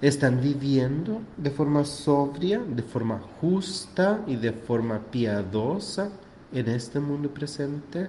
están 0.00 0.40
viviendo 0.40 1.20
de 1.36 1.50
forma 1.50 1.84
sobria, 1.84 2.58
de 2.60 2.82
forma 2.82 3.20
justa 3.40 4.22
y 4.26 4.36
de 4.36 4.52
forma 4.52 4.98
piadosa 5.10 6.10
en 6.52 6.68
este 6.68 7.00
mundo 7.00 7.32
presente, 7.32 8.08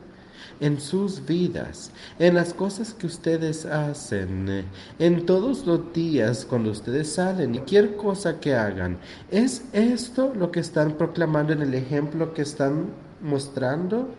en 0.60 0.80
sus 0.80 1.26
vidas, 1.26 1.92
en 2.20 2.36
las 2.36 2.54
cosas 2.54 2.94
que 2.94 3.08
ustedes 3.08 3.66
hacen, 3.66 4.66
en 5.00 5.26
todos 5.26 5.66
los 5.66 5.92
días 5.94 6.46
cuando 6.46 6.72
ustedes 6.72 7.14
salen, 7.14 7.54
cualquier 7.54 7.96
cosa 7.96 8.40
que 8.40 8.56
hagan. 8.56 9.00
¿Es 9.32 9.66
esto 9.74 10.34
lo 10.36 10.52
que 10.52 10.60
están 10.60 10.94
proclamando 10.94 11.54
en 11.54 11.62
el 11.62 11.74
ejemplo 11.74 12.34
que 12.34 12.44
están 12.44 13.07
mostrando? 13.22 14.10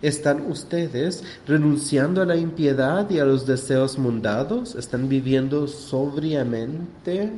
¿Están 0.00 0.50
ustedes 0.50 1.22
renunciando 1.46 2.22
a 2.22 2.26
la 2.26 2.36
impiedad 2.36 3.08
y 3.08 3.20
a 3.20 3.24
los 3.24 3.46
deseos 3.46 3.98
mundanos? 3.98 4.74
¿Están 4.74 5.08
viviendo 5.08 5.68
sobriamente 5.68 7.30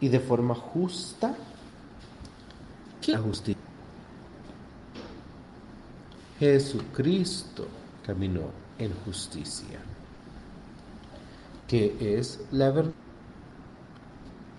y 0.00 0.08
de 0.08 0.18
forma 0.18 0.54
justa? 0.54 1.36
¿Qué 3.00 3.16
justicia? 3.16 3.62
Jesucristo 6.40 7.68
caminó 8.04 8.50
en 8.78 8.92
justicia, 9.04 9.78
que 11.68 12.18
es 12.18 12.40
la 12.50 12.70
verdad. 12.70 12.92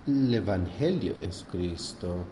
El 0.06 0.34
Evangelio 0.34 1.14
es 1.20 1.44
Cristo, 1.50 2.24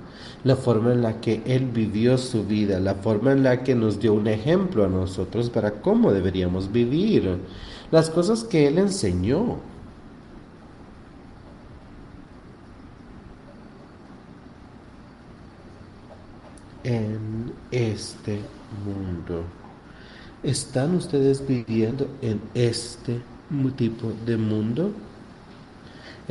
la 0.44 0.56
forma 0.56 0.92
en 0.92 1.02
la 1.02 1.20
que 1.20 1.42
Él 1.46 1.66
vivió 1.66 2.18
su 2.18 2.44
vida, 2.44 2.80
la 2.80 2.94
forma 2.94 3.32
en 3.32 3.44
la 3.44 3.62
que 3.62 3.74
nos 3.74 4.00
dio 4.00 4.14
un 4.14 4.26
ejemplo 4.26 4.84
a 4.84 4.88
nosotros 4.88 5.50
para 5.50 5.80
cómo 5.80 6.12
deberíamos 6.12 6.72
vivir, 6.72 7.38
las 7.90 8.10
cosas 8.10 8.44
que 8.44 8.66
Él 8.66 8.78
enseñó. 8.78 9.58
En 16.82 17.52
este 17.70 18.40
mundo. 18.84 19.44
¿Están 20.42 20.94
ustedes 20.96 21.46
viviendo 21.46 22.08
en 22.22 22.40
este 22.54 23.20
tipo 23.76 24.12
de 24.24 24.36
mundo? 24.38 24.92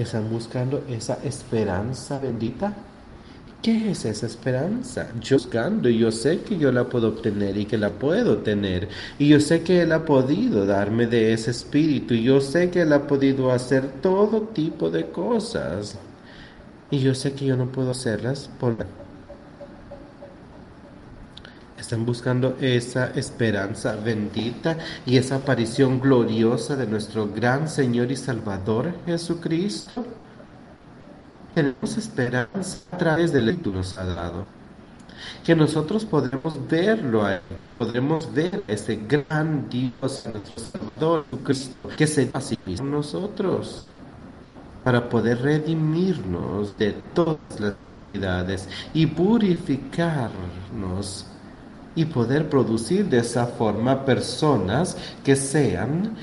Están 0.01 0.29
buscando 0.29 0.83
esa 0.89 1.19
esperanza 1.23 2.19
bendita. 2.19 2.73
¿Qué 3.61 3.91
es 3.91 4.05
esa 4.05 4.25
esperanza? 4.25 5.09
Yo 5.19 5.35
buscando, 5.35 5.89
y 5.89 5.97
yo 5.97 6.11
sé 6.11 6.39
que 6.41 6.57
yo 6.57 6.71
la 6.71 6.85
puedo 6.85 7.09
obtener 7.09 7.57
y 7.57 7.65
que 7.65 7.77
la 7.77 7.89
puedo 7.89 8.37
tener. 8.37 8.87
Y 9.17 9.27
yo 9.27 9.41
sé 9.41 9.63
que 9.63 9.81
Él 9.81 9.91
ha 9.91 10.05
podido 10.05 10.65
darme 10.65 11.07
de 11.07 11.33
ese 11.33 11.51
espíritu. 11.51 12.13
Y 12.13 12.23
yo 12.23 12.39
sé 12.39 12.69
que 12.69 12.81
Él 12.81 12.93
ha 12.93 13.05
podido 13.05 13.51
hacer 13.51 14.01
todo 14.01 14.43
tipo 14.43 14.89
de 14.89 15.07
cosas. 15.07 15.97
Y 16.89 16.99
yo 16.99 17.13
sé 17.13 17.33
que 17.33 17.45
yo 17.45 17.57
no 17.57 17.69
puedo 17.69 17.91
hacerlas 17.91 18.49
por 18.59 18.77
están 21.79 22.05
buscando 22.05 22.57
esa 22.59 23.11
esperanza 23.11 23.95
bendita 23.95 24.77
y 25.05 25.17
esa 25.17 25.37
aparición 25.37 25.99
gloriosa 25.99 26.75
de 26.75 26.87
nuestro 26.87 27.27
gran 27.27 27.67
Señor 27.67 28.11
y 28.11 28.15
Salvador 28.15 28.93
Jesucristo. 29.05 30.05
Tenemos 31.55 31.97
esperanza 31.97 32.79
a 32.91 32.97
través 32.97 33.31
del 33.31 33.49
que 33.49 33.97
ha 33.97 34.05
dado. 34.05 34.45
Que 35.43 35.55
nosotros 35.55 36.05
podremos 36.05 36.67
verlo 36.67 37.25
a 37.25 37.41
podremos 37.77 38.33
ver 38.33 38.63
ese 38.67 38.95
gran 38.95 39.69
Dios, 39.69 40.25
nuestro 40.31 40.63
Salvador 40.63 41.25
Jesucristo, 41.31 41.89
que 41.97 42.07
se 42.07 42.29
así 42.33 42.55
con 42.57 42.91
nosotros 42.91 43.87
para 44.83 45.09
poder 45.09 45.41
redimirnos 45.41 46.77
de 46.77 46.93
todas 47.13 47.59
las 47.59 47.73
y 48.93 49.05
purificarnos 49.05 51.25
y 51.95 52.05
poder 52.05 52.49
producir 52.49 53.05
de 53.09 53.19
esa 53.19 53.45
forma 53.45 54.05
personas 54.05 54.97
que 55.23 55.35
sean 55.35 56.15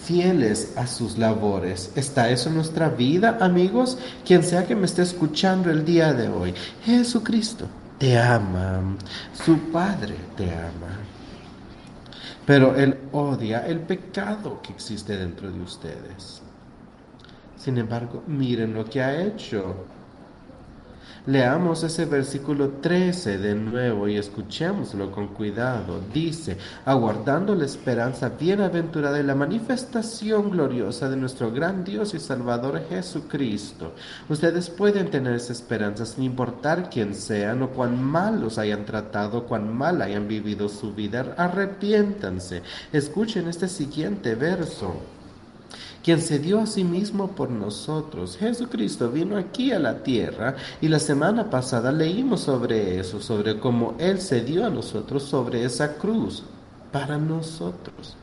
fieles 0.00 0.72
a 0.76 0.86
sus 0.86 1.18
labores. 1.18 1.92
¿Está 1.94 2.30
eso 2.30 2.48
en 2.48 2.56
nuestra 2.56 2.88
vida, 2.88 3.38
amigos? 3.40 3.98
Quien 4.24 4.42
sea 4.42 4.66
que 4.66 4.74
me 4.74 4.86
esté 4.86 5.02
escuchando 5.02 5.70
el 5.70 5.84
día 5.84 6.12
de 6.12 6.28
hoy, 6.28 6.54
Jesucristo 6.84 7.66
te 7.98 8.18
ama, 8.18 8.96
su 9.32 9.58
Padre 9.70 10.16
te 10.36 10.44
ama. 10.44 10.98
Pero 12.44 12.74
Él 12.74 12.98
odia 13.12 13.66
el 13.66 13.80
pecado 13.80 14.60
que 14.60 14.72
existe 14.72 15.16
dentro 15.16 15.50
de 15.50 15.60
ustedes. 15.60 16.42
Sin 17.56 17.78
embargo, 17.78 18.24
miren 18.26 18.74
lo 18.74 18.84
que 18.84 19.00
ha 19.00 19.22
hecho. 19.22 19.86
Leamos 21.24 21.84
ese 21.84 22.04
versículo 22.04 22.68
13 22.80 23.38
de 23.38 23.54
nuevo 23.54 24.08
y 24.08 24.16
escuchémoslo 24.16 25.12
con 25.12 25.28
cuidado. 25.28 26.00
Dice, 26.12 26.58
aguardando 26.84 27.54
la 27.54 27.64
esperanza 27.64 28.30
bienaventurada 28.30 29.20
y 29.20 29.22
la 29.22 29.36
manifestación 29.36 30.50
gloriosa 30.50 31.08
de 31.08 31.16
nuestro 31.16 31.52
gran 31.52 31.84
Dios 31.84 32.14
y 32.14 32.18
Salvador 32.18 32.82
Jesucristo. 32.88 33.92
Ustedes 34.28 34.68
pueden 34.68 35.12
tener 35.12 35.36
esa 35.36 35.52
esperanza 35.52 36.06
sin 36.06 36.24
importar 36.24 36.90
quién 36.90 37.14
sean 37.14 37.62
o 37.62 37.70
cuán 37.70 38.02
mal 38.02 38.40
los 38.40 38.58
hayan 38.58 38.84
tratado, 38.84 39.44
cuán 39.44 39.72
mal 39.72 40.02
hayan 40.02 40.26
vivido 40.26 40.68
su 40.68 40.92
vida. 40.92 41.36
Arrepiéntanse. 41.38 42.62
Escuchen 42.92 43.46
este 43.46 43.68
siguiente 43.68 44.34
verso 44.34 44.96
quien 46.02 46.20
se 46.20 46.38
dio 46.38 46.60
a 46.60 46.66
sí 46.66 46.84
mismo 46.84 47.28
por 47.28 47.50
nosotros. 47.50 48.36
Jesucristo 48.36 49.10
vino 49.10 49.36
aquí 49.36 49.72
a 49.72 49.78
la 49.78 50.02
tierra 50.02 50.56
y 50.80 50.88
la 50.88 50.98
semana 50.98 51.50
pasada 51.50 51.92
leímos 51.92 52.40
sobre 52.40 52.98
eso, 52.98 53.20
sobre 53.20 53.58
cómo 53.58 53.94
Él 53.98 54.20
se 54.20 54.40
dio 54.40 54.66
a 54.66 54.70
nosotros 54.70 55.22
sobre 55.22 55.64
esa 55.64 55.94
cruz, 55.94 56.42
para 56.90 57.18
nosotros. 57.18 58.16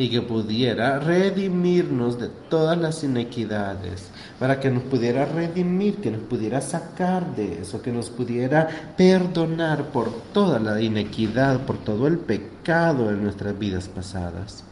Y 0.00 0.08
que 0.08 0.22
pudiera 0.22 0.98
redimirnos 0.98 2.18
de 2.18 2.28
todas 2.48 2.78
las 2.78 3.04
inequidades, 3.04 4.08
para 4.38 4.58
que 4.58 4.70
nos 4.70 4.84
pudiera 4.84 5.26
redimir, 5.26 5.96
que 5.96 6.10
nos 6.10 6.22
pudiera 6.22 6.62
sacar 6.62 7.36
de 7.36 7.60
eso, 7.60 7.82
que 7.82 7.92
nos 7.92 8.08
pudiera 8.08 8.66
perdonar 8.96 9.90
por 9.90 10.10
toda 10.32 10.58
la 10.58 10.80
inequidad, 10.80 11.66
por 11.66 11.76
todo 11.76 12.06
el 12.06 12.16
pecado 12.16 13.10
en 13.10 13.22
nuestras 13.22 13.58
vidas 13.58 13.88
pasadas. 13.88 14.64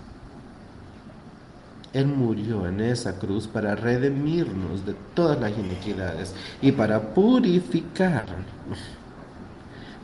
Él 1.92 2.06
murió 2.06 2.66
en 2.66 2.80
esa 2.80 3.18
cruz 3.18 3.46
para 3.46 3.74
redimirnos 3.74 4.86
de 4.86 4.94
todas 5.12 5.38
las 5.38 5.52
inequidades 5.58 6.34
y 6.62 6.72
para 6.72 7.02
purificar 7.12 8.24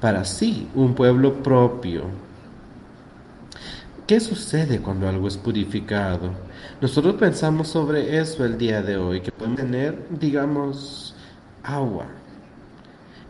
para 0.03 0.23
sí 0.27 0.69
un 0.75 0.95
pueblo 0.95 1.43
propio, 1.43 2.03
¿Qué 4.07 4.21
sucede 4.21 4.81
cuando 4.81 5.09
algo 5.09 5.29
es 5.29 5.39
purificado? 5.39 6.31
Nosotros 6.79 7.15
pensamos 7.15 7.69
sobre 7.69 8.19
eso 8.19 8.45
el 8.45 8.59
día 8.59 8.83
de 8.83 8.99
hoy, 8.99 9.23
que 9.23 9.33
podemos 9.33 9.57
tener, 9.57 9.99
digamos, 10.11 11.15
agua 11.63 12.05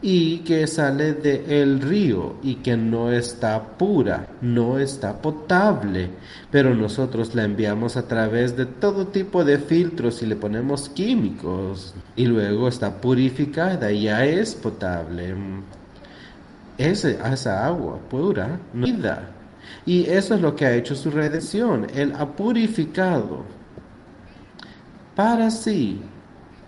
y 0.03 0.39
que 0.39 0.67
sale 0.67 1.15
del 1.15 1.81
río 1.81 2.35
y 2.43 2.57
que 2.57 2.77
no 2.77 3.13
está 3.13 3.63
pura, 3.79 4.27
no 4.41 4.81
está 4.81 5.23
potable, 5.23 6.11
pero 6.51 6.75
nosotros 6.75 7.37
la 7.37 7.45
enviamos 7.45 7.97
a 7.97 8.09
través 8.09 8.57
de 8.57 8.67
todo 8.67 9.07
tipo 9.07 9.45
de 9.45 9.59
filtros 9.59 10.25
y 10.25 10.27
le 10.27 10.35
ponemos 10.35 10.89
químicos 10.89 11.95
y 12.17 12.27
luego 12.27 12.67
está 12.67 13.01
purificada 13.01 13.93
y 13.93 14.03
ya 14.03 14.25
es 14.25 14.57
potable. 14.57 15.37
esa 16.79 17.65
agua 17.65 18.01
pura, 18.11 18.59
no 18.73 18.87
vida 18.87 19.34
y 19.87 20.05
eso 20.07 20.35
es 20.35 20.41
lo 20.41 20.55
que 20.57 20.67
ha 20.67 20.75
hecho 20.75 20.95
su 20.95 21.11
redención. 21.11 21.87
Él 21.95 22.13
ha 22.17 22.27
purificado 22.27 23.45
para 25.15 25.51
sí 25.51 26.01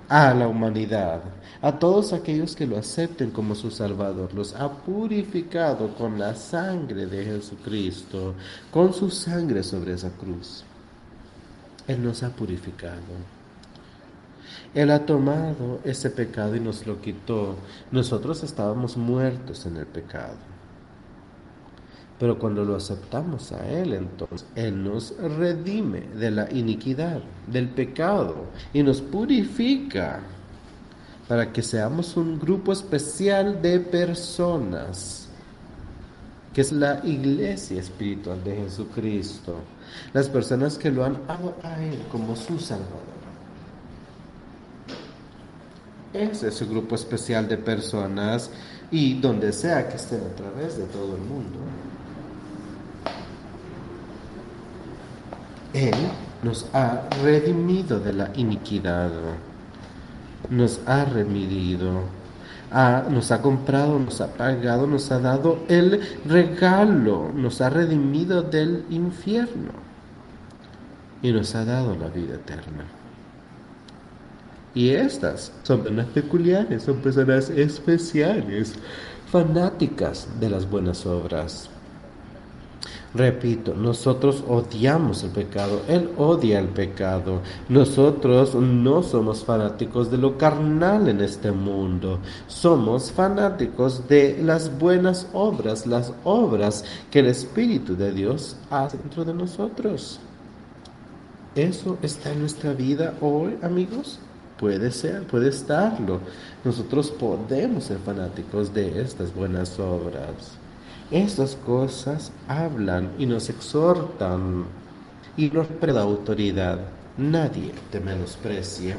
a 0.08 0.32
la 0.34 0.46
humanidad, 0.46 1.20
a 1.62 1.78
todos 1.78 2.12
aquellos 2.12 2.54
que 2.54 2.66
lo 2.66 2.78
acepten 2.78 3.30
como 3.30 3.54
su 3.54 3.70
Salvador. 3.70 4.32
Los 4.34 4.54
ha 4.54 4.70
purificado 4.70 5.94
con 5.94 6.18
la 6.18 6.34
sangre 6.34 7.06
de 7.06 7.24
Jesucristo, 7.24 8.34
con 8.70 8.92
su 8.92 9.10
sangre 9.10 9.62
sobre 9.62 9.94
esa 9.94 10.10
cruz. 10.10 10.64
Él 11.88 12.02
nos 12.02 12.22
ha 12.22 12.30
purificado. 12.30 13.00
Él 14.74 14.90
ha 14.90 15.06
tomado 15.06 15.80
ese 15.84 16.10
pecado 16.10 16.54
y 16.54 16.60
nos 16.60 16.86
lo 16.86 17.00
quitó. 17.00 17.56
Nosotros 17.90 18.42
estábamos 18.42 18.96
muertos 18.96 19.64
en 19.66 19.78
el 19.78 19.86
pecado. 19.86 20.36
Pero 22.18 22.38
cuando 22.38 22.64
lo 22.64 22.76
aceptamos 22.76 23.52
a 23.52 23.68
Él, 23.68 23.92
entonces 23.92 24.46
Él 24.54 24.82
nos 24.82 25.14
redime 25.18 26.00
de 26.00 26.30
la 26.30 26.50
iniquidad, 26.50 27.20
del 27.46 27.68
pecado, 27.68 28.46
y 28.72 28.82
nos 28.82 29.02
purifica 29.02 30.20
para 31.28 31.52
que 31.52 31.62
seamos 31.62 32.16
un 32.16 32.38
grupo 32.38 32.72
especial 32.72 33.60
de 33.60 33.80
personas, 33.80 35.28
que 36.54 36.62
es 36.62 36.72
la 36.72 37.04
iglesia 37.04 37.80
espiritual 37.80 38.42
de 38.42 38.56
Jesucristo, 38.56 39.56
las 40.14 40.28
personas 40.28 40.78
que 40.78 40.90
lo 40.90 41.04
han 41.04 41.16
amado 41.28 41.54
a 41.62 41.82
Él 41.82 41.98
como 42.10 42.34
su 42.34 42.58
Salvador. 42.58 43.16
Ese 46.14 46.48
es 46.48 46.62
el 46.62 46.68
grupo 46.68 46.94
especial 46.94 47.46
de 47.46 47.58
personas 47.58 48.50
y 48.90 49.20
donde 49.20 49.52
sea 49.52 49.86
que 49.86 49.96
estén 49.96 50.20
a 50.20 50.34
través 50.34 50.78
de 50.78 50.84
todo 50.84 51.14
el 51.14 51.22
mundo. 51.22 51.58
Él 55.72 55.94
nos 56.42 56.66
ha 56.72 57.02
redimido 57.22 57.98
de 58.00 58.12
la 58.12 58.30
iniquidad, 58.34 59.10
nos 60.50 60.80
ha 60.86 61.04
remitido, 61.04 62.02
nos 63.10 63.30
ha 63.30 63.42
comprado, 63.42 63.98
nos 63.98 64.20
ha 64.20 64.28
pagado, 64.28 64.86
nos 64.86 65.10
ha 65.10 65.18
dado 65.18 65.58
el 65.68 66.00
regalo, 66.26 67.30
nos 67.34 67.60
ha 67.60 67.70
redimido 67.70 68.42
del 68.42 68.84
infierno 68.90 69.72
y 71.22 71.32
nos 71.32 71.54
ha 71.54 71.64
dado 71.64 71.96
la 71.96 72.08
vida 72.08 72.34
eterna. 72.34 72.84
Y 74.74 74.90
estas 74.90 75.52
son 75.62 75.80
personas 75.80 76.06
peculiares, 76.08 76.82
son 76.82 76.96
personas 76.96 77.48
especiales, 77.48 78.74
fanáticas 79.30 80.28
de 80.38 80.50
las 80.50 80.68
buenas 80.68 81.06
obras 81.06 81.70
Repito, 83.16 83.72
nosotros 83.74 84.44
odiamos 84.46 85.22
el 85.22 85.30
pecado, 85.30 85.80
Él 85.88 86.10
odia 86.18 86.58
el 86.58 86.68
pecado. 86.68 87.40
Nosotros 87.70 88.54
no 88.54 89.02
somos 89.02 89.42
fanáticos 89.42 90.10
de 90.10 90.18
lo 90.18 90.36
carnal 90.36 91.08
en 91.08 91.22
este 91.22 91.50
mundo, 91.50 92.18
somos 92.46 93.10
fanáticos 93.10 94.06
de 94.06 94.38
las 94.42 94.78
buenas 94.78 95.28
obras, 95.32 95.86
las 95.86 96.12
obras 96.24 96.84
que 97.10 97.20
el 97.20 97.26
Espíritu 97.26 97.96
de 97.96 98.12
Dios 98.12 98.56
hace 98.68 98.98
dentro 98.98 99.24
de 99.24 99.32
nosotros. 99.32 100.20
¿Eso 101.54 101.96
está 102.02 102.32
en 102.32 102.40
nuestra 102.40 102.74
vida 102.74 103.14
hoy, 103.22 103.56
amigos? 103.62 104.18
Puede 104.58 104.90
ser, 104.90 105.26
puede 105.26 105.48
estarlo. 105.48 106.20
Nosotros 106.64 107.10
podemos 107.12 107.84
ser 107.84 107.96
fanáticos 107.98 108.74
de 108.74 109.00
estas 109.00 109.34
buenas 109.34 109.78
obras. 109.78 110.58
Estas 111.10 111.54
cosas 111.54 112.32
hablan 112.48 113.12
y 113.16 113.26
nos 113.26 113.48
exhortan 113.48 114.64
y 115.36 115.50
nos 115.50 115.68
preda 115.68 116.02
autoridad. 116.02 116.80
Nadie 117.16 117.70
te 117.92 118.00
menosprecia. 118.00 118.96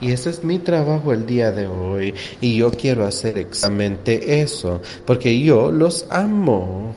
Y 0.00 0.12
ese 0.12 0.30
es 0.30 0.44
mi 0.44 0.60
trabajo 0.60 1.12
el 1.12 1.26
día 1.26 1.50
de 1.50 1.66
hoy. 1.66 2.14
Y 2.40 2.56
yo 2.56 2.70
quiero 2.70 3.06
hacer 3.06 3.38
exactamente 3.38 4.40
eso, 4.40 4.80
porque 5.04 5.40
yo 5.40 5.72
los 5.72 6.06
amo. 6.10 6.94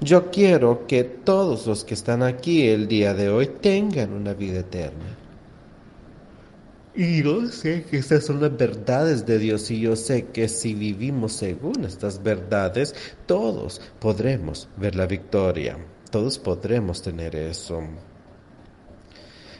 Yo 0.00 0.30
quiero 0.30 0.86
que 0.86 1.04
todos 1.04 1.66
los 1.66 1.84
que 1.84 1.94
están 1.94 2.22
aquí 2.22 2.66
el 2.66 2.86
día 2.86 3.14
de 3.14 3.30
hoy 3.30 3.46
tengan 3.46 4.12
una 4.12 4.34
vida 4.34 4.60
eterna. 4.60 5.11
Y 6.94 7.22
yo 7.22 7.46
sé 7.46 7.84
que 7.84 7.96
estas 7.96 8.26
son 8.26 8.42
las 8.42 8.54
verdades 8.54 9.24
de 9.24 9.38
Dios 9.38 9.70
y 9.70 9.80
yo 9.80 9.96
sé 9.96 10.26
que 10.26 10.46
si 10.46 10.74
vivimos 10.74 11.32
según 11.32 11.86
estas 11.86 12.22
verdades, 12.22 12.94
todos 13.24 13.80
podremos 13.98 14.68
ver 14.76 14.94
la 14.94 15.06
victoria, 15.06 15.78
todos 16.10 16.38
podremos 16.38 17.00
tener 17.00 17.34
eso. 17.34 17.80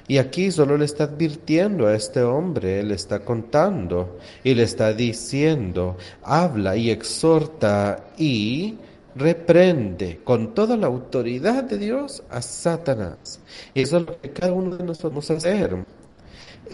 Y 0.08 0.18
aquí 0.18 0.50
solo 0.50 0.76
le 0.76 0.84
está 0.84 1.04
advirtiendo 1.04 1.86
a 1.86 1.94
este 1.94 2.22
hombre, 2.22 2.82
le 2.82 2.94
está 2.94 3.20
contando 3.20 4.18
y 4.44 4.52
le 4.52 4.64
está 4.64 4.92
diciendo, 4.92 5.96
habla 6.22 6.76
y 6.76 6.90
exhorta 6.90 8.12
y 8.18 8.76
reprende 9.14 10.20
con 10.22 10.52
toda 10.52 10.76
la 10.76 10.88
autoridad 10.88 11.64
de 11.64 11.78
Dios 11.78 12.22
a 12.28 12.42
Satanás. 12.42 13.40
Y 13.72 13.80
eso 13.80 13.98
es 13.98 14.06
lo 14.06 14.20
que 14.20 14.32
cada 14.32 14.52
uno 14.52 14.76
de 14.76 14.84
nosotros 14.84 15.12
vamos 15.12 15.30
a 15.30 15.34
hacer 15.34 16.01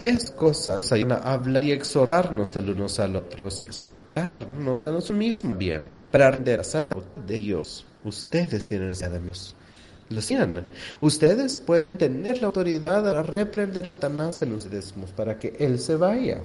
es 0.05 0.31
cosas 0.31 0.91
hay 0.91 1.03
una 1.03 1.17
hablar 1.17 1.63
y 1.63 1.71
exhortarnos 1.71 2.49
el 2.57 2.69
unos 2.71 2.99
al 2.99 3.15
otros, 3.15 3.89
a 4.15 4.31
nosotros 4.57 5.11
mismos 5.11 5.57
bien, 5.57 5.83
para 6.11 6.29
aprender 6.29 6.61
a 6.61 6.87
de 7.27 7.39
Dios. 7.39 7.85
Ustedes 8.03 8.65
tienen 8.65 8.93
de 8.93 9.19
Dios. 9.19 9.55
Lo. 10.09 10.65
Ustedes 11.01 11.61
pueden 11.61 11.85
tener 11.97 12.41
la 12.41 12.47
autoridad 12.47 13.03
para 13.03 13.23
reprender 13.23 13.91
Satanás 13.93 14.41
en 14.41 14.53
ustedes 14.53 14.95
mismos 14.95 15.11
para 15.11 15.37
que 15.37 15.55
Él 15.59 15.79
se 15.79 15.95
vaya. 15.95 16.41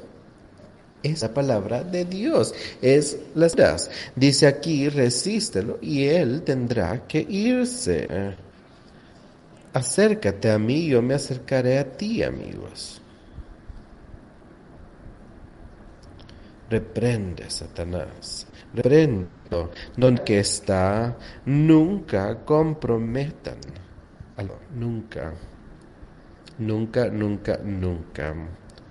Esa 1.03 1.33
palabra 1.33 1.83
de 1.83 2.05
Dios 2.05 2.55
es 2.83 3.19
las 3.35 3.55
Dice 4.17 4.47
aquí, 4.47 4.89
resístelo 4.89 5.79
y 5.81 6.05
Él 6.05 6.43
tendrá 6.43 7.07
que 7.07 7.21
irse. 7.21 8.07
Acércate 9.73 10.51
a 10.51 10.59
mí, 10.59 10.87
yo 10.87 11.03
me 11.03 11.15
acercaré 11.15 11.79
a 11.79 11.97
ti, 11.97 12.23
amigos. 12.23 13.03
Reprende, 16.75 17.49
Satanás. 17.51 18.49
Reprendo. 18.75 19.71
Donde 19.97 20.41
está, 20.41 21.17
nunca 21.47 22.45
comprometan. 22.45 23.59
Nunca. 24.75 25.33
Nunca, 26.59 27.09
nunca, 27.09 27.59
nunca. 27.59 28.35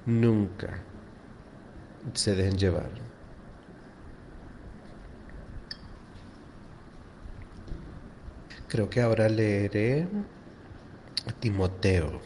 Nunca. 0.06 0.82
Se 2.14 2.34
dejen 2.34 2.58
llevar. 2.58 2.90
Creo 8.70 8.90
que 8.90 9.02
ahora 9.02 9.28
leeré 9.28 10.08
a 11.28 11.34
Timoteo. 11.34 12.22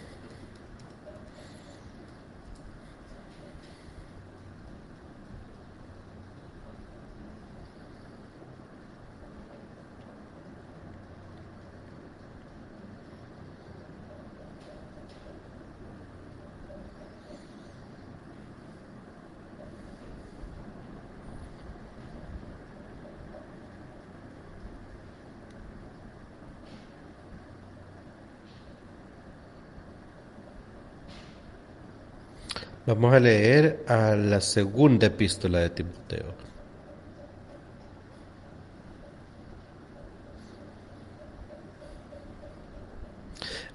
Vamos 32.88 33.14
a 33.14 33.20
leer 33.20 33.84
a 33.86 34.16
la 34.16 34.40
segunda 34.40 35.08
epístola 35.08 35.60
de 35.60 35.70
Timoteo. 35.72 36.34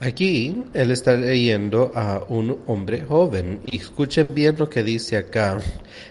Aquí 0.00 0.64
él 0.72 0.90
está 0.90 1.14
leyendo 1.14 1.92
a 1.94 2.24
un 2.26 2.62
hombre 2.66 3.02
joven 3.02 3.60
y 3.66 3.76
escuchen 3.76 4.28
bien 4.30 4.56
lo 4.58 4.70
que 4.70 4.82
dice 4.82 5.18
acá. 5.18 5.60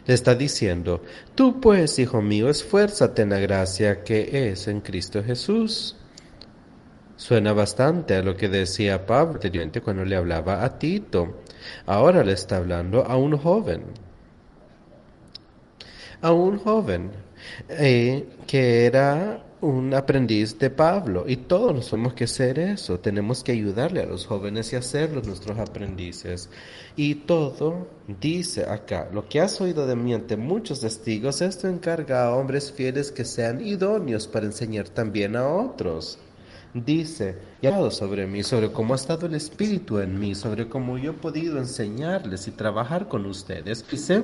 Le 0.05 0.13
está 0.13 0.35
diciendo, 0.35 1.01
tú 1.33 1.59
pues, 1.59 1.97
hijo 1.97 2.21
mío, 2.21 2.49
esfuérzate 2.49 3.23
en 3.23 3.31
la 3.31 3.39
gracia 3.39 4.03
que 4.03 4.51
es 4.51 4.67
en 4.67 4.79
Cristo 4.79 5.23
Jesús. 5.23 5.95
Suena 7.21 7.53
bastante 7.53 8.15
a 8.15 8.23
lo 8.23 8.35
que 8.35 8.49
decía 8.49 9.05
Pablo 9.05 9.35
anteriormente 9.35 9.81
cuando 9.81 10.03
le 10.03 10.15
hablaba 10.15 10.65
a 10.65 10.79
Tito. 10.79 11.41
Ahora 11.85 12.23
le 12.23 12.33
está 12.33 12.57
hablando 12.57 13.05
a 13.05 13.15
un 13.15 13.37
joven. 13.37 13.83
A 16.23 16.31
un 16.31 16.57
joven 16.57 17.11
eh, 17.69 18.27
que 18.47 18.87
era 18.87 19.45
un 19.61 19.93
aprendiz 19.93 20.57
de 20.57 20.71
Pablo. 20.71 21.25
Y 21.27 21.35
todos 21.37 21.91
tenemos 21.91 22.15
que 22.15 22.23
hacer 22.23 22.57
eso. 22.57 22.99
Tenemos 22.99 23.43
que 23.43 23.51
ayudarle 23.51 24.01
a 24.01 24.07
los 24.07 24.25
jóvenes 24.25 24.73
y 24.73 24.77
hacerlos 24.77 25.27
nuestros 25.27 25.59
aprendices. 25.59 26.49
Y 26.95 27.13
todo 27.13 27.87
dice 28.19 28.65
acá, 28.67 29.09
lo 29.13 29.29
que 29.29 29.41
has 29.41 29.61
oído 29.61 29.85
de 29.85 29.95
mí 29.95 30.15
ante 30.15 30.37
muchos 30.37 30.79
testigos, 30.79 31.43
esto 31.43 31.67
encarga 31.67 32.25
a 32.25 32.35
hombres 32.35 32.71
fieles 32.71 33.11
que 33.11 33.25
sean 33.25 33.63
idóneos 33.63 34.25
para 34.25 34.47
enseñar 34.47 34.89
también 34.89 35.35
a 35.35 35.47
otros 35.47 36.17
dice, 36.73 37.37
y 37.61 37.67
ha 37.67 37.91
sobre 37.91 38.27
mí, 38.27 38.43
sobre 38.43 38.71
cómo 38.71 38.93
ha 38.93 38.97
estado 38.97 39.25
el 39.25 39.35
Espíritu 39.35 39.99
en 39.99 40.19
mí, 40.19 40.35
sobre 40.35 40.67
cómo 40.67 40.97
yo 40.97 41.11
he 41.11 41.13
podido 41.13 41.57
enseñarles 41.57 42.47
y 42.47 42.51
trabajar 42.51 43.07
con 43.07 43.25
ustedes. 43.25 43.85
Dice, 43.89 44.23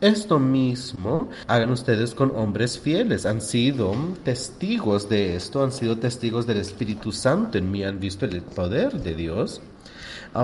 esto 0.00 0.38
mismo 0.38 1.30
hagan 1.46 1.70
ustedes 1.70 2.14
con 2.14 2.32
hombres 2.36 2.78
fieles. 2.78 3.24
Han 3.24 3.40
sido 3.40 3.94
testigos 4.24 5.08
de 5.08 5.36
esto, 5.36 5.62
han 5.62 5.72
sido 5.72 5.96
testigos 5.98 6.46
del 6.46 6.58
Espíritu 6.58 7.12
Santo 7.12 7.58
en 7.58 7.70
mí, 7.70 7.84
han 7.84 8.00
visto 8.00 8.26
el 8.26 8.42
poder 8.42 8.92
de 8.92 9.14
Dios. 9.14 9.62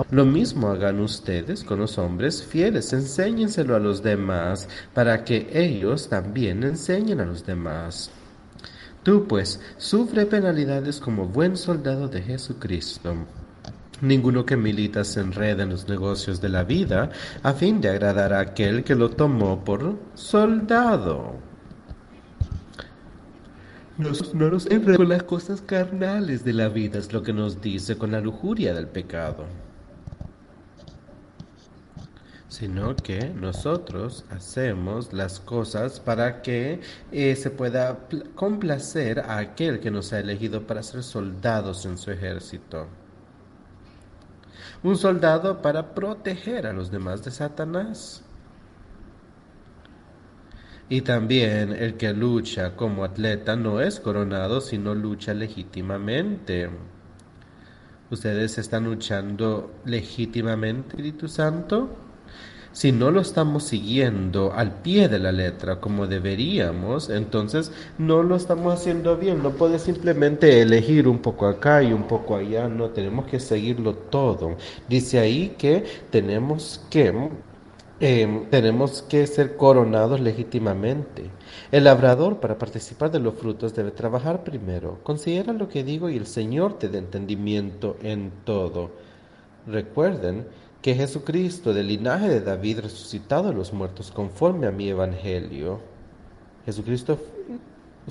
Lo 0.09 0.25
mismo 0.25 0.69
hagan 0.69 1.01
ustedes 1.01 1.65
con 1.65 1.79
los 1.79 1.97
hombres 1.97 2.43
fieles, 2.43 2.93
enséñenselo 2.93 3.75
a 3.75 3.79
los 3.79 4.01
demás 4.01 4.69
para 4.93 5.25
que 5.25 5.49
ellos 5.53 6.07
también 6.07 6.63
enseñen 6.63 7.19
a 7.19 7.25
los 7.25 7.45
demás. 7.45 8.09
Tú, 9.03 9.27
pues, 9.27 9.59
sufre 9.77 10.25
penalidades 10.27 10.99
como 10.99 11.25
buen 11.25 11.57
soldado 11.57 12.07
de 12.07 12.21
Jesucristo. 12.21 13.15
Ninguno 14.01 14.45
que 14.45 14.57
milita 14.57 15.03
se 15.03 15.21
enreda 15.21 15.63
en 15.63 15.69
los 15.69 15.87
negocios 15.87 16.39
de 16.41 16.49
la 16.49 16.63
vida 16.63 17.11
a 17.41 17.53
fin 17.53 17.81
de 17.81 17.89
agradar 17.89 18.33
a 18.33 18.39
aquel 18.39 18.83
que 18.83 18.95
lo 18.95 19.09
tomó 19.09 19.63
por 19.63 19.97
soldado. 20.13 21.35
No, 23.97 24.11
no 24.33 24.49
nos 24.49 24.65
enredemos 24.67 24.97
con 24.97 25.09
las 25.09 25.23
cosas 25.23 25.61
carnales 25.61 26.43
de 26.43 26.53
la 26.53 26.69
vida, 26.69 26.97
es 26.97 27.11
lo 27.13 27.21
que 27.21 27.33
nos 27.33 27.61
dice 27.61 27.97
con 27.97 28.11
la 28.11 28.21
lujuria 28.21 28.73
del 28.73 28.87
pecado 28.87 29.45
sino 32.51 32.97
que 32.97 33.29
nosotros 33.29 34.25
hacemos 34.29 35.13
las 35.13 35.39
cosas 35.39 36.01
para 36.01 36.41
que 36.41 36.81
eh, 37.09 37.33
se 37.37 37.49
pueda 37.49 37.97
complacer 38.35 39.21
a 39.21 39.37
aquel 39.37 39.79
que 39.79 39.89
nos 39.89 40.11
ha 40.11 40.19
elegido 40.19 40.67
para 40.67 40.83
ser 40.83 41.01
soldados 41.01 41.85
en 41.85 41.97
su 41.97 42.11
ejército. 42.11 42.87
Un 44.83 44.97
soldado 44.97 45.61
para 45.61 45.95
proteger 45.95 46.67
a 46.67 46.73
los 46.73 46.91
demás 46.91 47.23
de 47.23 47.31
Satanás. 47.31 48.21
Y 50.89 51.03
también 51.03 51.71
el 51.71 51.95
que 51.95 52.11
lucha 52.11 52.75
como 52.75 53.05
atleta 53.05 53.55
no 53.55 53.79
es 53.79 53.97
coronado, 54.01 54.59
sino 54.59 54.93
lucha 54.93 55.33
legítimamente. 55.33 56.69
¿Ustedes 58.09 58.57
están 58.57 58.83
luchando 58.83 59.75
legítimamente, 59.85 60.89
Espíritu 60.89 61.29
Santo? 61.29 62.10
Si 62.73 62.91
no 62.91 63.11
lo 63.11 63.21
estamos 63.21 63.63
siguiendo 63.63 64.53
al 64.53 64.81
pie 64.81 65.09
de 65.09 65.19
la 65.19 65.31
letra 65.31 65.79
como 65.81 66.07
deberíamos, 66.07 67.09
entonces 67.09 67.71
no 67.97 68.23
lo 68.23 68.35
estamos 68.35 68.73
haciendo 68.73 69.17
bien. 69.17 69.43
No 69.43 69.51
puede 69.51 69.79
simplemente 69.79 70.61
elegir 70.61 71.07
un 71.07 71.19
poco 71.19 71.47
acá 71.47 71.83
y 71.83 71.93
un 71.93 72.03
poco 72.03 72.35
allá. 72.35 72.67
No, 72.67 72.89
tenemos 72.89 73.25
que 73.25 73.39
seguirlo 73.39 73.95
todo. 73.95 74.55
Dice 74.87 75.19
ahí 75.19 75.55
que 75.57 75.83
tenemos 76.09 76.81
que 76.89 77.13
Em, 78.03 78.49
tenemos 78.49 79.03
que 79.03 79.27
ser 79.27 79.55
coronados 79.55 80.19
legítimamente. 80.19 81.29
El 81.71 81.83
labrador 81.83 82.39
para 82.39 82.57
participar 82.57 83.11
de 83.11 83.19
los 83.19 83.35
frutos 83.35 83.75
debe 83.75 83.91
trabajar 83.91 84.43
primero. 84.43 84.97
Considera 85.03 85.53
lo 85.53 85.69
que 85.69 85.83
digo 85.83 86.09
y 86.09 86.17
el 86.17 86.25
Señor 86.25 86.79
te 86.79 86.89
dé 86.89 86.97
entendimiento 86.97 87.97
en 88.01 88.31
todo. 88.43 88.89
Recuerden 89.67 90.47
que 90.81 90.95
Jesucristo 90.95 91.73
del 91.73 91.87
linaje 91.87 92.29
de 92.29 92.41
David 92.41 92.79
resucitado 92.79 93.49
a 93.49 93.53
los 93.53 93.71
muertos 93.71 94.11
conforme 94.11 94.67
a 94.67 94.71
mi 94.71 94.89
evangelio. 94.89 95.79
Jesucristo 96.65 97.19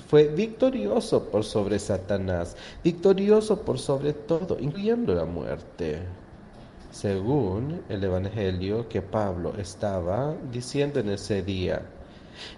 fue 0.07 0.27
victorioso 0.27 1.29
por 1.29 1.43
sobre 1.43 1.79
Satanás, 1.79 2.55
victorioso 2.83 3.61
por 3.61 3.77
sobre 3.77 4.13
todo, 4.13 4.57
incluyendo 4.59 5.13
la 5.13 5.25
muerte 5.25 5.99
según 6.91 7.81
el 7.89 8.03
Evangelio 8.03 8.87
que 8.89 9.01
Pablo 9.01 9.53
estaba 9.57 10.35
diciendo 10.51 10.99
en 10.99 11.09
ese 11.09 11.41
día, 11.41 11.81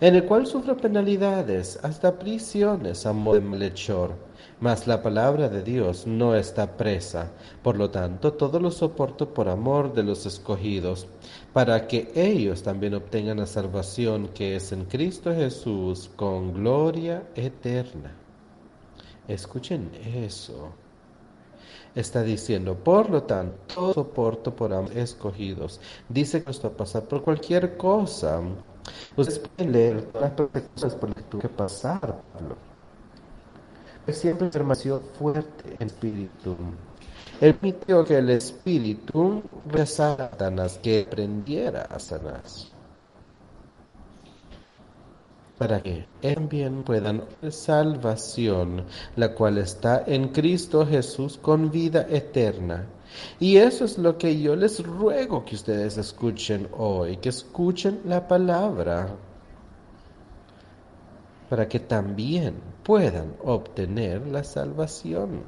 en 0.02 0.16
el 0.16 0.26
cual 0.26 0.48
sufre 0.48 0.76
penalidades, 0.76 1.80
hasta 1.84 2.18
prisiones 2.18 3.06
a 3.06 3.14
modo 3.14 3.36
de 3.36 3.42
malhechor. 3.42 4.16
Mas 4.64 4.88
la 4.88 5.04
palabra 5.04 5.50
de 5.50 5.62
Dios 5.62 6.08
no 6.08 6.36
está 6.36 6.78
presa, 6.78 7.34
por 7.62 7.76
lo 7.76 7.90
tanto 7.90 8.32
todo 8.32 8.62
lo 8.62 8.72
soporto 8.72 9.34
por 9.34 9.50
amor 9.50 9.92
de 9.94 10.04
los 10.04 10.26
escogidos, 10.26 11.06
para 11.52 11.86
que 11.86 12.10
ellos 12.16 12.64
también 12.64 12.94
obtengan 12.94 13.40
la 13.40 13.46
salvación 13.46 14.30
que 14.30 14.56
es 14.56 14.72
en 14.72 14.86
Cristo 14.86 15.36
Jesús 15.36 16.10
con 16.16 16.54
gloria 16.54 17.24
eterna. 17.36 18.16
Escuchen 19.28 19.92
eso 20.16 20.72
está 21.94 22.24
diciendo, 22.24 22.74
por 22.74 23.10
lo 23.10 23.24
tanto, 23.24 23.58
todo 23.76 23.94
soporto 23.94 24.56
por 24.56 24.74
ambos 24.74 24.96
escogidos. 24.96 25.82
Dice 26.08 26.42
que 26.42 26.52
esto 26.52 26.70
va 26.70 26.74
a 26.74 26.78
pasar 26.78 27.04
por 27.04 27.22
cualquier 27.22 27.76
cosa. 27.76 28.42
Ustedes 29.18 29.40
pueden 29.40 29.74
leer 29.74 30.08
las 30.14 30.32
cosas 30.32 30.96
por 30.96 31.10
las 31.10 31.18
que 31.18 31.24
tuvo 31.24 31.42
que 31.42 31.50
pasar. 31.50 32.22
Siempre 34.08 34.48
afirmación 34.48 35.02
fuerte 35.18 35.76
en 35.80 35.88
espíritu. 35.88 36.56
Él 37.40 37.56
permitió 37.56 38.04
que 38.04 38.18
el 38.18 38.30
espíritu 38.30 39.42
rezara 39.68 40.26
a 40.26 40.30
Satanás, 40.32 40.80
que 40.82 41.08
prendiera 41.10 41.84
a 41.84 42.00
Satanás 42.00 42.74
para 45.58 45.82
que 45.82 46.06
también 46.20 46.84
puedan 46.84 47.24
salvación, 47.50 48.86
la 49.16 49.34
cual 49.34 49.60
está 49.60 50.04
en 50.06 50.30
Cristo 50.30 50.86
Jesús 50.86 51.38
con 51.38 51.72
vida 51.72 52.06
eterna. 52.10 52.86
Y 53.40 53.58
eso 53.58 53.86
es 53.86 53.98
lo 53.98 54.18
que 54.18 54.42
yo 54.42 54.56
les 54.56 54.84
ruego 54.84 55.46
que 55.46 55.56
ustedes 55.56 55.98
escuchen 55.98 56.68
hoy, 56.78 57.16
que 57.18 57.30
escuchen 57.30 58.02
la 58.04 58.28
palabra, 58.28 59.16
para 61.50 61.68
que 61.70 61.80
también 61.80 62.56
puedan 62.84 63.36
obtener 63.44 64.26
la 64.28 64.44
salvación. 64.44 65.44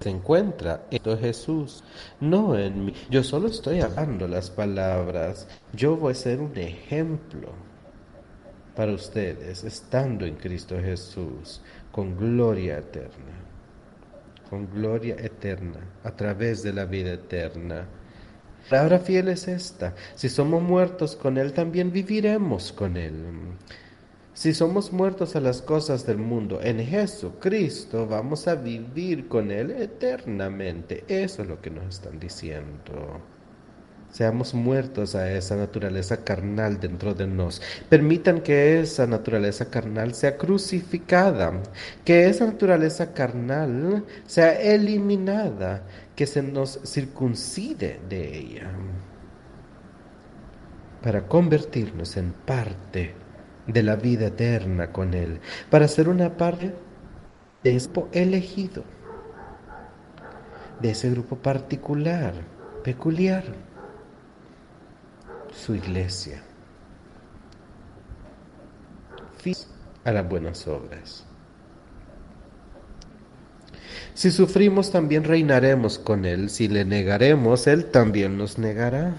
Se 0.00 0.08
encuentra 0.08 0.86
en 0.90 1.18
Jesús, 1.18 1.84
no 2.20 2.58
en 2.58 2.86
mí. 2.86 2.94
Yo 3.10 3.22
solo 3.22 3.48
estoy 3.48 3.80
hablando 3.80 4.26
las 4.26 4.50
palabras, 4.50 5.46
yo 5.74 5.96
voy 5.96 6.12
a 6.12 6.14
ser 6.14 6.40
un 6.40 6.56
ejemplo 6.56 7.48
para 8.74 8.92
ustedes, 8.92 9.62
estando 9.62 10.24
en 10.24 10.36
Cristo 10.36 10.76
Jesús, 10.80 11.60
con 11.92 12.16
gloria 12.16 12.78
eterna, 12.78 13.34
con 14.48 14.70
gloria 14.70 15.16
eterna, 15.18 15.80
a 16.02 16.12
través 16.12 16.62
de 16.62 16.72
la 16.72 16.86
vida 16.86 17.12
eterna. 17.12 17.86
La 18.64 18.70
palabra 18.70 19.00
fiel 19.00 19.28
es 19.28 19.48
esta, 19.48 19.94
si 20.14 20.30
somos 20.30 20.62
muertos 20.62 21.14
con 21.14 21.36
Él, 21.36 21.52
también 21.52 21.92
viviremos 21.92 22.72
con 22.72 22.96
Él. 22.96 23.12
Si 24.32 24.54
somos 24.54 24.92
muertos 24.92 25.34
a 25.34 25.40
las 25.40 25.60
cosas 25.60 26.06
del 26.06 26.18
mundo, 26.18 26.60
en 26.62 26.78
Jesucristo 26.78 28.06
vamos 28.06 28.46
a 28.46 28.54
vivir 28.54 29.28
con 29.28 29.50
Él 29.50 29.72
eternamente. 29.72 31.04
Eso 31.08 31.42
es 31.42 31.48
lo 31.48 31.60
que 31.60 31.70
nos 31.70 31.96
están 31.96 32.18
diciendo. 32.20 33.20
Seamos 34.12 34.54
muertos 34.54 35.14
a 35.14 35.30
esa 35.32 35.56
naturaleza 35.56 36.24
carnal 36.24 36.80
dentro 36.80 37.14
de 37.14 37.26
nos. 37.26 37.60
Permitan 37.88 38.40
que 38.40 38.80
esa 38.80 39.06
naturaleza 39.06 39.68
carnal 39.68 40.14
sea 40.14 40.36
crucificada, 40.36 41.52
que 42.04 42.28
esa 42.28 42.46
naturaleza 42.46 43.12
carnal 43.12 44.04
sea 44.26 44.60
eliminada, 44.60 45.84
que 46.16 46.26
se 46.26 46.42
nos 46.42 46.80
circuncide 46.84 48.00
de 48.08 48.38
ella, 48.38 48.70
para 51.02 51.26
convertirnos 51.26 52.16
en 52.16 52.32
parte 52.32 53.14
de 53.72 53.82
la 53.82 53.96
vida 53.96 54.26
eterna 54.26 54.92
con 54.92 55.14
Él, 55.14 55.40
para 55.70 55.88
ser 55.88 56.08
una 56.08 56.36
parte 56.36 56.74
de 57.62 57.76
ese 57.76 57.90
elegido, 58.12 58.84
de 60.80 60.90
ese 60.90 61.10
grupo 61.10 61.36
particular, 61.36 62.34
peculiar 62.82 63.44
su 65.52 65.74
iglesia. 65.74 66.42
a 70.04 70.12
las 70.12 70.28
buenas 70.28 70.66
obras. 70.66 71.24
Si 74.14 74.30
sufrimos, 74.30 74.90
también 74.90 75.24
reinaremos 75.24 75.98
con 75.98 76.24
Él. 76.24 76.50
Si 76.50 76.68
le 76.68 76.84
negaremos, 76.84 77.66
Él 77.66 77.86
también 77.86 78.36
nos 78.36 78.58
negará. 78.58 79.16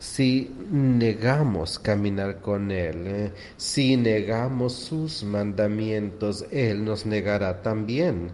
Si 0.00 0.50
negamos 0.70 1.78
caminar 1.78 2.40
con 2.40 2.70
Él, 2.70 3.06
eh, 3.06 3.32
si 3.58 3.98
negamos 3.98 4.72
sus 4.72 5.22
mandamientos, 5.22 6.46
Él 6.50 6.86
nos 6.86 7.04
negará 7.04 7.60
también. 7.60 8.30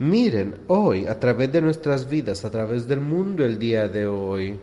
Miren 0.00 0.56
hoy, 0.66 1.06
a 1.06 1.20
través 1.20 1.52
de 1.52 1.60
nuestras 1.60 2.08
vidas, 2.08 2.44
a 2.44 2.50
través 2.50 2.88
del 2.88 3.00
mundo 3.00 3.44
el 3.44 3.60
día 3.60 3.86
de 3.86 4.08
hoy, 4.08 4.58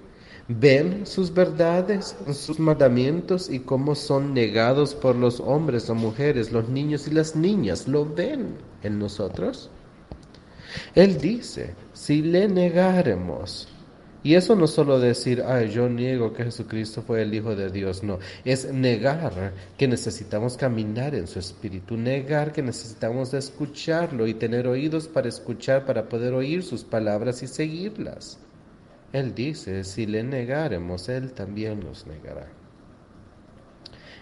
ven 0.49 1.07
sus 1.07 1.33
verdades, 1.33 2.17
sus 2.33 2.59
mandamientos 2.59 3.49
y 3.49 3.59
cómo 3.59 3.95
son 3.95 4.33
negados 4.33 4.93
por 4.93 5.15
los 5.15 5.39
hombres 5.39 5.89
o 5.89 5.95
mujeres, 5.95 6.51
los 6.51 6.67
niños 6.67 7.07
y 7.07 7.11
las 7.11 7.33
niñas. 7.33 7.87
¿Lo 7.87 8.05
ven 8.05 8.57
en 8.83 8.99
nosotros? 8.99 9.69
Él 10.95 11.17
dice, 11.17 11.75
si 11.93 12.21
le 12.21 12.49
negáremos, 12.49 13.69
y 14.23 14.35
eso 14.35 14.55
no 14.55 14.67
solo 14.67 14.99
decir, 14.99 15.43
ay, 15.45 15.69
yo 15.69 15.89
niego 15.89 16.31
que 16.33 16.43
Jesucristo 16.43 17.01
fue 17.01 17.23
el 17.23 17.33
Hijo 17.33 17.55
de 17.55 17.71
Dios, 17.71 18.03
no, 18.03 18.19
es 18.45 18.71
negar 18.71 19.53
que 19.77 19.87
necesitamos 19.87 20.57
caminar 20.57 21.15
en 21.15 21.25
su 21.25 21.39
espíritu, 21.39 21.97
negar 21.97 22.51
que 22.51 22.61
necesitamos 22.61 23.33
escucharlo 23.33 24.27
y 24.27 24.35
tener 24.35 24.67
oídos 24.67 25.07
para 25.07 25.27
escuchar, 25.27 25.85
para 25.85 26.07
poder 26.07 26.33
oír 26.33 26.61
sus 26.61 26.83
palabras 26.83 27.41
y 27.41 27.47
seguirlas. 27.47 28.37
Él 29.11 29.33
dice, 29.33 29.83
si 29.83 30.05
le 30.05 30.23
negaremos, 30.23 31.09
Él 31.09 31.31
también 31.33 31.79
nos 31.79 32.05
negará. 32.05 32.47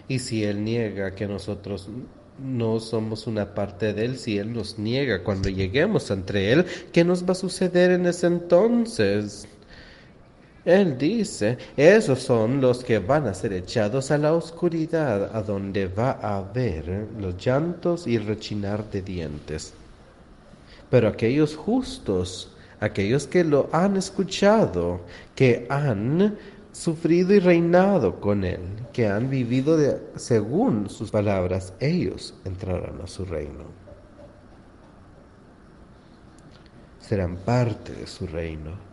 Y 0.08 0.18
si 0.18 0.44
Él 0.44 0.64
niega 0.64 1.14
que 1.14 1.28
nosotros 1.28 1.88
no 2.42 2.80
somos 2.80 3.26
una 3.26 3.54
parte 3.54 3.92
de 3.92 4.06
Él, 4.06 4.18
si 4.18 4.38
Él 4.38 4.52
nos 4.52 4.78
niega 4.78 5.22
cuando 5.22 5.50
lleguemos 5.50 6.10
entre 6.10 6.52
Él, 6.52 6.64
¿qué 6.90 7.04
nos 7.04 7.24
va 7.24 7.32
a 7.32 7.36
suceder 7.36 7.92
en 7.92 8.06
ese 8.06 8.26
entonces? 8.26 9.46
Él 10.64 10.98
dice, 10.98 11.56
esos 11.76 12.20
son 12.20 12.60
los 12.60 12.84
que 12.84 12.98
van 12.98 13.26
a 13.26 13.34
ser 13.34 13.54
echados 13.54 14.10
a 14.10 14.18
la 14.18 14.34
oscuridad, 14.34 15.34
a 15.34 15.42
donde 15.42 15.86
va 15.86 16.18
a 16.20 16.38
haber 16.38 17.08
los 17.18 17.36
llantos 17.38 18.06
y 18.06 18.18
rechinar 18.18 18.90
de 18.90 19.00
dientes. 19.00 19.72
Pero 20.90 21.08
aquellos 21.08 21.56
justos, 21.56 22.54
aquellos 22.78 23.26
que 23.26 23.42
lo 23.42 23.70
han 23.72 23.96
escuchado, 23.96 25.00
que 25.34 25.66
han 25.70 26.36
sufrido 26.72 27.32
y 27.32 27.38
reinado 27.38 28.20
con 28.20 28.44
Él, 28.44 28.60
que 28.92 29.06
han 29.08 29.30
vivido 29.30 29.78
según 30.16 30.90
sus 30.90 31.10
palabras, 31.10 31.72
ellos 31.80 32.34
entrarán 32.44 33.00
a 33.02 33.06
su 33.06 33.24
reino. 33.24 33.64
Serán 37.00 37.36
parte 37.36 37.92
de 37.92 38.06
su 38.06 38.26
reino 38.26 38.89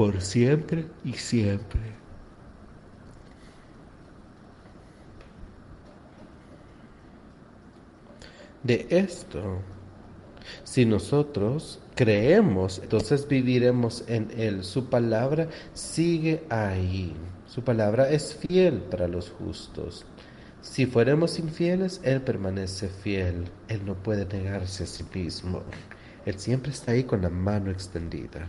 por 0.00 0.18
siempre 0.22 0.86
y 1.04 1.12
siempre. 1.12 1.78
De 8.62 8.86
esto, 8.88 9.58
si 10.64 10.86
nosotros 10.86 11.80
creemos, 11.96 12.78
entonces 12.78 13.28
viviremos 13.28 14.02
en 14.08 14.30
Él. 14.38 14.64
Su 14.64 14.86
palabra 14.86 15.48
sigue 15.74 16.44
ahí. 16.48 17.14
Su 17.46 17.62
palabra 17.62 18.08
es 18.08 18.34
fiel 18.34 18.78
para 18.78 19.06
los 19.06 19.28
justos. 19.28 20.06
Si 20.62 20.86
fuéramos 20.86 21.38
infieles, 21.38 22.00
Él 22.04 22.22
permanece 22.22 22.88
fiel. 22.88 23.50
Él 23.68 23.84
no 23.84 24.02
puede 24.02 24.24
negarse 24.24 24.84
a 24.84 24.86
sí 24.86 25.04
mismo. 25.12 25.62
Él 26.24 26.38
siempre 26.38 26.72
está 26.72 26.92
ahí 26.92 27.04
con 27.04 27.20
la 27.20 27.28
mano 27.28 27.70
extendida. 27.70 28.48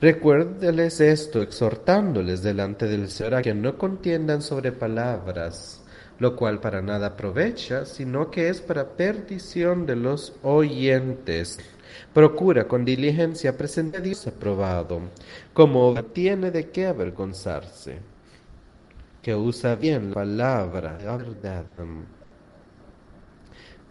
Recuérdeles 0.00 1.00
esto, 1.00 1.42
exhortándoles 1.42 2.42
delante 2.42 2.86
del 2.86 3.08
Señor 3.08 3.36
a 3.36 3.42
que 3.42 3.54
no 3.54 3.76
contiendan 3.76 4.42
sobre 4.42 4.72
palabras, 4.72 5.82
lo 6.18 6.36
cual 6.36 6.60
para 6.60 6.82
nada 6.82 7.08
aprovecha, 7.08 7.84
sino 7.84 8.30
que 8.30 8.48
es 8.48 8.60
para 8.60 8.96
perdición 8.96 9.86
de 9.86 9.96
los 9.96 10.34
oyentes. 10.42 11.58
Procura 12.12 12.68
con 12.68 12.84
diligencia 12.84 13.56
presentar 13.56 14.00
a 14.00 14.04
Dios 14.04 14.26
aprobado, 14.26 15.00
como 15.52 15.94
tiene 16.04 16.50
de 16.50 16.70
qué 16.70 16.86
avergonzarse, 16.86 17.98
que 19.22 19.34
usa 19.34 19.74
bien 19.74 20.10
la 20.10 20.14
palabra, 20.14 20.98
la 21.04 21.16
verdad. 21.16 21.64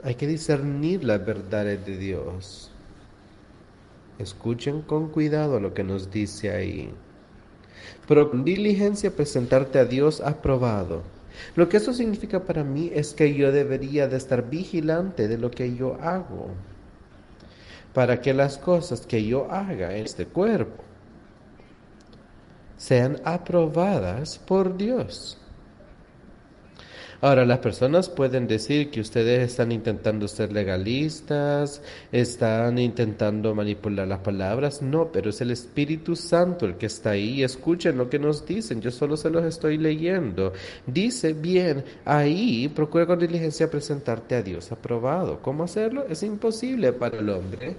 Hay 0.04 0.16
que 0.16 0.28
discernir 0.28 1.04
las 1.04 1.26
verdades 1.26 1.86
de 1.86 1.98
Dios. 1.98 2.72
Escuchen 4.20 4.82
con 4.82 5.10
cuidado 5.10 5.60
lo 5.60 5.74
que 5.74 5.84
nos 5.84 6.12
dice 6.12 6.52
ahí. 6.52 6.92
Pero 8.08 8.30
con 8.32 8.44
diligencia 8.44 9.16
presentarte 9.16 9.80
a 9.80 9.86
Dios 9.86 10.22
aprobado. 10.22 11.04
Lo 11.56 11.70
que 11.70 11.78
eso 11.78 11.94
significa 11.94 12.44
para 12.44 12.64
mí 12.64 12.90
es 12.94 13.14
que 13.14 13.34
yo 13.36 13.52
debería 13.52 14.08
de 14.08 14.18
estar 14.18 14.50
vigilante 14.50 15.28
de 15.28 15.38
lo 15.38 15.52
que 15.52 15.76
yo 15.76 15.96
hago. 16.02 16.50
Para 17.94 18.22
que 18.22 18.34
las 18.34 18.58
cosas 18.58 19.06
que 19.06 19.26
yo 19.26 19.52
haga 19.52 19.96
en 19.96 20.06
este 20.06 20.26
cuerpo 20.26 20.84
sean 22.78 23.20
aprobadas 23.24 24.40
por 24.40 24.78
Dios. 24.78 25.38
Ahora, 27.20 27.46
las 27.46 27.60
personas 27.60 28.10
pueden 28.10 28.48
decir 28.48 28.92
que 28.92 29.02
ustedes 29.02 29.50
están 29.52 29.72
intentando 29.72 30.28
ser 30.28 30.54
legalistas, 30.54 31.82
están 32.12 32.78
intentando 32.78 33.56
manipular 33.56 34.08
las 34.08 34.20
palabras. 34.20 34.84
No, 34.84 35.12
pero 35.12 35.32
es 35.32 35.42
el 35.42 35.50
Espíritu 35.50 36.16
Santo 36.16 36.68
el 36.68 36.76
que 36.76 36.86
está 36.86 37.12
ahí. 37.12 37.44
Escuchen 37.44 37.98
lo 37.98 38.08
que 38.08 38.20
nos 38.20 38.46
dicen, 38.46 38.82
yo 38.82 38.92
solo 38.92 39.18
se 39.18 39.32
los 39.32 39.44
estoy 39.46 39.80
leyendo. 39.80 40.54
Dice, 40.86 41.34
bien, 41.34 41.84
ahí 42.06 42.68
procura 42.70 43.08
con 43.08 43.18
diligencia 43.18 43.72
presentarte 43.72 44.36
a 44.36 44.44
Dios 44.44 44.72
aprobado. 44.72 45.40
¿Cómo 45.42 45.64
hacerlo? 45.64 46.06
Es 46.08 46.22
imposible 46.22 46.94
para 46.94 47.18
el 47.18 47.30
hombre, 47.32 47.76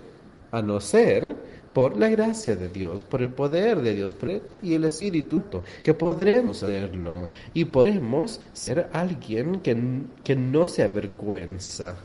a 0.50 0.62
no 0.62 0.80
ser 0.80 1.24
por 1.72 1.96
la 1.96 2.08
gracia 2.08 2.56
de 2.56 2.68
Dios, 2.68 3.04
por 3.04 3.22
el 3.22 3.32
poder 3.32 3.80
de 3.82 3.94
Dios 3.94 4.14
y 4.62 4.74
el 4.74 4.84
Espíritu, 4.84 5.42
que 5.82 5.94
podremos 5.94 6.62
hacerlo 6.62 7.30
y 7.54 7.64
podemos 7.64 8.40
ser 8.52 8.88
alguien 8.92 9.60
que, 9.60 9.76
que 10.24 10.36
no 10.36 10.68
se 10.68 10.82
avergüenza 10.82 11.96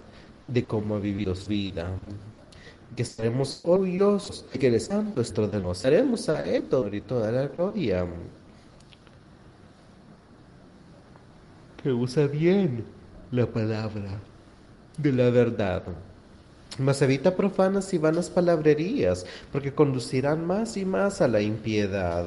de 0.47 0.63
cómo 0.63 0.95
ha 0.95 0.99
vivido 0.99 1.35
su 1.35 1.49
vida. 1.49 1.91
Que 2.95 3.01
estaremos 3.01 3.61
orgullosos 3.63 4.45
de 4.53 4.59
que 4.59 4.67
el 4.67 4.79
Santo 4.79 5.21
es 5.21 5.33
todo 5.33 5.47
de 5.47 5.87
Haremos 5.87 6.29
a 6.29 6.43
Él 6.45 6.63
todo 6.63 6.93
y 6.93 7.01
toda 7.01 7.31
la 7.31 7.47
gloria. 7.47 8.05
Que 11.81 11.91
usa 11.91 12.27
bien 12.27 12.85
la 13.31 13.47
palabra 13.47 14.19
de 14.97 15.11
la 15.11 15.29
verdad. 15.31 15.83
Mas 16.79 17.01
evita 17.01 17.35
profanas 17.35 17.93
y 17.93 17.97
vanas 17.99 18.29
palabrerías, 18.29 19.25
porque 19.51 19.73
conducirán 19.73 20.45
más 20.45 20.75
y 20.77 20.85
más 20.85 21.21
a 21.21 21.27
la 21.27 21.41
impiedad. 21.41 22.25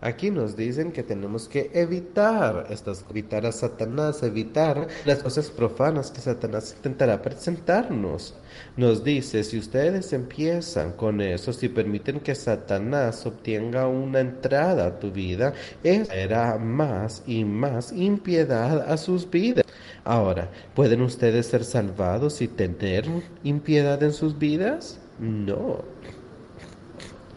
Aquí 0.00 0.30
nos 0.30 0.56
dicen 0.56 0.92
que 0.92 1.02
tenemos 1.02 1.48
que 1.48 1.70
evitar 1.74 2.66
estas, 2.70 3.04
evitar 3.10 3.44
a 3.46 3.50
Satanás, 3.50 4.22
evitar 4.22 4.86
las 5.04 5.20
cosas 5.20 5.50
profanas 5.50 6.12
que 6.12 6.20
Satanás 6.20 6.74
intentará 6.76 7.20
presentarnos. 7.20 8.34
Nos 8.76 9.02
dice, 9.02 9.42
si 9.42 9.58
ustedes 9.58 10.12
empiezan 10.12 10.92
con 10.92 11.20
eso, 11.20 11.52
si 11.52 11.68
permiten 11.68 12.20
que 12.20 12.36
Satanás 12.36 13.26
obtenga 13.26 13.88
una 13.88 14.20
entrada 14.20 14.86
a 14.86 14.98
tu 15.00 15.10
vida, 15.10 15.54
eso 15.82 16.12
será 16.12 16.56
más 16.56 17.24
y 17.26 17.44
más 17.44 17.90
impiedad 17.90 18.88
a 18.88 18.96
sus 18.98 19.28
vidas. 19.28 19.65
Ahora, 20.06 20.48
¿pueden 20.76 21.02
ustedes 21.02 21.48
ser 21.48 21.64
salvados 21.64 22.40
y 22.40 22.46
tener 22.46 23.04
impiedad 23.42 24.00
en 24.04 24.12
sus 24.12 24.38
vidas? 24.38 25.00
No. 25.18 25.80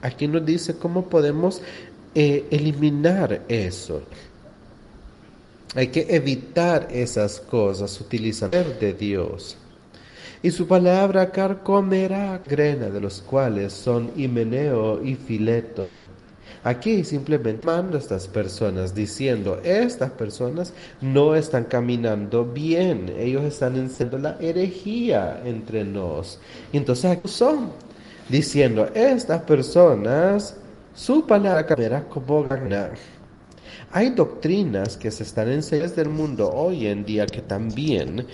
Aquí 0.03 0.28
nos 0.28 0.45
dice 0.45 0.78
cómo 0.78 1.09
podemos 1.09 1.63
eh, 2.13 2.45
eliminar 2.51 3.41
eso. 3.47 4.03
Hay 5.74 5.88
que 5.88 6.05
evitar 6.09 6.88
esas 6.91 7.39
cosas, 7.39 7.99
utilizar 7.99 8.51
de 8.51 8.93
Dios. 8.93 9.57
Y 10.43 10.51
su 10.51 10.67
palabra 10.67 11.32
carcomerá 11.32 12.39
grena 12.47 12.91
de 12.91 13.01
los 13.01 13.20
cuales 13.24 13.74
son 13.74 14.11
Himeneo 14.15 15.03
y 15.03 15.15
Fileto. 15.15 15.88
Aquí 16.64 17.03
simplemente 17.05 17.66
manda 17.66 17.97
a 17.97 17.99
estas 18.01 18.28
personas 18.28 18.93
diciendo, 18.93 19.62
estas 19.64 20.12
personas 20.12 20.74
no 20.99 21.36
están 21.36 21.64
caminando 21.64 22.43
bien, 22.45 23.14
ellos 23.18 23.43
están 23.45 23.78
enseñando 23.78 24.18
la 24.18 24.38
herejía 24.41 25.41
entre 25.45 25.86
nos. 25.86 26.39
Y 26.74 26.78
entonces 26.78 27.18
son 27.26 27.72
diciendo, 28.28 28.89
estas 28.93 29.41
personas 29.43 30.55
su 30.93 31.26
palabra 31.26 31.66
cambiará 31.66 32.03
como 32.03 32.43
ganar. 32.43 32.91
Hay 33.91 34.10
doctrinas 34.10 34.97
que 34.97 35.10
se 35.12 35.24
están 35.24 35.49
enseñando 35.49 35.95
del 35.95 36.10
mundo 36.10 36.51
hoy 36.51 36.88
en 36.88 37.05
día 37.05 37.26
que 37.26 37.41
también 37.41 38.28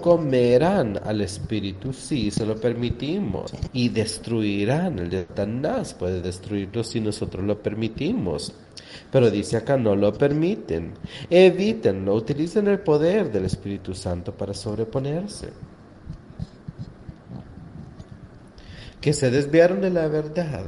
comerán 0.00 1.00
al 1.04 1.20
espíritu 1.20 1.92
si 1.92 2.30
se 2.30 2.46
lo 2.46 2.56
permitimos 2.56 3.52
y 3.72 3.88
destruirán. 3.88 4.98
El 4.98 5.10
de 5.10 5.26
Satanás 5.26 5.94
puede 5.94 6.20
destruirlo 6.20 6.84
si 6.84 7.00
nosotros 7.00 7.44
lo 7.44 7.62
permitimos. 7.62 8.52
Pero 9.10 9.30
dice 9.30 9.56
acá, 9.56 9.76
no 9.76 9.96
lo 9.96 10.12
permiten. 10.12 10.94
Evítenlo, 11.30 12.14
utilicen 12.14 12.68
el 12.68 12.80
poder 12.80 13.30
del 13.32 13.44
Espíritu 13.44 13.94
Santo 13.94 14.32
para 14.32 14.54
sobreponerse. 14.54 15.48
Que 19.00 19.12
se 19.12 19.30
desviaron 19.30 19.80
de 19.80 19.90
la 19.90 20.08
verdad 20.08 20.64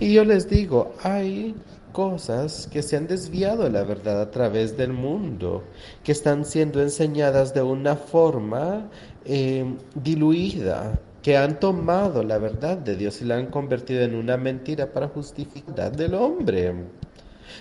y 0.00 0.12
yo 0.12 0.24
les 0.24 0.48
digo, 0.48 0.94
hay 1.02 1.54
cosas 1.98 2.68
que 2.70 2.80
se 2.80 2.96
han 2.96 3.08
desviado 3.08 3.64
de 3.64 3.70
la 3.70 3.82
verdad 3.82 4.20
a 4.20 4.30
través 4.30 4.76
del 4.76 4.92
mundo, 4.92 5.64
que 6.04 6.12
están 6.12 6.44
siendo 6.44 6.80
enseñadas 6.80 7.54
de 7.54 7.62
una 7.62 7.96
forma 7.96 8.88
eh, 9.24 9.64
diluida, 9.96 10.96
que 11.22 11.36
han 11.36 11.58
tomado 11.58 12.22
la 12.22 12.38
verdad 12.38 12.78
de 12.78 12.94
Dios 12.94 13.20
y 13.20 13.24
la 13.24 13.34
han 13.34 13.46
convertido 13.46 14.02
en 14.02 14.14
una 14.14 14.36
mentira 14.36 14.92
para 14.92 15.08
justificar 15.08 15.96
del 15.96 16.14
hombre, 16.14 16.72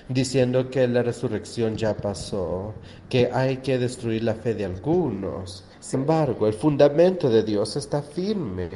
diciendo 0.07 0.69
que 0.69 0.87
la 0.87 1.01
resurrección 1.01 1.75
ya 1.75 1.97
pasó, 1.97 2.75
que 3.09 3.31
hay 3.33 3.57
que 3.57 3.79
destruir 3.79 4.23
la 4.23 4.35
fe 4.35 4.53
de 4.53 4.65
algunos. 4.65 5.63
Sin 5.79 6.01
embargo, 6.01 6.45
el 6.45 6.53
fundamento 6.53 7.27
de 7.27 7.41
Dios 7.41 7.75
está 7.75 8.03
firme. 8.03 8.69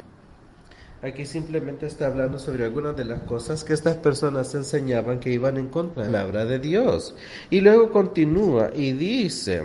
Aquí 1.04 1.26
simplemente 1.26 1.88
está 1.88 2.06
hablando 2.06 2.38
sobre 2.38 2.64
algunas 2.64 2.96
de 2.96 3.06
las 3.06 3.22
cosas 3.24 3.64
que 3.64 3.74
estas 3.74 3.98
personas 3.98 4.54
enseñaban 4.54 5.20
que 5.20 5.32
iban 5.32 5.58
en 5.58 5.68
contra 5.68 6.04
de 6.04 6.12
la 6.12 6.20
palabra 6.20 6.46
de 6.46 6.60
Dios. 6.60 7.16
Y 7.50 7.62
luego 7.62 7.92
continúa 7.92 8.70
y 8.76 8.92
dice, 8.92 9.64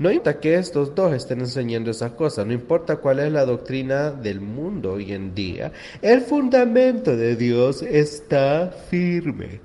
no 0.00 0.10
importa 0.10 0.40
que 0.40 0.56
estos 0.56 0.92
dos 0.92 1.14
estén 1.14 1.38
enseñando 1.38 1.92
esas 1.92 2.12
cosas, 2.12 2.46
no 2.46 2.52
importa 2.52 2.96
cuál 2.96 3.20
es 3.20 3.30
la 3.30 3.44
doctrina 3.44 4.10
del 4.10 4.40
mundo 4.40 4.94
hoy 4.94 5.12
en 5.12 5.36
día, 5.36 5.70
el 6.02 6.22
fundamento 6.22 7.16
de 7.16 7.36
Dios 7.36 7.82
está 7.82 8.72
firme, 8.90 9.60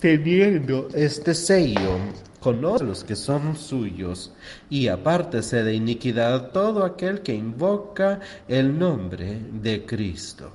teniendo 0.00 0.88
este 0.94 1.34
sello 1.34 1.98
conoce 2.44 2.84
a 2.84 2.86
los 2.86 3.04
que 3.04 3.16
son 3.16 3.56
suyos, 3.56 4.30
y 4.68 4.88
apártese 4.88 5.64
de 5.64 5.72
iniquidad 5.72 6.50
todo 6.50 6.84
aquel 6.84 7.22
que 7.22 7.34
invoca 7.34 8.20
el 8.48 8.78
nombre 8.78 9.40
de 9.62 9.86
Cristo. 9.86 10.52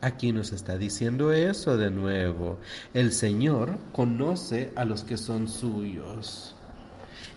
Aquí 0.00 0.32
nos 0.32 0.52
está 0.52 0.78
diciendo 0.78 1.34
eso 1.34 1.76
de 1.76 1.90
nuevo. 1.90 2.60
El 2.94 3.12
Señor 3.12 3.76
conoce 3.92 4.72
a 4.74 4.86
los 4.86 5.04
que 5.04 5.18
son 5.18 5.46
suyos. 5.46 6.54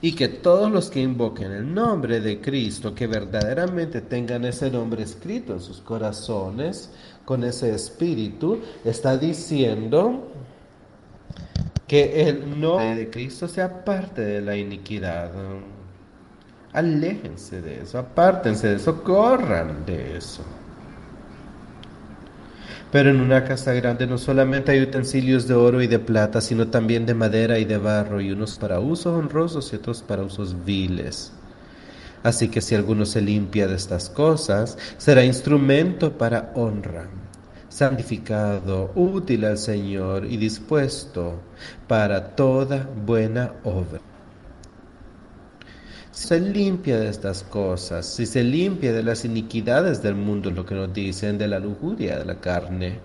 Y 0.02 0.14
que 0.14 0.30
todos 0.30 0.72
los 0.72 0.90
que 0.90 1.02
invoquen 1.02 1.52
el 1.52 1.74
nombre 1.74 2.22
de 2.22 2.40
Cristo, 2.40 2.96
que 2.96 3.08
verdaderamente 3.08 4.00
tengan 4.00 4.46
ese 4.46 4.72
nombre 4.72 5.04
escrito 5.04 5.52
en 5.52 5.60
sus 5.60 5.82
corazones, 5.82 6.92
con 7.26 7.44
ese 7.44 7.76
espíritu, 7.76 8.62
está 8.86 9.18
diciendo 9.18 10.32
Que 11.88 12.28
el 12.28 12.60
nombre 12.60 12.96
de 12.96 13.10
Cristo 13.10 13.48
sea 13.48 13.86
parte 13.86 14.22
de 14.22 14.42
la 14.42 14.56
iniquidad. 14.56 15.32
Aléjense 16.74 17.62
de 17.62 17.82
eso, 17.82 18.00
apártense 18.00 18.68
de 18.68 18.76
eso, 18.76 19.04
corran 19.04 19.86
de 19.86 20.18
eso. 20.18 20.44
Pero 22.92 23.10
en 23.10 23.22
una 23.22 23.44
casa 23.44 23.74
grande 23.74 24.08
no 24.08 24.18
solamente 24.18 24.72
hay 24.72 24.82
utensilios 24.82 25.48
de 25.48 25.54
oro 25.54 25.82
y 25.82 25.88
de 25.88 26.00
plata, 26.00 26.42
sino 26.42 26.68
también 26.68 27.06
de 27.06 27.14
madera 27.14 27.60
y 27.60 27.66
de 27.66 27.78
barro, 27.78 28.20
y 28.20 28.32
unos 28.32 28.58
para 28.58 28.80
usos 28.80 29.18
honrosos 29.18 29.72
y 29.72 29.76
otros 29.76 30.02
para 30.02 30.24
usos 30.24 30.66
viles. 30.66 31.32
Así 32.24 32.48
que 32.50 32.62
si 32.62 32.74
alguno 32.74 33.06
se 33.06 33.22
limpia 33.22 33.68
de 33.68 33.76
estas 33.76 34.10
cosas, 34.10 34.78
será 34.98 35.24
instrumento 35.24 36.18
para 36.18 36.52
honra 36.56 37.08
santificado, 37.76 38.94
útil 38.96 39.44
al 39.44 39.58
Señor 39.58 40.26
y 40.26 40.38
dispuesto 40.38 41.42
para 41.90 42.34
toda 42.34 42.90
buena 43.06 43.52
obra. 43.66 44.00
Si 46.10 46.30
se 46.30 46.40
limpia 46.40 46.98
de 46.98 47.10
estas 47.10 47.44
cosas, 47.44 48.06
si 48.06 48.26
se 48.26 48.46
limpia 48.46 48.94
de 48.94 49.04
las 49.04 49.26
iniquidades 49.26 50.02
del 50.02 50.16
mundo, 50.16 50.52
lo 50.52 50.66
que 50.66 50.74
nos 50.74 50.94
dicen, 50.94 51.38
de 51.38 51.50
la 51.50 51.60
lujuria 51.60 52.18
de 52.18 52.24
la 52.24 52.40
carne, 52.40 53.00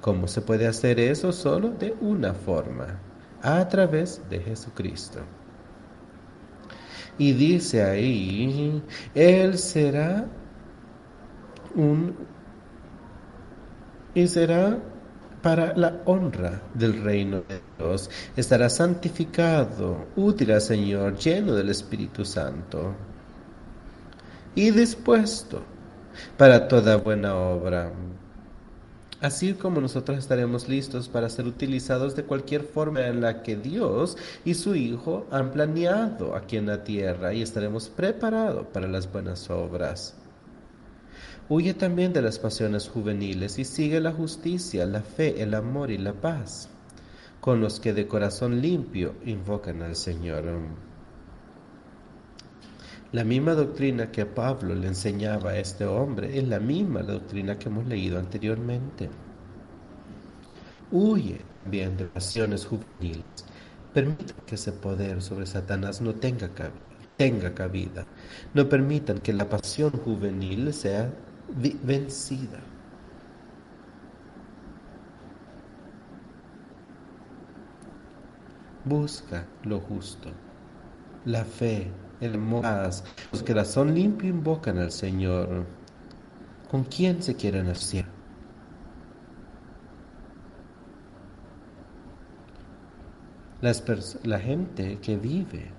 ¿cómo 0.00 0.26
se 0.26 0.40
puede 0.40 0.66
hacer 0.66 0.98
eso? 0.98 1.30
Solo 1.30 1.70
de 1.70 1.94
una 2.00 2.34
forma, 2.34 2.98
a 3.40 3.68
través 3.68 4.20
de 4.28 4.40
Jesucristo. 4.40 5.20
Y 7.18 7.34
dice 7.34 7.84
ahí, 7.84 8.82
Él 9.14 9.56
será 9.56 10.26
un 11.76 12.16
y 14.14 14.26
será 14.26 14.78
para 15.42 15.76
la 15.76 16.00
honra 16.04 16.62
del 16.74 17.02
reino 17.02 17.42
de 17.48 17.60
Dios. 17.78 18.08
Estará 18.36 18.70
santificado, 18.70 20.06
útil 20.16 20.52
al 20.52 20.60
Señor, 20.60 21.16
lleno 21.16 21.54
del 21.54 21.68
Espíritu 21.68 22.24
Santo 22.24 22.94
y 24.54 24.70
dispuesto 24.70 25.62
para 26.36 26.68
toda 26.68 26.96
buena 26.96 27.34
obra. 27.34 27.92
Así 29.20 29.54
como 29.54 29.80
nosotros 29.80 30.18
estaremos 30.18 30.68
listos 30.68 31.08
para 31.08 31.28
ser 31.28 31.46
utilizados 31.46 32.16
de 32.16 32.24
cualquier 32.24 32.64
forma 32.64 33.06
en 33.06 33.20
la 33.20 33.42
que 33.42 33.56
Dios 33.56 34.16
y 34.44 34.54
su 34.54 34.74
Hijo 34.74 35.26
han 35.30 35.52
planeado 35.52 36.34
aquí 36.34 36.56
en 36.56 36.66
la 36.66 36.82
tierra 36.82 37.32
y 37.32 37.40
estaremos 37.40 37.88
preparados 37.88 38.66
para 38.72 38.88
las 38.88 39.10
buenas 39.10 39.48
obras. 39.48 40.16
Huye 41.54 41.74
también 41.74 42.14
de 42.14 42.22
las 42.22 42.38
pasiones 42.38 42.88
juveniles 42.88 43.58
y 43.58 43.66
sigue 43.66 44.00
la 44.00 44.12
justicia, 44.12 44.86
la 44.86 45.02
fe, 45.02 45.42
el 45.42 45.52
amor 45.52 45.90
y 45.90 45.98
la 45.98 46.14
paz, 46.14 46.70
con 47.42 47.60
los 47.60 47.78
que 47.78 47.92
de 47.92 48.08
corazón 48.08 48.62
limpio 48.62 49.16
invocan 49.26 49.82
al 49.82 49.94
Señor. 49.94 50.44
La 53.12 53.24
misma 53.24 53.52
doctrina 53.52 54.10
que 54.10 54.24
Pablo 54.24 54.74
le 54.74 54.86
enseñaba 54.86 55.50
a 55.50 55.58
este 55.58 55.84
hombre 55.84 56.38
es 56.38 56.48
la 56.48 56.58
misma 56.58 57.02
doctrina 57.02 57.58
que 57.58 57.68
hemos 57.68 57.86
leído 57.86 58.18
anteriormente. 58.18 59.10
Huye 60.90 61.42
bien 61.66 61.98
de 61.98 62.06
pasiones 62.06 62.64
juveniles. 62.64 63.26
Permita 63.92 64.32
que 64.46 64.54
ese 64.54 64.72
poder 64.72 65.20
sobre 65.20 65.44
Satanás 65.44 66.00
no 66.00 66.14
tenga 66.14 66.48
cabida, 66.48 66.80
tenga 67.18 67.52
cabida. 67.52 68.06
No 68.54 68.70
permitan 68.70 69.18
que 69.18 69.34
la 69.34 69.50
pasión 69.50 69.90
juvenil 69.90 70.72
sea 70.72 71.12
vencida. 71.82 72.60
Busca 78.84 79.46
lo 79.62 79.80
justo, 79.80 80.28
la 81.24 81.44
fe, 81.44 81.90
el 82.20 82.34
amor. 82.34 82.64
Los 82.64 83.42
que 83.42 83.64
son 83.64 83.94
limpio 83.94 84.28
invocan 84.28 84.78
al 84.78 84.90
Señor. 84.90 85.66
¿Con 86.70 86.84
quién 86.84 87.22
se 87.22 87.36
quieren 87.36 87.68
hacer? 87.68 88.06
Las 93.60 93.84
la 94.24 94.40
gente 94.40 94.98
que 95.00 95.16
vive 95.16 95.70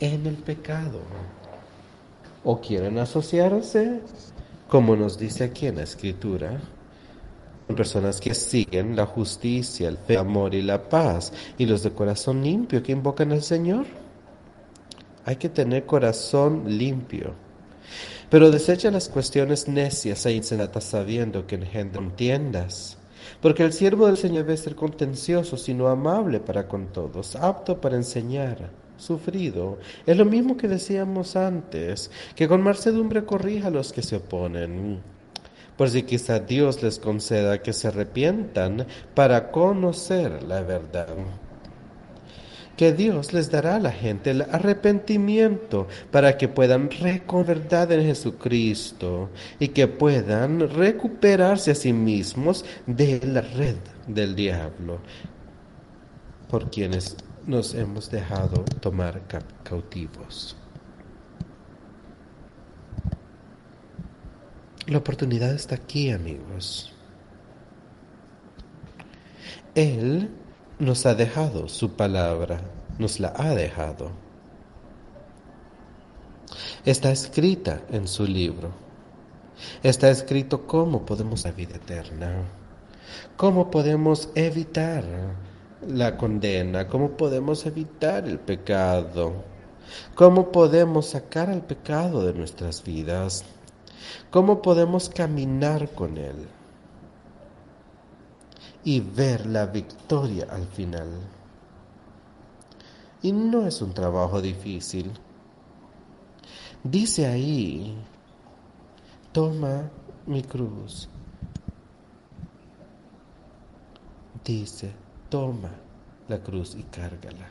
en 0.00 0.24
el 0.24 0.36
pecado 0.36 1.02
o 2.50 2.62
quieren 2.62 2.96
asociarse, 2.96 4.00
como 4.68 4.96
nos 4.96 5.18
dice 5.18 5.44
aquí 5.44 5.66
en 5.66 5.76
la 5.76 5.82
escritura, 5.82 6.58
con 7.66 7.76
personas 7.76 8.22
que 8.22 8.32
siguen 8.32 8.96
la 8.96 9.04
justicia, 9.04 9.90
el 9.90 10.16
amor 10.16 10.54
y 10.54 10.62
la 10.62 10.88
paz, 10.88 11.30
y 11.58 11.66
los 11.66 11.82
de 11.82 11.90
corazón 11.90 12.42
limpio 12.42 12.82
que 12.82 12.92
invocan 12.92 13.32
al 13.32 13.42
Señor. 13.42 13.84
Hay 15.26 15.36
que 15.36 15.50
tener 15.50 15.84
corazón 15.84 16.78
limpio. 16.78 17.34
Pero 18.30 18.50
desecha 18.50 18.90
las 18.90 19.10
cuestiones 19.10 19.68
necias 19.68 20.24
e 20.24 20.32
insensatas 20.32 20.84
sabiendo 20.84 21.46
que 21.46 21.56
engendran 21.56 22.16
tiendas. 22.16 22.96
Porque 23.42 23.62
el 23.62 23.74
siervo 23.74 24.06
del 24.06 24.16
Señor 24.16 24.46
debe 24.46 24.56
ser 24.56 24.74
contencioso, 24.74 25.58
sino 25.58 25.88
amable 25.88 26.40
para 26.40 26.66
con 26.66 26.86
todos, 26.94 27.36
apto 27.36 27.78
para 27.78 27.96
enseñar 27.96 28.70
sufrido. 28.98 29.78
Es 30.06 30.16
lo 30.16 30.24
mismo 30.24 30.56
que 30.56 30.68
decíamos 30.68 31.36
antes, 31.36 32.10
que 32.34 32.48
con 32.48 32.62
mansedumbre 32.62 33.24
corrija 33.24 33.68
a 33.68 33.70
los 33.70 33.92
que 33.92 34.02
se 34.02 34.16
oponen. 34.16 35.00
Por 35.76 35.88
si 35.90 36.02
quizá 36.02 36.40
Dios 36.40 36.82
les 36.82 36.98
conceda 36.98 37.62
que 37.62 37.72
se 37.72 37.88
arrepientan 37.88 38.86
para 39.14 39.50
conocer 39.50 40.42
la 40.42 40.62
verdad. 40.62 41.14
Que 42.76 42.92
Dios 42.92 43.32
les 43.32 43.50
dará 43.50 43.76
a 43.76 43.80
la 43.80 43.90
gente 43.90 44.30
el 44.30 44.42
arrepentimiento 44.42 45.88
para 46.12 46.36
que 46.36 46.46
puedan 46.48 46.88
verdad 46.88 47.90
en 47.90 48.04
Jesucristo 48.04 49.30
y 49.58 49.68
que 49.68 49.88
puedan 49.88 50.68
recuperarse 50.68 51.72
a 51.72 51.74
sí 51.74 51.92
mismos 51.92 52.64
de 52.86 53.20
la 53.24 53.40
red 53.40 53.76
del 54.06 54.36
diablo 54.36 55.00
por 56.48 56.70
quienes 56.70 57.16
nos 57.48 57.72
hemos 57.72 58.10
dejado 58.10 58.62
tomar 58.82 59.22
cautivos. 59.64 60.54
La 64.86 64.98
oportunidad 64.98 65.54
está 65.54 65.76
aquí, 65.76 66.10
amigos. 66.10 66.92
Él 69.74 70.30
nos 70.78 71.06
ha 71.06 71.14
dejado 71.14 71.68
su 71.68 71.92
palabra, 71.92 72.60
nos 72.98 73.18
la 73.18 73.32
ha 73.34 73.54
dejado. 73.54 74.10
Está 76.84 77.10
escrita 77.10 77.80
en 77.90 78.08
su 78.08 78.26
libro. 78.26 78.72
Está 79.82 80.10
escrito 80.10 80.66
cómo 80.66 81.06
podemos 81.06 81.44
la 81.44 81.52
vida 81.52 81.76
eterna, 81.76 82.44
cómo 83.36 83.70
podemos 83.70 84.28
evitar 84.34 85.04
la 85.86 86.16
condena, 86.16 86.88
cómo 86.88 87.10
podemos 87.16 87.64
evitar 87.66 88.26
el 88.26 88.38
pecado, 88.38 89.44
cómo 90.14 90.50
podemos 90.50 91.10
sacar 91.10 91.50
al 91.50 91.62
pecado 91.62 92.24
de 92.24 92.34
nuestras 92.34 92.82
vidas, 92.82 93.44
cómo 94.30 94.60
podemos 94.60 95.08
caminar 95.08 95.90
con 95.92 96.18
él 96.18 96.48
y 98.84 99.00
ver 99.00 99.46
la 99.46 99.66
victoria 99.66 100.46
al 100.50 100.66
final. 100.66 101.08
Y 103.22 103.32
no 103.32 103.66
es 103.66 103.82
un 103.82 103.92
trabajo 103.92 104.40
difícil. 104.40 105.12
Dice 106.84 107.26
ahí, 107.26 107.96
toma 109.32 109.90
mi 110.26 110.42
cruz. 110.42 111.08
Dice, 114.44 114.94
toma 115.28 115.70
la 116.28 116.38
cruz 116.38 116.74
y 116.78 116.82
cárgala. 116.84 117.48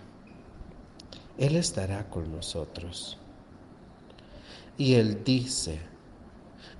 Él 1.37 1.55
estará 1.55 2.09
con 2.09 2.31
nosotros. 2.31 3.17
Y 4.77 4.95
Él 4.95 5.23
dice, 5.23 5.79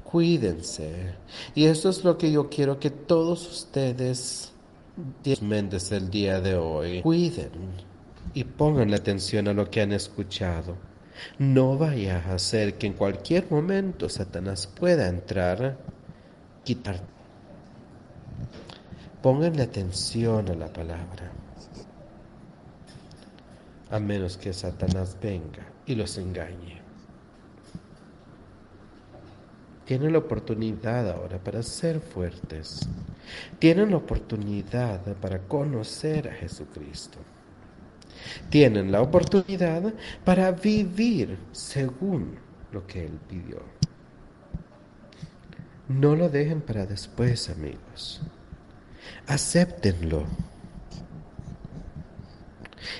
cuídense. 0.03 1.15
Y 1.55 1.65
esto 1.65 1.89
es 1.89 2.03
lo 2.03 2.17
que 2.17 2.31
yo 2.31 2.49
quiero 2.49 2.79
que 2.79 2.89
todos 2.89 3.47
ustedes, 3.47 4.51
Méndez, 5.41 5.91
el 5.91 6.09
día 6.09 6.41
de 6.41 6.55
hoy, 6.55 7.01
cuiden 7.01 7.51
y 8.33 8.43
pongan 8.43 8.91
la 8.91 8.97
atención 8.97 9.47
a 9.47 9.53
lo 9.53 9.69
que 9.69 9.81
han 9.81 9.91
escuchado. 9.91 10.75
No 11.39 11.77
vaya 11.77 12.23
a 12.27 12.35
hacer 12.35 12.75
que 12.75 12.87
en 12.87 12.93
cualquier 12.93 13.49
momento 13.49 14.09
Satanás 14.09 14.67
pueda 14.67 15.07
entrar, 15.07 15.77
quitar 16.63 17.01
Pónganle 19.21 19.63
atención 19.63 20.49
a 20.49 20.53
la 20.53 20.71
palabra, 20.71 21.31
a 23.89 23.99
menos 23.99 24.37
que 24.37 24.53
Satanás 24.53 25.17
venga 25.21 25.65
y 25.85 25.95
los 25.95 26.17
engañe. 26.17 26.87
tienen 29.87 30.11
la 30.11 30.19
oportunidad 30.19 31.09
ahora 31.09 31.39
para 31.39 31.63
ser 31.63 32.01
fuertes. 32.01 32.81
Tienen 33.57 33.91
la 33.91 33.97
oportunidad 33.97 34.99
para 35.15 35.39
conocer 35.39 36.27
a 36.27 36.33
Jesucristo. 36.33 37.17
Tienen 38.49 38.91
la 38.91 39.01
oportunidad 39.01 39.93
para 40.25 40.51
vivir 40.51 41.37
según 41.53 42.37
lo 42.73 42.85
que 42.85 43.05
Él 43.05 43.17
pidió. 43.29 43.61
No 45.87 46.17
lo 46.17 46.27
dejen 46.27 46.59
para 46.59 46.85
después, 46.85 47.49
amigos. 47.49 48.21
Acéptenlo. 49.27 50.25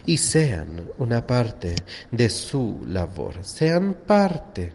Y 0.06 0.18
sean 0.18 0.90
una 0.98 1.26
parte 1.26 1.76
de 2.12 2.30
su 2.30 2.84
labor. 2.88 3.44
Sean 3.44 3.94
parte 3.94 4.74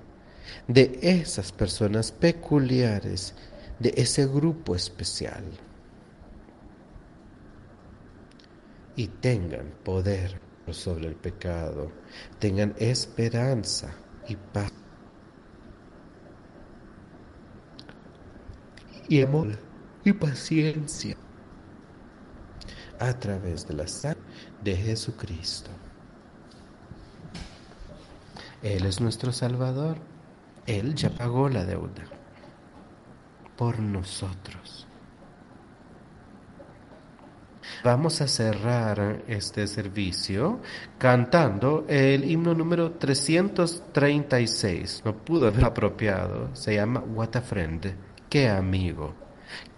de 0.69 0.99
esas 1.03 1.53
personas 1.53 2.13
peculiares, 2.13 3.35
de 3.79 3.93
ese 3.97 4.27
grupo 4.27 4.75
especial. 4.75 5.45
Y 8.97 9.09
tengan 9.09 9.73
poder 9.83 10.39
sobre 10.71 11.09
el 11.09 11.17
pecado, 11.17 11.91
tengan 12.39 12.75
esperanza 12.79 13.95
y 14.29 14.37
paz. 14.37 14.73
Y 19.09 19.23
amor 19.23 19.59
y 20.05 20.13
paciencia 20.13 21.17
a 23.09 23.19
través 23.19 23.67
de 23.67 23.75
la 23.75 23.87
sangre 23.87 24.21
de 24.63 24.77
Jesucristo. 24.77 25.71
Él 28.63 28.87
es 28.87 29.01
nuestro 29.01 29.33
Salvador. 29.33 29.97
Él 30.67 30.95
ya 30.95 31.11
pagó 31.11 31.49
la 31.49 31.65
deuda 31.65 32.05
por 33.57 33.81
nosotros. 33.81 34.87
Vamos 37.85 38.21
a 38.21 38.29
cerrar 38.29 39.25
este 39.27 39.67
servicio 39.67 40.61
cantando 40.99 41.85
el 41.89 42.31
himno 42.31 42.55
número 42.55 42.93
336. 42.93 45.03
No 45.05 45.17
pudo 45.17 45.49
haber 45.49 45.65
apropiado. 45.65 46.55
Se 46.55 46.77
llama 46.77 47.01
What 47.01 47.35
a 47.35 47.41
Friend. 47.41 47.93
Qué 48.29 48.49
amigo. 48.49 49.22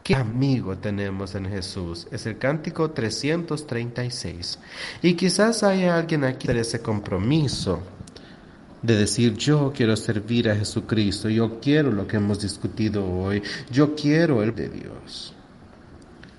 ¿Qué 0.05 0.15
amigo 0.15 0.77
tenemos 0.77 1.35
en 1.35 1.47
Jesús? 1.47 2.07
Es 2.11 2.27
el 2.27 2.37
cántico 2.37 2.91
336. 2.91 4.59
Y 5.01 5.15
quizás 5.15 5.63
haya 5.63 5.97
alguien 5.97 6.25
aquí 6.25 6.47
de 6.47 6.61
ese 6.61 6.81
compromiso 6.83 7.81
de 8.83 8.97
decir 8.97 9.33
yo 9.33 9.73
quiero 9.75 9.97
servir 9.97 10.51
a 10.51 10.57
Jesucristo, 10.57 11.31
yo 11.31 11.59
quiero 11.59 11.91
lo 11.91 12.07
que 12.07 12.19
hemos 12.19 12.39
discutido 12.43 13.03
hoy, 13.11 13.43
yo 13.71 13.95
quiero 13.95 14.43
el 14.43 14.55
de 14.55 14.69
Dios. 14.69 15.33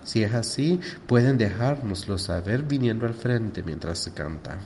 Si 0.04 0.22
es 0.22 0.36
así, 0.36 0.80
pueden 1.08 1.40
dejárnoslo 1.40 2.20
saber 2.20 2.62
viniendo 2.62 3.08
al 3.08 3.16
frente 3.16 3.64
mientras 3.64 3.98
se 3.98 4.14
canta. 4.14 4.60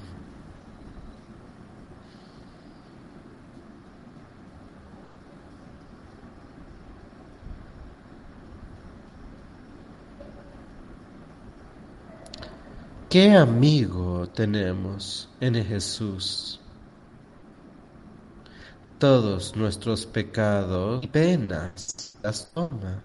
¿Qué 13.09 13.35
amigo 13.35 14.27
tenemos 14.29 15.27
en 15.39 15.55
Jesús? 15.65 16.59
Todos 18.99 19.55
nuestros 19.55 20.05
pecados 20.05 21.03
y 21.03 21.07
penas 21.07 22.15
las 22.21 22.51
toma. 22.51 23.01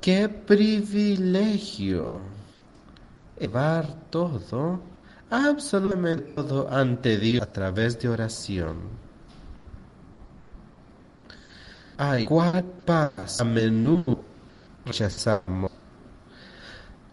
Qué 0.00 0.28
privilegio 0.28 2.20
llevar 3.40 3.92
todo, 4.10 4.80
absolutamente 5.30 6.32
todo 6.34 6.70
ante 6.70 7.18
Dios 7.18 7.42
a 7.42 7.52
través 7.52 7.98
de 7.98 8.08
oración. 8.08 8.76
Ay, 11.96 12.24
cuál 12.24 12.62
paz 12.86 13.40
a 13.40 13.44
menudo 13.44 14.22
rechazamos 14.86 15.72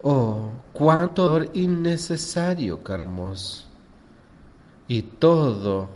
Oh, 0.02 0.50
cuánto 0.72 1.28
dolor 1.28 1.50
innecesario, 1.54 2.82
Carmos. 2.82 3.68
Y 4.88 5.02
todo 5.02 5.88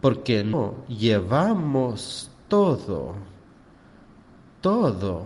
porque 0.00 0.42
no 0.42 0.84
llevamos 0.88 2.28
todo, 2.48 3.14
todo 4.60 5.24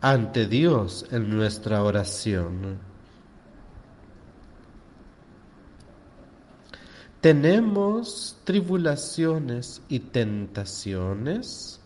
ante 0.00 0.46
Dios 0.46 1.06
en 1.10 1.28
nuestra 1.36 1.82
oración. 1.82 2.78
Tenemos 7.20 8.38
tribulaciones 8.44 9.82
y 9.88 9.98
tentaciones. 9.98 11.80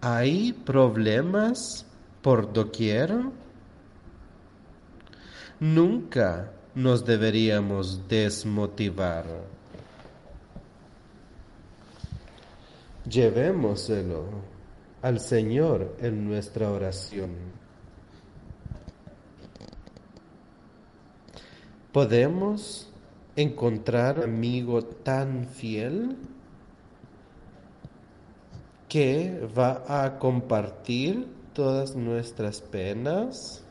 Hay 0.00 0.54
problemas 0.54 1.87
por 2.22 2.52
doquier, 2.52 3.14
nunca 5.60 6.52
nos 6.74 7.04
deberíamos 7.04 8.06
desmotivar. 8.08 9.24
Llevémoselo 13.08 14.24
al 15.02 15.20
Señor 15.20 15.96
en 16.00 16.24
nuestra 16.28 16.70
oración. 16.70 17.30
¿Podemos 21.92 22.92
encontrar 23.34 24.22
amigo 24.22 24.82
tan 24.84 25.46
fiel 25.46 26.16
que 28.88 29.48
va 29.56 29.84
a 29.86 30.18
compartir 30.18 31.37
todas 31.58 31.96
nuestras 31.96 32.60
penas. 32.60 33.64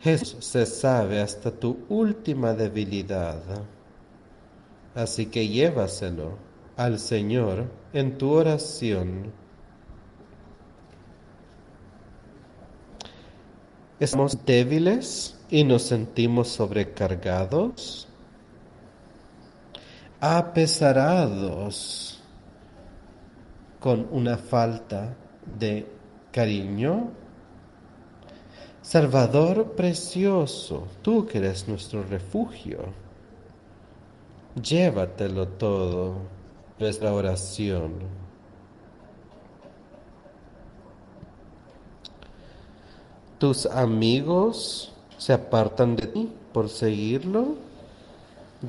Jesús 0.00 0.42
se 0.42 0.64
sabe 0.64 1.20
hasta 1.20 1.50
tu 1.50 1.84
última 1.90 2.54
debilidad. 2.54 3.42
Así 4.94 5.26
que 5.26 5.46
llévaselo 5.46 6.38
al 6.78 6.98
Señor 6.98 7.66
en 7.92 8.16
tu 8.16 8.30
oración. 8.30 9.34
¿Estamos 14.00 14.46
débiles 14.46 15.38
y 15.50 15.62
nos 15.62 15.82
sentimos 15.82 16.48
sobrecargados? 16.48 18.08
Apesarados 20.20 22.22
con 23.78 24.08
una 24.10 24.38
falta 24.38 25.14
de 25.58 25.93
cariño. 26.34 27.10
Salvador 28.82 29.72
precioso, 29.76 30.88
tú 31.00 31.24
que 31.26 31.38
eres 31.38 31.68
nuestro 31.68 32.02
refugio, 32.02 32.80
llévatelo 34.60 35.46
todo, 35.48 36.16
nuestra 36.78 37.14
oración. 37.14 37.92
¿Tus 43.38 43.66
amigos 43.66 44.92
se 45.16 45.32
apartan 45.32 45.96
de 45.96 46.06
ti 46.08 46.32
por 46.52 46.68
seguirlo? 46.68 47.54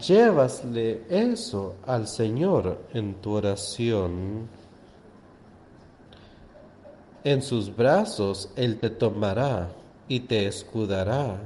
Llévasle 0.07 1.03
eso 1.09 1.75
al 1.85 2.07
Señor 2.07 2.77
en 2.93 3.15
tu 3.15 3.31
oración. 3.31 4.47
En 7.26 7.41
sus 7.41 7.76
brazos 7.76 8.52
Él 8.56 8.80
te 8.80 8.91
tomará 8.91 9.72
y 10.07 10.19
te 10.19 10.45
escudará. 10.45 11.41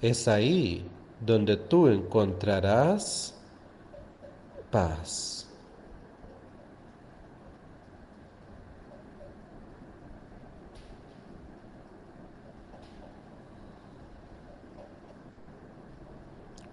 Es 0.00 0.26
ahí 0.26 0.88
donde 1.20 1.58
tú 1.58 1.88
encontrarás 1.88 3.34
paz. 4.70 5.46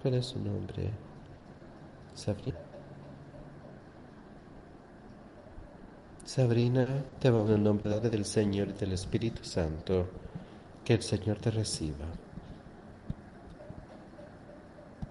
¿Cuál 0.01 0.13
es 0.13 0.25
su 0.27 0.39
nombre? 0.39 0.89
Sabrina. 2.15 2.70
Sabrina, 6.31 6.87
te 7.19 7.29
va 7.29 7.41
en 7.41 7.49
el 7.49 7.61
nombre 7.61 7.99
del 7.99 8.23
Señor 8.23 8.69
y 8.69 8.71
del 8.71 8.93
Espíritu 8.93 9.43
Santo. 9.43 10.07
Que 10.85 10.93
el 10.93 11.01
Señor 11.01 11.39
te 11.39 11.51
reciba. 11.51 12.05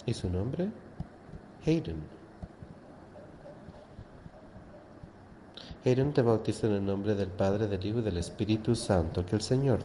¿Y 0.07 0.15
su 0.15 0.31
nombre? 0.31 0.71
Hayden. 1.67 2.03
Hayden 5.85 6.15
te 6.15 6.23
bautiza 6.23 6.69
en 6.69 6.73
el 6.73 6.87
nombre 6.87 7.15
del 7.15 7.29
Padre, 7.29 7.67
del 7.67 7.85
Hijo 7.85 7.99
y 7.99 8.03
del 8.03 8.17
Espíritu 8.17 8.75
Santo. 8.75 9.27
Que 9.27 9.37
el 9.37 9.43
Señor. 9.43 9.81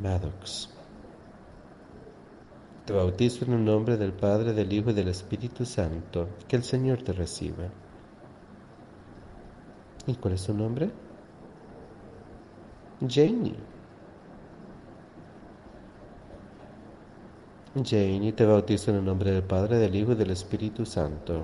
Maddox. 0.00 0.68
Te 2.86 2.92
bautizo 2.92 3.44
en 3.44 3.52
el 3.52 3.64
nombre 3.64 3.96
del 3.96 4.12
Padre, 4.12 4.52
del 4.52 4.72
Hijo 4.72 4.90
y 4.90 4.94
del 4.94 5.06
Espíritu 5.06 5.64
Santo. 5.64 6.28
Que 6.48 6.56
el 6.56 6.64
Señor 6.64 7.02
te 7.04 7.12
reciba. 7.12 7.68
¿Y 10.08 10.14
cuál 10.14 10.34
es 10.34 10.40
su 10.40 10.54
nombre? 10.54 10.90
Janie. 13.06 13.54
Janie, 17.84 18.32
te 18.32 18.46
bautizo 18.46 18.90
en 18.90 18.96
el 18.96 19.04
nombre 19.04 19.32
del 19.32 19.42
Padre, 19.42 19.76
del 19.76 19.94
Hijo 19.94 20.12
y 20.12 20.14
del 20.14 20.30
Espíritu 20.30 20.86
Santo. 20.86 21.42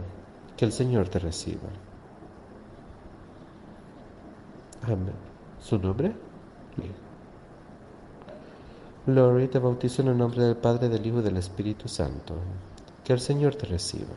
Que 0.56 0.64
el 0.64 0.72
Señor 0.72 1.10
te 1.10 1.18
reciba. 1.18 1.68
Amén. 4.84 5.12
¿Su 5.60 5.78
nombre? 5.78 6.14
Lori, 9.06 9.48
te 9.48 9.58
bautizo 9.58 10.00
en 10.00 10.08
el 10.08 10.16
nombre 10.16 10.42
del 10.42 10.56
Padre, 10.56 10.88
del 10.88 11.04
Hijo 11.04 11.20
y 11.20 11.22
del 11.22 11.36
Espíritu 11.36 11.86
Santo. 11.86 12.34
Que 13.04 13.12
el 13.12 13.20
Señor 13.20 13.56
te 13.56 13.66
reciba. 13.66 14.14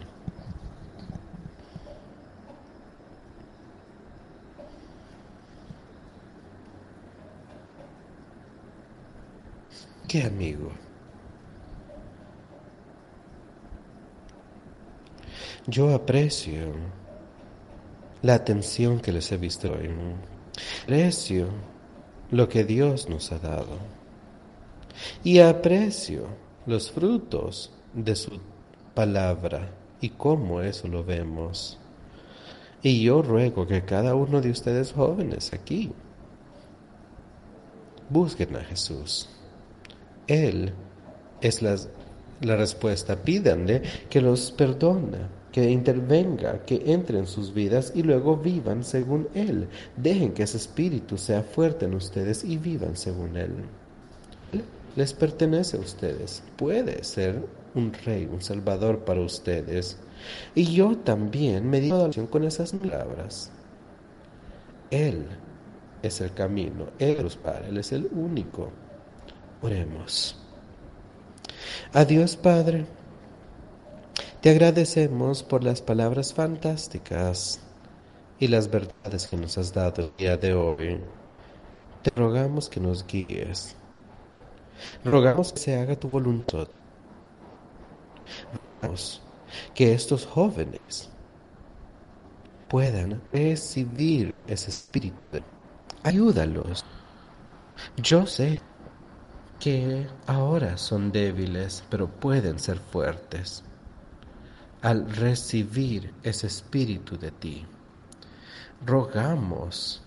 ¿Qué 10.08 10.24
amigo? 10.24 10.72
Yo 15.66 15.94
aprecio 15.94 16.72
la 18.22 18.36
atención 18.36 19.02
que 19.02 19.12
les 19.12 19.30
he 19.34 19.38
visto 19.38 19.70
hoy. 19.70 19.90
Aprecio 20.84 21.50
lo 22.32 22.48
que 22.48 22.64
Dios 22.64 23.10
nos 23.10 23.34
ha 23.34 23.40
dado. 23.40 23.78
Y 25.26 25.40
aprecio 25.40 26.28
los 26.66 26.90
frutos 26.90 27.74
de 27.94 28.16
su 28.16 28.40
palabra 28.94 29.74
y 30.00 30.10
cómo 30.12 30.62
eso 30.62 30.88
lo 30.88 31.04
vemos. 31.04 31.78
Y 32.82 33.04
yo 33.04 33.22
ruego 33.22 33.68
que 33.68 33.84
cada 33.84 34.16
uno 34.16 34.40
de 34.40 34.52
ustedes 34.52 34.94
jóvenes 34.94 35.52
aquí 35.54 35.92
busquen 38.10 38.56
a 38.56 38.64
Jesús. 38.64 39.28
Él 40.28 40.74
es 41.42 41.62
la, 41.62 41.76
la 42.42 42.56
respuesta. 42.56 43.16
Pídanle 43.16 43.82
que 44.10 44.22
los 44.22 44.52
perdone 44.52 45.38
que 45.58 45.72
intervenga, 45.72 46.64
que 46.66 46.84
entre 46.86 47.18
en 47.18 47.26
sus 47.26 47.52
vidas 47.52 47.92
y 47.96 48.04
luego 48.04 48.38
vivan 48.38 48.84
según 48.84 49.28
Él. 49.34 49.68
Dejen 49.96 50.34
que 50.34 50.44
ese 50.44 50.58
espíritu 50.58 51.18
sea 51.18 51.42
fuerte 51.42 51.86
en 51.86 51.96
ustedes 51.96 52.44
y 52.44 52.58
vivan 52.58 52.96
según 52.96 53.36
Él. 53.36 53.56
Les 54.96 55.14
pertenece 55.14 55.78
a 55.78 55.80
ustedes. 55.80 56.44
Puede 56.58 57.04
ser 57.04 57.44
un 57.74 57.92
rey, 58.06 58.30
un 58.32 58.40
salvador 58.40 59.00
para 59.00 59.22
ustedes. 59.22 59.98
Y 60.54 60.66
yo 60.66 60.96
también 60.98 61.68
me 61.68 61.80
digo 61.80 62.08
con 62.30 62.44
esas 62.44 62.74
palabras. 62.74 63.52
Él 64.92 65.26
es 66.04 66.22
el 66.22 66.34
camino, 66.34 66.86
Él 67.00 67.26
es 67.26 67.36
Padre, 67.36 67.70
Él 67.70 67.78
es 67.78 67.92
el 67.92 68.08
único. 68.12 68.70
Oremos. 69.62 70.36
Adiós, 71.94 72.36
Padre. 72.36 72.86
Te 74.42 74.52
agradecemos 74.52 75.42
por 75.42 75.64
las 75.64 75.82
palabras 75.82 76.34
fantásticas 76.34 77.60
y 78.40 78.48
las 78.48 78.70
verdades 78.70 79.28
que 79.28 79.36
nos 79.36 79.58
has 79.58 79.74
dado 79.74 80.04
el 80.04 80.14
día 80.16 80.38
de 80.38 80.54
hoy. 80.54 81.02
Te 82.04 82.12
rogamos 82.16 82.70
que 82.70 82.80
nos 82.80 83.06
guíes. 83.06 83.76
Rogamos 85.04 85.52
que 85.54 85.60
se 85.60 85.76
haga 85.76 85.96
tu 85.96 86.08
voluntad. 86.08 86.68
Rogamos 88.82 89.24
que 89.74 89.94
estos 89.94 90.26
jóvenes 90.26 91.10
puedan 92.68 93.22
recibir 93.34 94.36
ese 94.46 94.70
espíritu. 94.70 95.18
Ayúdalos. 96.04 96.86
Yo 97.98 98.26
sé 98.28 98.62
que 99.60 100.08
ahora 100.28 100.78
son 100.78 101.12
débiles, 101.12 101.84
pero 101.90 102.08
pueden 102.08 102.60
ser 102.60 102.80
fuertes 102.80 103.64
al 104.82 105.10
recibir 105.10 106.14
ese 106.24 106.48
espíritu 106.48 107.18
de 107.18 107.32
ti. 107.32 107.66
Rogamos 108.86 110.02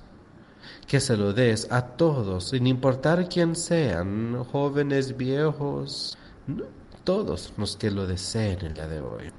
que 0.87 1.01
se 1.01 1.17
lo 1.17 1.33
des 1.33 1.71
a 1.71 1.83
todos, 1.83 2.51
sin 2.51 2.67
importar 2.67 3.29
quién 3.29 3.57
sean, 3.57 4.45
jóvenes, 4.45 5.17
viejos, 5.17 6.17
todos 7.05 7.53
los 7.57 7.77
que 7.77 7.91
lo 7.91 8.07
deseen 8.07 8.65
el 8.65 8.75
día 8.75 8.87
de 8.87 9.01
hoy. 9.01 9.33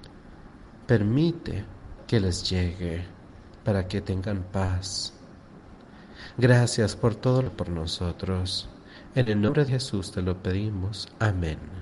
Permite 0.87 1.65
que 2.07 2.19
les 2.19 2.49
llegue 2.49 3.05
para 3.63 3.87
que 3.87 4.01
tengan 4.01 4.43
paz. 4.43 5.13
Gracias 6.37 6.95
por 6.95 7.15
todo 7.15 7.51
por 7.51 7.69
nosotros. 7.69 8.70
En 9.13 9.27
el 9.27 9.41
nombre 9.41 9.65
de 9.65 9.71
Jesús 9.71 10.11
te 10.11 10.21
lo 10.21 10.41
pedimos. 10.41 11.09
Amén. 11.19 11.80